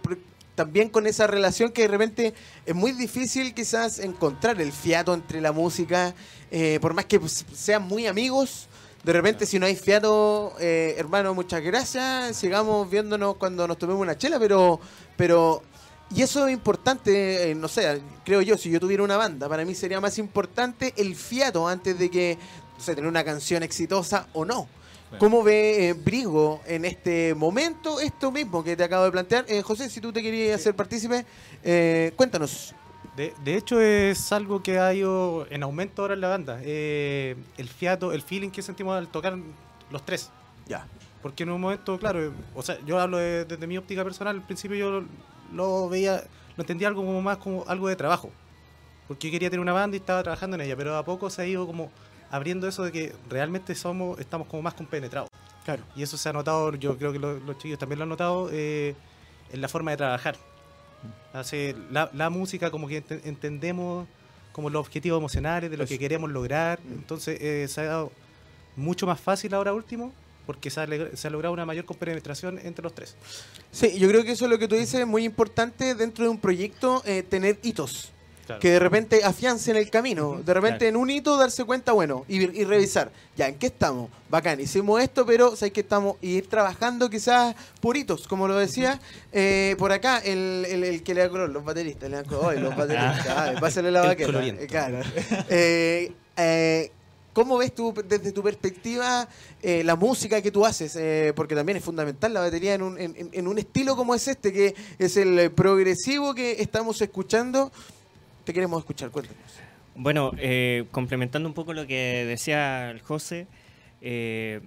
también 0.56 0.88
con 0.88 1.06
esa 1.06 1.28
relación 1.28 1.70
que 1.70 1.82
de 1.82 1.88
repente 1.88 2.34
es 2.64 2.74
muy 2.74 2.90
difícil 2.92 3.54
quizás 3.54 4.00
encontrar 4.00 4.60
el 4.60 4.72
fiato 4.72 5.14
entre 5.14 5.40
la 5.40 5.52
música, 5.52 6.14
eh, 6.50 6.78
por 6.80 6.94
más 6.94 7.04
que 7.04 7.20
pues, 7.20 7.44
sean 7.54 7.82
muy 7.82 8.08
amigos. 8.08 8.66
De 9.04 9.12
repente, 9.12 9.46
si 9.46 9.60
no 9.60 9.66
hay 9.66 9.76
fiato, 9.76 10.54
eh, 10.58 10.96
hermano, 10.98 11.32
muchas 11.34 11.62
gracias. 11.62 12.36
Sigamos 12.36 12.90
viéndonos 12.90 13.36
cuando 13.36 13.68
nos 13.68 13.78
tomemos 13.78 14.02
una 14.02 14.18
chela, 14.18 14.40
pero, 14.40 14.80
pero 15.16 15.62
y 16.14 16.22
eso 16.22 16.46
es 16.46 16.52
importante, 16.52 17.50
eh, 17.50 17.54
no 17.54 17.68
sé, 17.68 18.00
creo 18.24 18.40
yo, 18.40 18.56
si 18.56 18.70
yo 18.70 18.80
tuviera 18.80 19.02
una 19.02 19.16
banda, 19.16 19.48
para 19.48 19.64
mí 19.64 19.74
sería 19.74 20.00
más 20.00 20.18
importante 20.18 20.94
el 20.96 21.14
fiato 21.16 21.68
antes 21.68 21.98
de 21.98 22.10
que, 22.10 22.38
no 22.78 22.82
sé, 22.82 22.94
tener 22.94 23.08
una 23.08 23.24
canción 23.24 23.62
exitosa 23.62 24.26
o 24.32 24.44
no. 24.44 24.68
¿Cómo 25.18 25.42
ve 25.42 25.88
eh, 25.88 25.92
Brigo 25.94 26.60
en 26.66 26.84
este 26.84 27.34
momento 27.34 28.00
esto 28.00 28.30
mismo 28.30 28.62
que 28.62 28.76
te 28.76 28.84
acabo 28.84 29.04
de 29.04 29.12
plantear? 29.12 29.44
Eh, 29.48 29.62
José, 29.62 29.88
si 29.88 30.00
tú 30.00 30.12
te 30.12 30.22
querías 30.22 30.60
hacer 30.60 30.74
partícipe, 30.76 31.24
eh, 31.64 32.12
cuéntanos. 32.16 32.74
De, 33.16 33.32
de 33.42 33.56
hecho, 33.56 33.80
es 33.80 34.30
algo 34.32 34.62
que 34.62 34.78
ha 34.78 34.92
ido 34.92 35.46
en 35.48 35.62
aumento 35.62 36.02
ahora 36.02 36.14
en 36.14 36.20
la 36.20 36.28
banda. 36.28 36.60
Eh, 36.62 37.34
el 37.56 37.68
fiato, 37.68 38.12
el 38.12 38.20
feeling 38.20 38.50
que 38.50 38.60
sentimos 38.60 38.96
al 38.96 39.08
tocar 39.08 39.38
los 39.90 40.04
tres. 40.04 40.30
Ya. 40.66 40.86
Porque 41.22 41.44
en 41.44 41.50
un 41.50 41.60
momento, 41.60 41.98
claro, 41.98 42.32
o 42.54 42.62
sea, 42.62 42.78
yo 42.84 43.00
hablo 43.00 43.16
de- 43.16 43.46
desde 43.46 43.66
mi 43.66 43.78
óptica 43.78 44.04
personal, 44.04 44.36
al 44.36 44.42
principio 44.44 44.76
yo 44.76 44.90
lo, 44.90 45.04
lo 45.54 45.88
veía, 45.88 46.24
lo 46.56 46.62
entendía 46.62 46.88
algo 46.88 47.04
como 47.04 47.22
más 47.22 47.38
como 47.38 47.64
algo 47.68 47.88
de 47.88 47.96
trabajo. 47.96 48.30
Porque 49.08 49.28
yo 49.28 49.32
quería 49.32 49.48
tener 49.48 49.60
una 49.60 49.72
banda 49.72 49.96
y 49.96 50.00
estaba 50.00 50.22
trabajando 50.22 50.56
en 50.56 50.62
ella, 50.62 50.76
pero 50.76 50.96
a 50.96 51.04
poco 51.04 51.30
se 51.30 51.40
ha 51.42 51.46
ido 51.46 51.66
como 51.66 51.90
abriendo 52.30 52.66
eso 52.68 52.82
de 52.84 52.92
que 52.92 53.12
realmente 53.28 53.74
somos, 53.74 54.18
estamos 54.18 54.46
como 54.48 54.62
más 54.62 54.74
compenetrados. 54.74 55.28
Claro. 55.64 55.82
Y 55.96 56.02
eso 56.02 56.16
se 56.16 56.28
ha 56.28 56.32
notado, 56.32 56.74
yo 56.74 56.96
creo 56.96 57.12
que 57.12 57.18
lo- 57.18 57.38
los 57.40 57.58
chicos 57.58 57.78
también 57.78 57.98
lo 57.98 58.04
han 58.04 58.08
notado, 58.08 58.48
eh, 58.52 58.94
en 59.52 59.60
la 59.60 59.68
forma 59.68 59.90
de 59.92 59.96
trabajar. 59.96 60.36
Hace 61.32 61.74
la, 61.90 62.10
la 62.14 62.30
música 62.30 62.70
como 62.70 62.88
que 62.88 62.98
ente- 63.04 63.20
entendemos 63.24 64.06
como 64.52 64.70
los 64.70 64.80
objetivos 64.80 65.18
emocionales 65.18 65.70
de 65.70 65.76
lo 65.76 65.86
que 65.86 65.98
queremos 65.98 66.30
lograr. 66.30 66.80
Mm. 66.82 66.92
Entonces 66.94 67.38
eh, 67.40 67.66
se 67.68 67.82
ha 67.82 67.84
dado 67.84 68.12
mucho 68.76 69.06
más 69.06 69.20
fácil 69.20 69.52
ahora 69.54 69.72
último 69.74 70.12
porque 70.46 70.70
se 70.70 70.80
ha, 70.80 70.86
se 71.16 71.26
ha 71.26 71.30
logrado 71.30 71.52
una 71.52 71.66
mayor 71.66 71.84
compenetración 71.84 72.58
entre 72.62 72.82
los 72.82 72.94
tres. 72.94 73.16
Sí, 73.72 73.98
yo 73.98 74.08
creo 74.08 74.24
que 74.24 74.32
eso 74.32 74.44
es 74.46 74.50
lo 74.50 74.58
que 74.58 74.68
tú 74.68 74.76
dices, 74.76 75.00
es 75.00 75.06
muy 75.06 75.24
importante 75.24 75.94
dentro 75.94 76.24
de 76.24 76.30
un 76.30 76.38
proyecto 76.38 77.02
eh, 77.04 77.22
tener 77.22 77.58
hitos. 77.62 78.12
Que 78.60 78.70
de 78.70 78.78
repente 78.78 79.24
afiancen 79.24 79.76
el 79.76 79.90
camino. 79.90 80.40
De 80.44 80.54
repente 80.54 80.78
Claro. 80.78 80.88
en 80.88 80.96
un 80.96 81.10
hito 81.10 81.36
darse 81.36 81.64
cuenta, 81.64 81.92
bueno, 81.92 82.24
y, 82.28 82.36
y 82.60 82.64
revisar, 82.64 83.10
ya, 83.36 83.48
¿en 83.48 83.56
qué 83.56 83.66
estamos? 83.66 84.10
Bacán, 84.28 84.60
hicimos 84.60 85.02
esto, 85.02 85.24
pero 85.26 85.54
sé 85.56 85.70
que 85.70 85.80
estamos, 85.80 86.16
y 86.20 86.36
ir 86.36 86.48
trabajando 86.48 87.08
quizás 87.10 87.54
por 87.80 87.96
hitos, 87.96 88.26
como 88.28 88.48
lo 88.48 88.56
decía, 88.56 89.00
eh, 89.32 89.74
por 89.78 89.92
acá, 89.92 90.18
el, 90.18 90.64
el- 90.68 90.84
el 90.84 91.02
que 91.02 91.14
le 91.14 91.20
da 91.22 91.28
color, 91.28 91.50
los 91.50 91.64
bateristas, 91.64 92.08
le 92.10 92.16
dan 92.16 92.24
color, 92.26 92.54
"Ay, 92.54 92.60
los 92.60 92.76
bateristas, 92.76 93.28
ay, 93.36 93.56
pásale 93.60 93.90
la 93.90 94.16
coloriento. 94.16 94.62
eh, 94.62 94.66
claro. 94.66 94.98
Eh, 95.48 96.12
eh, 96.36 96.90
¿Cómo 97.32 97.58
ves 97.58 97.74
tú, 97.74 97.92
desde 98.08 98.32
tu 98.32 98.42
perspectiva, 98.42 99.28
eh, 99.62 99.82
la 99.84 99.94
música 99.94 100.40
que 100.40 100.50
tú 100.50 100.64
haces? 100.64 100.96
Eh, 100.98 101.34
porque 101.36 101.54
también 101.54 101.76
es 101.76 101.84
fundamental 101.84 102.32
la 102.32 102.40
batería 102.40 102.72
en 102.72 102.80
un, 102.80 102.98
en- 102.98 103.46
un 103.46 103.58
estilo 103.58 103.94
como 103.94 104.14
es 104.14 104.26
este, 104.26 104.54
que 104.54 104.74
es 104.98 105.18
el 105.18 105.50
progresivo 105.52 106.34
que 106.34 106.62
estamos 106.62 107.02
escuchando. 107.02 107.70
Te 108.46 108.54
queremos 108.54 108.78
escuchar, 108.78 109.10
cuéntanos. 109.10 109.42
Bueno, 109.96 110.30
eh, 110.38 110.84
complementando 110.92 111.48
un 111.48 111.54
poco 111.54 111.72
lo 111.74 111.86
que 111.86 112.24
decía 112.26 112.90
el 112.90 113.00
José, 113.00 113.46
eh, 114.00 114.60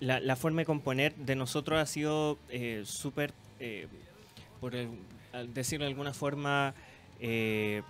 la, 0.00 0.18
la 0.20 0.34
forma 0.36 0.62
de 0.62 0.66
componer 0.66 1.14
de 1.14 1.36
nosotros 1.36 1.78
ha 1.78 1.86
sido 1.86 2.36
eh, 2.48 2.82
súper, 2.84 3.32
eh, 3.60 3.86
por 4.60 4.74
el- 4.74 4.90
decirlo 5.54 5.84
de 5.84 5.90
alguna 5.92 6.12
forma, 6.12 6.74
eh, 7.20 7.82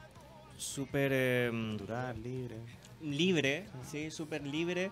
súper 0.58 1.12
eh, 1.14 1.50
Natural, 1.52 2.22
libre. 2.22 2.56
libre, 3.00 3.64
sí, 3.90 4.10
súper 4.10 4.46
libre, 4.46 4.90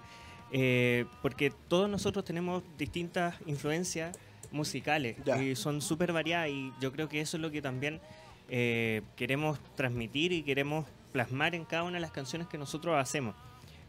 porque 1.20 1.52
todos 1.68 1.90
nosotros 1.90 2.24
tenemos 2.24 2.62
distintas 2.78 3.34
influencias 3.44 4.16
musicales 4.50 5.16
Ya. 5.26 5.42
y 5.42 5.54
son 5.54 5.82
súper 5.82 6.10
variadas 6.14 6.48
y 6.48 6.72
yo 6.80 6.90
creo 6.92 7.06
que 7.10 7.20
eso 7.20 7.36
es 7.36 7.42
lo 7.42 7.50
que 7.50 7.60
también 7.60 8.00
eh, 8.48 9.02
queremos 9.16 9.58
transmitir 9.76 10.32
y 10.32 10.42
queremos 10.42 10.86
plasmar 11.12 11.54
en 11.54 11.64
cada 11.64 11.82
una 11.84 11.94
de 11.94 12.00
las 12.00 12.12
canciones 12.12 12.48
que 12.48 12.58
nosotros 12.58 12.94
hacemos. 12.98 13.34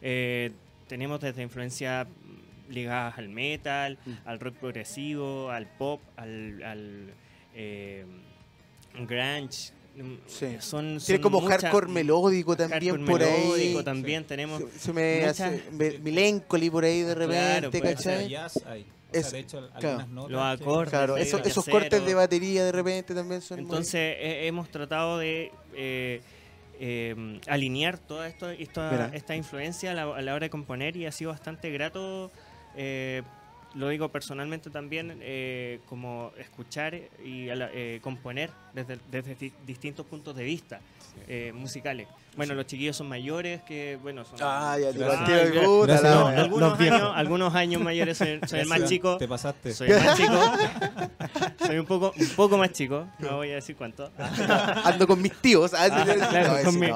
Eh, 0.02 0.52
tenemos 0.88 1.20
desde 1.20 1.42
influencia 1.42 2.06
ligadas 2.68 3.18
al 3.18 3.28
metal, 3.28 3.98
Mm. 4.06 4.10
al 4.24 4.40
rock 4.40 4.54
progresivo, 4.56 5.50
al 5.50 5.66
pop, 5.66 6.00
al, 6.16 6.62
al 6.62 7.14
eh, 7.54 8.04
grunge. 8.94 9.72
Mm, 9.96 10.14
Sí. 10.26 10.56
Son, 10.60 10.98
Tiene 11.04 11.20
como 11.20 11.40
muchas- 11.40 11.62
hardcore 11.62 11.88
melódico 11.88 12.56
también 12.56 12.96
hardcore 12.96 13.10
por 13.10 13.22
ahí. 13.22 13.42
melódico 13.42 13.84
también 13.84 14.24
tenemos. 14.24 14.62
Se, 14.72 14.78
se 14.78 14.92
me 14.92 15.16
muchas- 15.20 15.40
hace 15.40 15.62
me- 15.72 15.98
Milencoli 15.98 16.70
por 16.70 16.84
ahí 16.84 17.00
de 17.02 17.14
Claro, 17.14 17.28
repente, 17.70 17.78
puede 17.80 17.94
O 17.94 17.98
sea, 17.98 18.12
¿cachai? 18.14 18.28
jazz 18.28 18.62
O 19.10 19.12
sea, 19.12 19.20
Es- 19.20 19.32
de 19.32 19.38
hecho, 19.40 19.58
algunas 19.58 19.80
claro. 19.80 20.06
notas 20.08 20.30
Los 20.30 20.58
que- 20.58 20.64
acordes. 20.64 20.90
Claro, 20.90 21.16
esos, 21.16 21.64
cortes 21.66 22.04
de 22.06 22.14
batería 22.14 22.64
de 22.64 22.72
repente 22.72 23.14
también 23.14 23.40
son 23.42 23.58
muy- 23.58 23.64
Entonces 23.64 24.16
eh, 24.18 24.46
hemos 24.46 24.68
tratado 24.70 25.18
de 25.18 25.52
eh, 25.74 26.20
eh, 26.78 27.40
alinear 27.46 27.98
toda 27.98 28.26
esto, 28.28 28.48
esta, 28.50 29.14
esta 29.14 29.36
influencia 29.36 29.90
a 29.90 29.94
la, 29.94 30.02
a 30.02 30.22
la 30.22 30.34
hora 30.34 30.46
de 30.46 30.50
componer 30.50 30.96
y 30.96 31.06
ha 31.06 31.12
sido 31.12 31.30
bastante 31.30 31.70
grato, 31.70 32.30
eh, 32.76 33.22
lo 33.74 33.88
digo 33.88 34.08
personalmente 34.08 34.68
también, 34.70 35.18
eh, 35.22 35.80
como 35.88 36.32
escuchar 36.38 36.94
y 37.24 37.48
a 37.50 37.54
la- 37.56 37.70
eh, 37.72 38.00
componer 38.02 38.50
desde, 38.74 38.98
desde 39.10 39.34
di- 39.36 39.52
distintos 39.66 40.04
puntos 40.06 40.34
de 40.36 40.44
vista 40.44 40.80
eh, 41.28 41.52
musicales. 41.54 42.06
Bueno, 42.36 42.54
los 42.54 42.66
chiquillos 42.66 42.96
son 42.96 43.08
mayores, 43.08 43.62
que 43.62 43.98
bueno, 44.00 44.24
son... 44.24 44.38
Ah, 44.40 44.76
ya 44.80 44.88
Ah, 44.88 44.92
la 44.94 46.00
no, 46.00 46.26
algunos, 46.28 46.80
años, 46.80 47.12
algunos 47.14 47.54
años 47.54 47.82
mayores, 47.82 48.16
soy, 48.16 48.40
soy 48.46 48.60
el 48.60 48.66
más 48.68 48.84
chico. 48.84 49.16
Te 49.18 49.26
pasaste. 49.28 49.72
Soy 49.74 49.90
el 49.90 50.02
más 50.04 50.16
chico. 50.16 50.40
Soy 51.66 51.78
un 51.78 51.86
poco, 51.86 52.12
un 52.16 52.28
poco 52.30 52.56
más 52.58 52.72
chico. 52.72 53.06
No 53.18 53.36
voy 53.36 53.50
a 53.50 53.56
decir 53.56 53.76
cuánto. 53.76 54.10
Ando 54.84 55.06
con 55.06 55.20
mis 55.20 55.34
tíos. 55.40 55.74
ah, 55.74 55.88
Ah, 55.90 56.04
claro, 56.30 56.64
con 56.64 56.78
mi- 56.78 56.88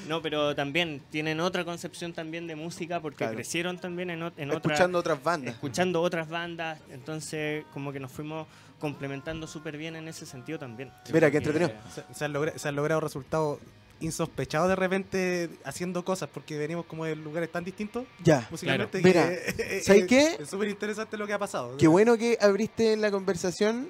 no. 0.08 0.22
Pero 0.22 0.54
también 0.54 1.02
tienen 1.10 1.40
otra 1.40 1.64
concepción 1.64 2.12
también 2.12 2.46
de 2.46 2.56
música 2.56 3.00
porque 3.00 3.18
Claro. 3.18 3.34
crecieron 3.34 3.78
también 3.78 4.10
en, 4.10 4.22
en 4.22 4.50
otra, 4.50 4.72
Escuchando 4.72 4.98
otras 4.98 5.22
bandas. 5.22 5.54
escuchando 5.54 6.02
otras 6.02 6.28
bandas. 6.28 6.78
Entonces, 6.90 7.64
como 7.72 7.92
que 7.92 8.00
nos 8.00 8.10
fuimos 8.10 8.46
complementando 8.78 9.46
súper 9.46 9.76
bien 9.78 9.96
en 9.96 10.06
ese 10.08 10.26
sentido 10.26 10.58
también. 10.58 10.92
Mira, 11.12 11.30
qué 11.30 11.38
entretenido. 11.38 11.72
Se, 11.94 12.04
se 12.14 12.24
han 12.24 12.32
logra- 12.34 12.56
se 12.56 12.68
han 12.68 12.76
logrado 12.76 13.00
resultados 13.00 13.58
insospechados 13.98 14.68
de 14.68 14.76
repente 14.76 15.48
haciendo 15.64 16.04
cosas 16.04 16.28
porque 16.30 16.58
venimos 16.58 16.84
como 16.84 17.06
de 17.06 17.16
lugares 17.16 17.50
tan 17.50 17.64
distintos 17.64 18.04
Ya. 18.22 18.46
musicalmente 18.50 19.00
Mira, 19.02 19.26
que 19.30 19.80
¿sabes 19.82 20.02
es- 20.02 20.06
qué? 20.08 20.36
Es 20.42 20.50
súper 20.50 20.68
interesante 20.68 21.16
lo 21.16 21.26
que 21.26 21.32
ha 21.32 21.38
pasado. 21.38 21.78
Qué 21.78 21.86
bueno 21.88 22.18
que 22.18 22.36
abriste 22.38 22.94
la 22.98 23.10
conversación, 23.10 23.88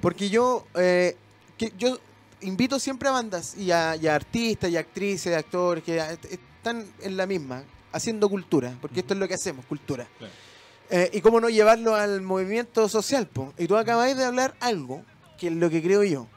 porque 0.00 0.28
yo, 0.28 0.66
eh, 0.74 1.16
que 1.56 1.72
yo 1.78 1.98
invito 2.44 2.78
siempre 2.78 3.08
a 3.08 3.12
bandas 3.12 3.56
y 3.56 3.70
a, 3.70 3.96
y 3.96 4.06
a 4.06 4.14
artistas 4.14 4.70
y 4.70 4.76
actrices, 4.76 5.36
actores 5.36 5.82
que 5.82 5.98
están 6.30 6.86
en 7.00 7.16
la 7.16 7.26
misma, 7.26 7.64
haciendo 7.92 8.28
cultura, 8.28 8.76
porque 8.80 9.00
esto 9.00 9.14
es 9.14 9.20
lo 9.20 9.28
que 9.28 9.34
hacemos, 9.34 9.64
cultura. 9.66 10.06
Claro. 10.18 10.32
Eh, 10.90 11.10
y 11.14 11.20
cómo 11.20 11.40
no 11.40 11.48
llevarlo 11.48 11.94
al 11.94 12.20
movimiento 12.20 12.88
social. 12.88 13.26
po. 13.26 13.52
Y 13.58 13.66
tú 13.66 13.76
acabáis 13.76 14.16
de 14.16 14.24
hablar 14.24 14.54
algo, 14.60 15.02
que 15.38 15.48
es 15.48 15.52
lo 15.54 15.70
que 15.70 15.82
creo 15.82 16.04
yo. 16.04 16.28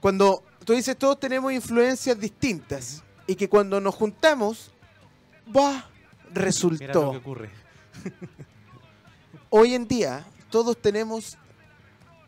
Cuando 0.00 0.42
tú 0.64 0.72
dices 0.72 0.96
todos 0.96 1.20
tenemos 1.20 1.52
influencias 1.52 2.18
distintas 2.18 3.02
y 3.26 3.34
que 3.36 3.48
cuando 3.48 3.80
nos 3.80 3.94
juntamos, 3.94 4.72
¡bah! 5.46 5.88
Mira 6.30 6.34
lo 6.34 6.40
resultó. 6.40 7.10
que 7.12 7.18
ocurre. 7.18 7.50
Hoy 9.50 9.74
en 9.74 9.86
día 9.86 10.24
todos 10.50 10.80
tenemos 10.80 11.36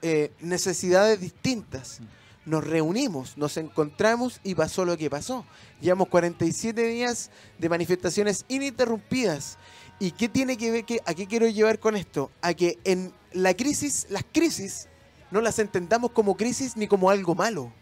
eh, 0.03 0.33
necesidades 0.41 1.21
distintas. 1.21 2.01
Nos 2.47 2.63
reunimos, 2.65 3.39
nos 3.39 3.57
encontramos 3.57 4.41
y 4.45 4.55
pasó 4.55 4.85
lo 4.85 4.97
que 4.99 5.09
pasó. 5.09 5.47
Llevamos 5.81 6.09
47 6.09 6.83
días 6.89 7.31
de 7.59 7.69
manifestaciones 7.69 8.45
ininterrumpidas. 8.49 9.57
¿Y 9.99 10.11
qué 10.11 10.29
tiene 10.29 10.57
que 10.59 10.71
ver? 10.71 10.85
Que, 10.85 11.01
¿A 11.07 11.15
qué 11.15 11.27
quiero 11.27 11.47
llevar 11.49 11.79
con 11.79 11.97
esto? 11.97 12.31
A 12.43 12.53
que 12.53 12.79
en 12.85 13.13
la 13.33 13.55
crisis, 13.55 14.07
las 14.11 14.25
crisis, 14.31 14.89
no 15.31 15.41
las 15.41 15.59
entendamos 15.59 16.11
como 16.11 16.37
crisis 16.37 16.77
ni 16.77 16.87
como 16.87 17.09
algo 17.11 17.35
malo, 17.35 17.73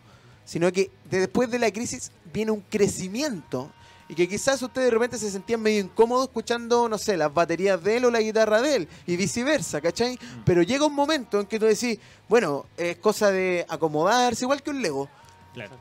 sino 0.44 0.70
que 0.70 0.90
de- 1.10 1.20
después 1.20 1.50
de 1.50 1.58
la 1.58 1.70
crisis 1.72 2.12
viene 2.32 2.52
un 2.52 2.60
crecimiento 2.60 3.72
y 4.08 4.14
que 4.14 4.28
quizás 4.28 4.60
ustedes 4.62 4.86
de 4.86 4.90
repente 4.90 5.16
se 5.18 5.30
sentían 5.30 5.60
medio 5.62 5.80
incómodos 5.80 6.24
escuchando, 6.28 6.88
no 6.88 6.98
sé, 6.98 7.16
las 7.16 7.32
baterías 7.32 7.82
de 7.82 7.96
él 7.96 8.04
o 8.04 8.10
la 8.10 8.20
guitarra 8.20 8.60
de 8.60 8.76
él 8.76 8.88
y 9.06 9.16
viceversa, 9.16 9.80
¿cachai? 9.80 10.18
Pero 10.44 10.62
llega 10.62 10.84
un 10.86 10.94
momento 10.94 11.40
en 11.40 11.46
que 11.46 11.58
tú 11.58 11.66
decís, 11.66 11.98
bueno, 12.28 12.66
es 12.76 12.96
cosa 12.98 13.30
de 13.30 13.64
acomodarse, 13.68 14.44
igual 14.44 14.62
que 14.62 14.70
un 14.70 14.82
Lego. 14.82 15.08
Claro. 15.54 15.76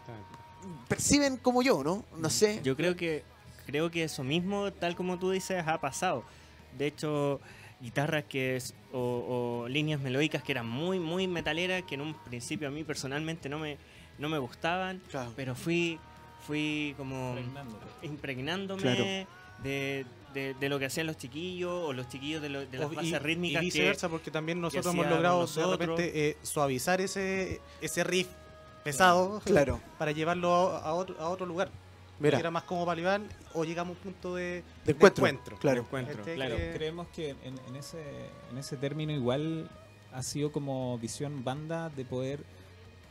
Perciben 0.88 1.38
como 1.38 1.61
yo, 1.61 1.84
¿no? 1.84 2.03
No 2.17 2.30
sé. 2.30 2.59
Yo 2.63 2.76
creo 2.76 2.95
que 2.95 3.24
creo 3.65 3.89
que 3.89 4.03
eso 4.03 4.24
mismo, 4.24 4.72
tal 4.74 4.95
como 4.95 5.17
tú 5.17 5.32
dices, 5.32 5.63
ha 5.65 5.80
pasado. 5.80 6.24
De 6.78 6.88
hecho, 6.88 7.39
guitarras 7.82 8.26
que 8.28 8.57
es- 8.57 8.74
o, 8.93 9.63
o 9.63 9.67
líneas 9.69 10.01
melódicas 10.01 10.43
que 10.43 10.51
eran 10.51 10.67
muy 10.67 10.99
muy 10.99 11.28
metaleras, 11.28 11.84
que 11.84 11.95
en 11.95 12.01
un 12.01 12.13
principio 12.13 12.67
a 12.67 12.72
mí 12.72 12.84
personalmente 12.84 13.47
no 13.49 13.59
me 13.59 13.78
no 14.19 14.30
me 14.30 14.38
gustaban, 14.38 15.01
Claro. 15.09 15.32
pero 15.36 15.55
fui 15.55 15.97
fui 16.45 16.93
como 16.97 17.35
impregnándome 18.01 18.81
Claro. 18.81 19.03
de, 19.03 20.05
de- 20.33 20.53
de 20.59 20.69
lo 20.69 20.79
que 20.79 20.85
hacían 20.85 21.07
los 21.07 21.17
chiquillos 21.17 21.71
o 21.71 21.93
los 21.93 22.07
chiquillos 22.09 22.41
de, 22.41 22.49
lo- 22.49 22.65
de 22.65 22.77
las 22.77 22.87
O- 22.89 22.95
bases 22.95 23.11
y, 23.11 23.17
rítmicas 23.19 23.63
y 23.63 23.69
que- 23.69 23.77
viceversa, 23.77 24.09
porque 24.09 24.31
también 24.31 24.59
nosotros 24.61 24.93
hemos 24.93 25.07
logrado 25.07 25.41
nosotros. 25.41 25.77
de 25.79 25.85
repente 25.85 26.29
eh, 26.29 26.37
suavizar 26.41 27.01
ese, 27.01 27.61
ese 27.81 28.03
riff 28.03 28.27
pesado 28.83 29.41
Claro. 29.45 29.79
para 29.97 30.11
llevarlo 30.11 30.53
a, 30.53 30.79
a 30.79 30.93
otro, 30.93 31.15
a 31.19 31.29
otro 31.29 31.45
lugar. 31.45 31.69
Mira, 32.19 32.37
era 32.39 32.51
más 32.51 32.63
como 32.63 32.85
para 32.85 33.19
o 33.53 33.63
llegamos 33.63 33.95
a 33.95 33.97
un 33.97 34.03
punto 34.03 34.35
de, 34.35 34.63
de 34.85 34.91
encuentro. 34.91 35.25
encuentro. 35.25 35.57
Claro. 35.57 35.81
encuentro, 35.81 36.19
Este, 36.19 36.35
claro. 36.35 36.55
que- 36.55 36.73
Creemos 36.73 37.07
que 37.07 37.31
en, 37.31 37.59
en 37.67 37.75
ese, 37.75 38.01
en 38.51 38.57
ese 38.59 38.77
término 38.77 39.11
igual 39.11 39.69
ha 40.13 40.21
sido 40.21 40.51
como 40.51 40.97
visión 40.99 41.43
banda 41.43 41.89
de 41.89 42.05
poder 42.05 42.43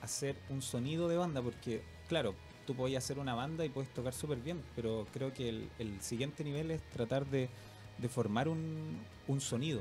hacer 0.00 0.36
un 0.48 0.62
sonido 0.62 1.08
de 1.08 1.16
banda, 1.16 1.42
porque 1.42 1.82
claro, 2.08 2.34
tú 2.70 2.76
podías 2.76 3.02
hacer 3.02 3.18
una 3.18 3.34
banda 3.34 3.64
y 3.64 3.68
puedes 3.68 3.92
tocar 3.92 4.12
súper 4.14 4.38
bien, 4.38 4.62
pero 4.76 5.06
creo 5.12 5.32
que 5.34 5.48
el, 5.48 5.68
el 5.80 6.00
siguiente 6.00 6.44
nivel 6.44 6.70
es 6.70 6.80
tratar 6.90 7.26
de, 7.26 7.48
de 7.98 8.08
formar 8.08 8.46
un, 8.48 8.96
un 9.26 9.40
sonido, 9.40 9.80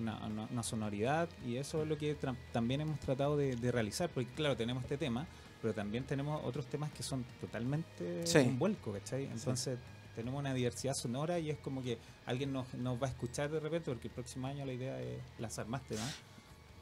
una, 0.00 0.16
una- 0.26 0.48
una 0.50 0.62
sonoridad, 0.62 1.28
y 1.46 1.56
eso 1.56 1.82
es 1.82 1.88
lo 1.88 1.98
que 1.98 2.16
también 2.52 2.80
hemos 2.80 2.98
tratado 3.00 3.36
de, 3.36 3.56
de 3.56 3.70
realizar, 3.72 4.08
porque 4.08 4.30
claro, 4.32 4.56
tenemos 4.56 4.82
este 4.84 4.96
tema, 4.96 5.26
pero 5.60 5.74
también 5.74 6.04
tenemos 6.04 6.40
otros 6.46 6.64
temas 6.66 6.90
que 6.92 7.02
son 7.02 7.24
totalmente 7.42 8.26
Sí. 8.26 8.38
un 8.38 8.58
vuelco, 8.58 8.92
¿cachai? 8.92 9.24
Entonces 9.26 9.78
tenemos 10.16 10.38
una 10.40 10.54
diversidad 10.54 10.94
sonora 10.94 11.38
y 11.38 11.50
es 11.50 11.58
como 11.58 11.82
que 11.82 11.98
alguien 12.24 12.52
nos, 12.54 12.72
nos 12.72 13.00
va 13.02 13.06
a 13.06 13.10
escuchar 13.10 13.50
de 13.50 13.60
repente, 13.60 13.90
porque 13.90 14.08
el 14.08 14.14
próximo 14.14 14.46
año 14.46 14.64
la 14.64 14.72
idea 14.72 14.98
es 15.02 15.18
lanzar 15.38 15.66
más 15.66 15.82
temas. 15.82 16.14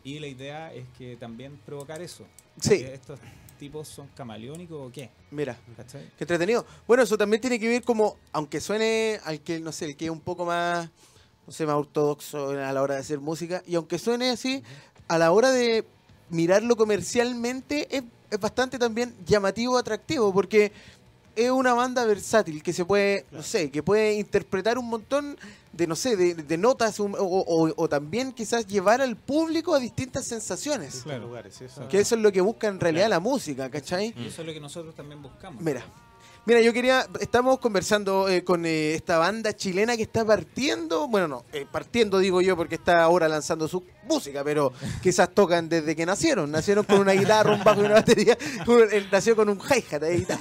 Y 0.04 0.20
la 0.20 0.28
idea 0.28 0.72
es 0.72 0.84
que 0.96 1.16
también 1.16 1.58
provocar 1.66 2.00
eso. 2.00 2.24
Sí. 2.60 2.78
Que 2.78 2.94
¿Estos 2.94 3.18
tipos 3.58 3.88
son 3.88 4.08
camaleónicos 4.14 4.88
o 4.88 4.90
qué? 4.90 5.10
Mira. 5.30 5.58
¿Cachai? 5.76 6.10
Qué 6.16 6.24
entretenido. 6.24 6.64
Bueno, 6.86 7.02
eso 7.02 7.18
también 7.18 7.40
tiene 7.40 7.58
que 7.60 7.68
ver 7.68 7.82
como, 7.82 8.16
aunque 8.32 8.60
suene 8.60 9.20
al 9.24 9.40
que, 9.40 9.60
no 9.60 9.72
sé, 9.72 9.86
el 9.86 9.96
que 9.96 10.06
es 10.06 10.10
un 10.10 10.20
poco 10.20 10.44
más, 10.46 10.88
no 11.46 11.52
sé, 11.52 11.66
más 11.66 11.76
ortodoxo 11.76 12.50
a 12.50 12.72
la 12.72 12.82
hora 12.82 12.94
de 12.94 13.00
hacer 13.00 13.20
música, 13.20 13.62
y 13.66 13.74
aunque 13.74 13.98
suene 13.98 14.30
así, 14.30 14.62
a 15.08 15.18
la 15.18 15.32
hora 15.32 15.50
de 15.50 15.84
mirarlo 16.30 16.76
comercialmente 16.76 17.88
es, 17.94 18.04
es 18.30 18.40
bastante 18.40 18.78
también 18.78 19.14
llamativo, 19.26 19.76
atractivo, 19.76 20.32
porque 20.32 20.72
es 21.44 21.50
una 21.50 21.74
banda 21.74 22.04
versátil 22.04 22.62
que 22.62 22.72
se 22.72 22.84
puede, 22.84 23.26
no 23.30 23.42
sé, 23.42 23.70
que 23.70 23.82
puede 23.82 24.14
interpretar 24.14 24.78
un 24.78 24.88
montón 24.88 25.36
de, 25.72 25.86
no 25.86 25.94
sé, 25.96 26.16
de, 26.16 26.34
de 26.34 26.56
notas 26.58 26.98
un- 26.98 27.14
o, 27.14 27.18
o- 27.22 27.72
o 27.76 27.88
también 27.88 28.32
quizás 28.32 28.66
llevar 28.66 29.00
al 29.00 29.16
público 29.16 29.74
a 29.74 29.78
distintas 29.78 30.24
sensaciones. 30.26 31.02
Claro. 31.04 31.26
lugares. 31.26 31.60
eso- 31.60 31.86
Que 31.88 32.00
eso 32.00 32.14
es 32.16 32.20
lo 32.22 32.32
que 32.32 32.40
busca 32.40 32.66
en 32.68 32.80
realidad 32.80 33.06
Claro. 33.06 33.22
la 33.24 33.30
música, 33.30 33.70
¿cachai? 33.70 34.14
Y 34.16 34.26
eso 34.26 34.42
es 34.42 34.46
lo 34.48 34.52
que 34.54 34.60
nosotros 34.60 34.94
también 34.94 35.22
buscamos. 35.22 35.62
Mira, 35.62 35.84
mira, 36.48 36.62
yo 36.62 36.72
quería, 36.72 37.06
estamos 37.20 37.58
conversando 37.58 38.26
eh, 38.26 38.42
con 38.42 38.64
eh, 38.64 38.94
esta 38.94 39.18
banda 39.18 39.54
chilena 39.54 39.96
que 39.96 40.04
está 40.04 40.24
partiendo, 40.24 41.06
bueno, 41.06 41.28
no, 41.28 41.44
eh, 41.52 41.66
partiendo 41.70 42.18
digo 42.18 42.40
yo 42.40 42.56
porque 42.56 42.76
está 42.76 43.02
ahora 43.02 43.28
lanzando 43.28 43.68
su 43.68 43.84
música, 44.04 44.42
pero 44.42 44.72
quizás 45.02 45.28
tocan 45.34 45.68
desde 45.68 45.94
que 45.94 46.06
nacieron, 46.06 46.50
nacieron 46.50 46.84
con 46.86 47.00
una 47.00 47.12
guitarra, 47.12 47.52
un 47.52 47.62
bajo 47.62 47.82
y 47.82 47.84
una 47.84 47.96
batería, 47.96 48.38
él 48.90 49.08
nació 49.12 49.36
con 49.36 49.50
un 49.50 49.58
hi-hat 49.58 50.02
ahí. 50.02 50.26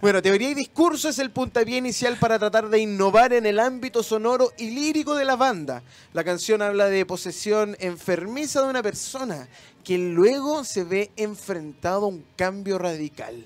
Bueno, 0.00 0.22
teoría 0.22 0.50
y 0.50 0.54
discurso 0.54 1.08
es 1.08 1.18
el 1.18 1.30
puntapié 1.30 1.76
inicial 1.76 2.16
para 2.18 2.38
tratar 2.38 2.68
de 2.68 2.78
innovar 2.78 3.32
en 3.32 3.46
el 3.46 3.58
ámbito 3.58 4.02
sonoro 4.02 4.52
y 4.56 4.70
lírico 4.70 5.16
de 5.16 5.24
la 5.24 5.34
banda. 5.34 5.82
La 6.12 6.22
canción 6.22 6.62
habla 6.62 6.86
de 6.86 7.04
posesión 7.04 7.76
enfermiza 7.80 8.62
de 8.62 8.68
una 8.68 8.82
persona 8.82 9.48
que 9.82 9.98
luego 9.98 10.64
se 10.64 10.84
ve 10.84 11.10
enfrentado 11.16 12.04
a 12.04 12.08
un 12.08 12.24
cambio 12.36 12.78
radical. 12.78 13.44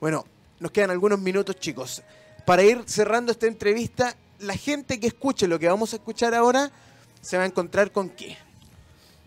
Bueno, 0.00 0.24
nos 0.62 0.70
quedan 0.70 0.90
algunos 0.90 1.20
minutos, 1.20 1.56
chicos. 1.56 2.02
Para 2.46 2.62
ir 2.62 2.82
cerrando 2.86 3.32
esta 3.32 3.46
entrevista, 3.46 4.16
la 4.40 4.54
gente 4.56 4.98
que 4.98 5.08
escuche 5.08 5.46
lo 5.46 5.58
que 5.58 5.68
vamos 5.68 5.92
a 5.92 5.96
escuchar 5.96 6.34
ahora 6.34 6.70
se 7.20 7.36
va 7.36 7.42
a 7.42 7.46
encontrar 7.46 7.90
con 7.92 8.08
qué. 8.08 8.36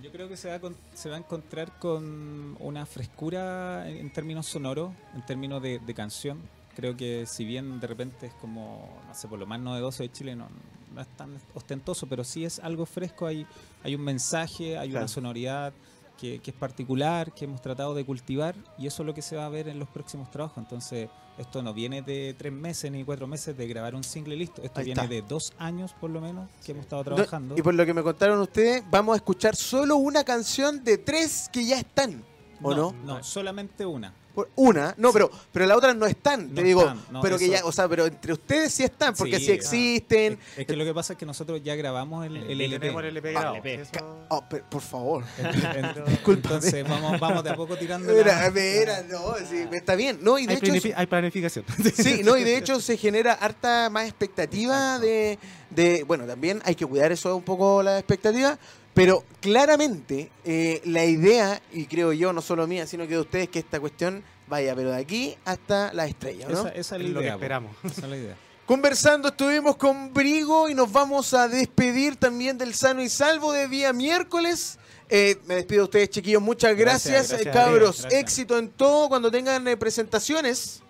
Yo 0.01 0.11
creo 0.11 0.27
que 0.27 0.37
se 0.37 0.49
va, 0.49 0.55
a, 0.55 0.71
se 0.93 1.09
va 1.09 1.15
a 1.15 1.19
encontrar 1.19 1.77
con 1.79 2.55
una 2.59 2.85
frescura 2.85 3.87
en, 3.89 3.97
en 3.97 4.13
términos 4.13 4.45
sonoros, 4.47 4.91
en 5.13 5.25
términos 5.25 5.61
de, 5.61 5.79
de 5.79 5.93
canción. 5.93 6.39
Creo 6.75 6.97
que 6.97 7.25
si 7.25 7.45
bien 7.45 7.79
de 7.79 7.87
repente 7.87 8.27
es 8.27 8.33
como, 8.35 9.01
no 9.07 9.13
sé, 9.15 9.27
por 9.27 9.39
lo 9.39 9.45
más 9.45 9.59
novedoso 9.59 10.03
de 10.03 10.11
Chile, 10.11 10.35
no, 10.35 10.49
no 10.93 11.01
es 11.01 11.07
tan 11.15 11.39
ostentoso, 11.53 12.07
pero 12.07 12.23
sí 12.25 12.43
es 12.43 12.59
algo 12.59 12.85
fresco. 12.85 13.25
Hay, 13.25 13.47
hay 13.83 13.95
un 13.95 14.01
mensaje, 14.01 14.77
hay 14.77 14.89
Claro. 14.89 15.05
una 15.05 15.07
sonoridad 15.07 15.73
que, 16.33 16.39
que 16.39 16.51
es 16.51 16.57
particular, 16.57 17.31
que 17.33 17.45
hemos 17.45 17.61
tratado 17.61 17.93
de 17.93 18.05
cultivar 18.05 18.55
y 18.77 18.87
eso 18.87 19.03
es 19.03 19.07
lo 19.07 19.13
que 19.13 19.21
se 19.21 19.35
va 19.35 19.45
a 19.45 19.49
ver 19.49 19.67
en 19.67 19.79
los 19.79 19.87
próximos 19.87 20.29
trabajos. 20.31 20.57
Entonces, 20.57 21.09
esto 21.37 21.61
no 21.61 21.73
viene 21.73 22.01
de 22.01 22.33
tres 22.37 22.51
meses 22.53 22.91
ni 22.91 23.03
cuatro 23.03 23.27
meses 23.27 23.55
de 23.57 23.67
grabar 23.67 23.93
un 23.95 24.03
single 24.03 24.35
listo. 24.35 24.61
Esto 24.63 24.79
Ahí 24.79 24.85
viene 24.85 25.01
está. 25.01 25.13
de 25.13 25.21
dos 25.21 25.53
años 25.57 25.93
por 25.99 26.09
lo 26.09 26.21
menos 26.21 26.49
que 26.65 26.71
hemos 26.71 26.83
estado 26.85 27.03
No, 27.03 27.15
trabajando. 27.15 27.55
y 27.57 27.61
por 27.61 27.73
lo 27.73 27.85
que 27.85 27.93
me 27.93 28.01
contaron 28.03 28.39
ustedes, 28.39 28.83
vamos 28.89 29.13
a 29.13 29.17
escuchar 29.17 29.55
solo 29.55 29.97
una 29.97 30.23
canción 30.23 30.83
de 30.83 30.97
tres 30.97 31.49
que 31.51 31.65
ya 31.65 31.77
están. 31.77 32.23
¿O 32.61 32.73
no? 32.73 32.93
No, 33.03 33.21
solamente 33.23 33.85
una. 33.85 34.13
Una, 34.55 34.93
no, 34.97 35.11
pero, 35.13 35.29
pero 35.51 35.65
las 35.65 35.77
otras 35.77 35.95
no 35.95 36.05
están, 36.05 36.49
te 36.49 36.61
No 36.61 36.67
digo. 36.67 36.81
están, 36.81 36.99
no, 37.11 37.21
pero 37.21 37.37
que 37.37 37.49
ya, 37.49 37.65
o 37.65 37.71
sea, 37.71 37.87
pero 37.87 38.05
entre 38.05 38.33
ustedes 38.33 38.73
sí 38.73 38.83
están, 38.83 39.13
porque 39.15 39.39
sí, 39.39 39.45
Sí, 39.45 39.51
existen. 39.51 40.33
Es, 40.53 40.59
es 40.59 40.65
que 40.67 40.75
lo 40.75 40.83
que 40.85 40.93
pasa 40.93 41.13
es 41.13 41.19
que 41.19 41.25
nosotros 41.25 41.61
ya 41.63 41.75
grabamos 41.75 42.25
el, 42.25 42.37
el 42.37 42.61
Y 42.61 42.65
LP. 42.65 42.79
tenemos 42.79 43.03
el 43.03 43.09
LP 43.09 43.29
Ah, 43.29 43.31
grabado. 43.31 43.55
LP. 43.55 43.73
eso- 43.75 44.25
Oh, 44.29 44.43
pero, 44.49 44.65
por 44.69 44.81
favor. 44.81 45.23
Entonces 46.27 46.87
vamos, 46.87 47.19
vamos 47.19 47.43
de 47.43 47.49
a 47.51 47.55
poco 47.55 47.77
tirando. 47.77 48.11
la- 48.11 48.17
Mira, 48.17 48.51
mira, 48.51 49.03
no, 49.09 49.35
sí, 49.49 49.65
está 49.71 49.95
bien. 49.95 50.19
No, 50.21 50.37
y 50.39 50.45
de 50.45 50.53
hay, 50.53 50.57
hecho, 50.59 50.71
planifi- 50.73 50.93
hay 50.95 51.05
planificación. 51.05 51.65
sí, 51.95 52.21
no, 52.23 52.37
y 52.37 52.43
de 52.43 52.57
hecho 52.57 52.79
se 52.81 52.97
genera 52.97 53.33
harta 53.33 53.89
más 53.89 54.07
expectativa 54.07 54.99
de, 54.99 55.37
de, 55.69 56.03
bueno, 56.03 56.25
también 56.25 56.61
hay 56.65 56.75
que 56.75 56.85
cuidar 56.85 57.11
eso 57.11 57.35
un 57.35 57.43
poco 57.43 57.83
la 57.83 57.97
expectativa, 57.99 58.57
pero 58.95 59.23
claramente 59.41 60.31
eh, 60.43 60.81
la 60.85 61.05
idea, 61.05 61.61
y 61.71 61.85
creo 61.85 62.11
yo, 62.13 62.33
no 62.33 62.41
solo 62.41 62.65
mía, 62.65 62.87
sino 62.87 63.03
que 63.03 63.13
de 63.13 63.19
ustedes, 63.19 63.49
que 63.49 63.59
esta 63.59 63.79
cuestión 63.79 64.23
vaya, 64.47 64.73
pero 64.75 64.89
de 64.91 64.97
aquí 64.97 65.35
hasta 65.45 65.93
la 65.93 66.07
estrella, 66.07 66.47
¿no? 66.47 66.59
Esa, 66.61 66.69
esa 66.69 66.95
es 66.95 67.01
la 67.03 67.07
Es 67.07 67.13
lo 67.13 67.19
que 67.19 67.25
idea. 67.25 67.33
esperamos. 67.35 67.75
Esa 67.83 68.01
es 68.01 68.07
la 68.09 68.17
idea. 68.17 68.37
Conversando 68.65 69.27
estuvimos 69.27 69.75
con 69.75 70.11
Brigo 70.11 70.67
y 70.69 70.73
nos 70.73 70.91
vamos 70.91 71.35
a 71.35 71.47
despedir 71.47 72.15
también 72.15 72.57
del 72.57 72.73
sano 72.73 73.03
y 73.03 73.09
salvo 73.09 73.51
de 73.53 73.67
día 73.67 73.93
miércoles. 73.93 74.79
Eh, 75.07 75.37
me 75.45 75.53
despido 75.55 75.81
de 75.81 75.83
ustedes, 75.83 76.09
chiquillos. 76.09 76.41
Muchas 76.41 76.75
gracias, 76.75 77.29
Gracias, 77.29 77.41
eh, 77.41 77.43
gracias, 77.43 77.65
cabros. 77.65 78.01
gracias. 78.01 78.21
Éxito 78.23 78.57
en 78.57 78.69
todo. 78.69 79.07
Cuando 79.07 79.29
tengan 79.29 79.67
eh, 79.67 79.77
presentaciones, 79.77 80.81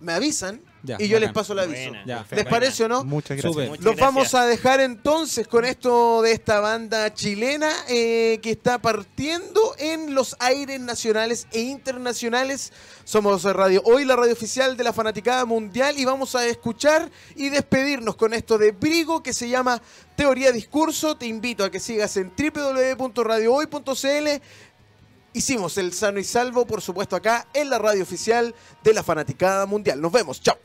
me 0.00 0.12
avisan 0.14 0.62
Ya, 0.88 0.96
y 0.98 1.06
yo 1.08 1.20
les 1.20 1.30
paso 1.32 1.52
el 1.52 1.58
aviso. 1.58 1.90
Buena. 1.90 2.02
Ya, 2.06 2.24
¿Les 2.30 2.46
parece 2.46 2.84
o 2.84 2.88
no? 2.88 3.04
Muchas 3.04 3.36
gracias. 3.36 3.68
Muchas 3.68 3.84
gracias. 3.84 4.00
vamos 4.00 4.32
a 4.34 4.46
dejar 4.46 4.80
entonces 4.80 5.46
con 5.46 5.66
esto 5.66 6.22
de 6.22 6.32
esta 6.32 6.60
banda 6.60 7.12
chilena 7.12 7.70
eh, 7.88 8.38
que 8.42 8.52
está 8.52 8.78
partiendo 8.78 9.74
en 9.78 10.14
los 10.14 10.34
aires 10.38 10.80
nacionales 10.80 11.46
e 11.52 11.60
internacionales. 11.60 12.72
Somos 13.04 13.44
Radio 13.44 13.82
Hoy, 13.84 14.06
la 14.06 14.16
radio 14.16 14.32
oficial 14.32 14.78
de 14.78 14.84
la 14.84 14.94
Fanaticada 14.94 15.44
Mundial, 15.44 15.98
y 15.98 16.06
vamos 16.06 16.34
a 16.34 16.46
escuchar 16.46 17.10
y 17.36 17.50
despedirnos 17.50 18.16
con 18.16 18.32
esto 18.32 18.56
de 18.56 18.72
Brigo 18.72 19.22
que 19.22 19.34
se 19.34 19.48
llama 19.48 19.82
Teoría 20.16 20.52
Discurso. 20.52 21.16
Te 21.16 21.26
invito 21.26 21.64
a 21.64 21.70
que 21.70 21.80
sigas 21.80 22.16
en 22.16 22.32
www.radiohoy.cl. 22.36 24.28
Hicimos 25.34 25.76
el 25.78 25.92
sano 25.92 26.18
y 26.18 26.24
salvo, 26.24 26.66
por 26.66 26.80
supuesto, 26.80 27.14
acá 27.14 27.46
en 27.52 27.68
la 27.70 27.78
radio 27.78 28.02
oficial 28.02 28.54
de 28.82 28.94
la 28.94 29.02
Fanaticada 29.02 29.66
Mundial. 29.66 30.00
Nos 30.00 30.10
vemos. 30.10 30.40
Chao. 30.40 30.56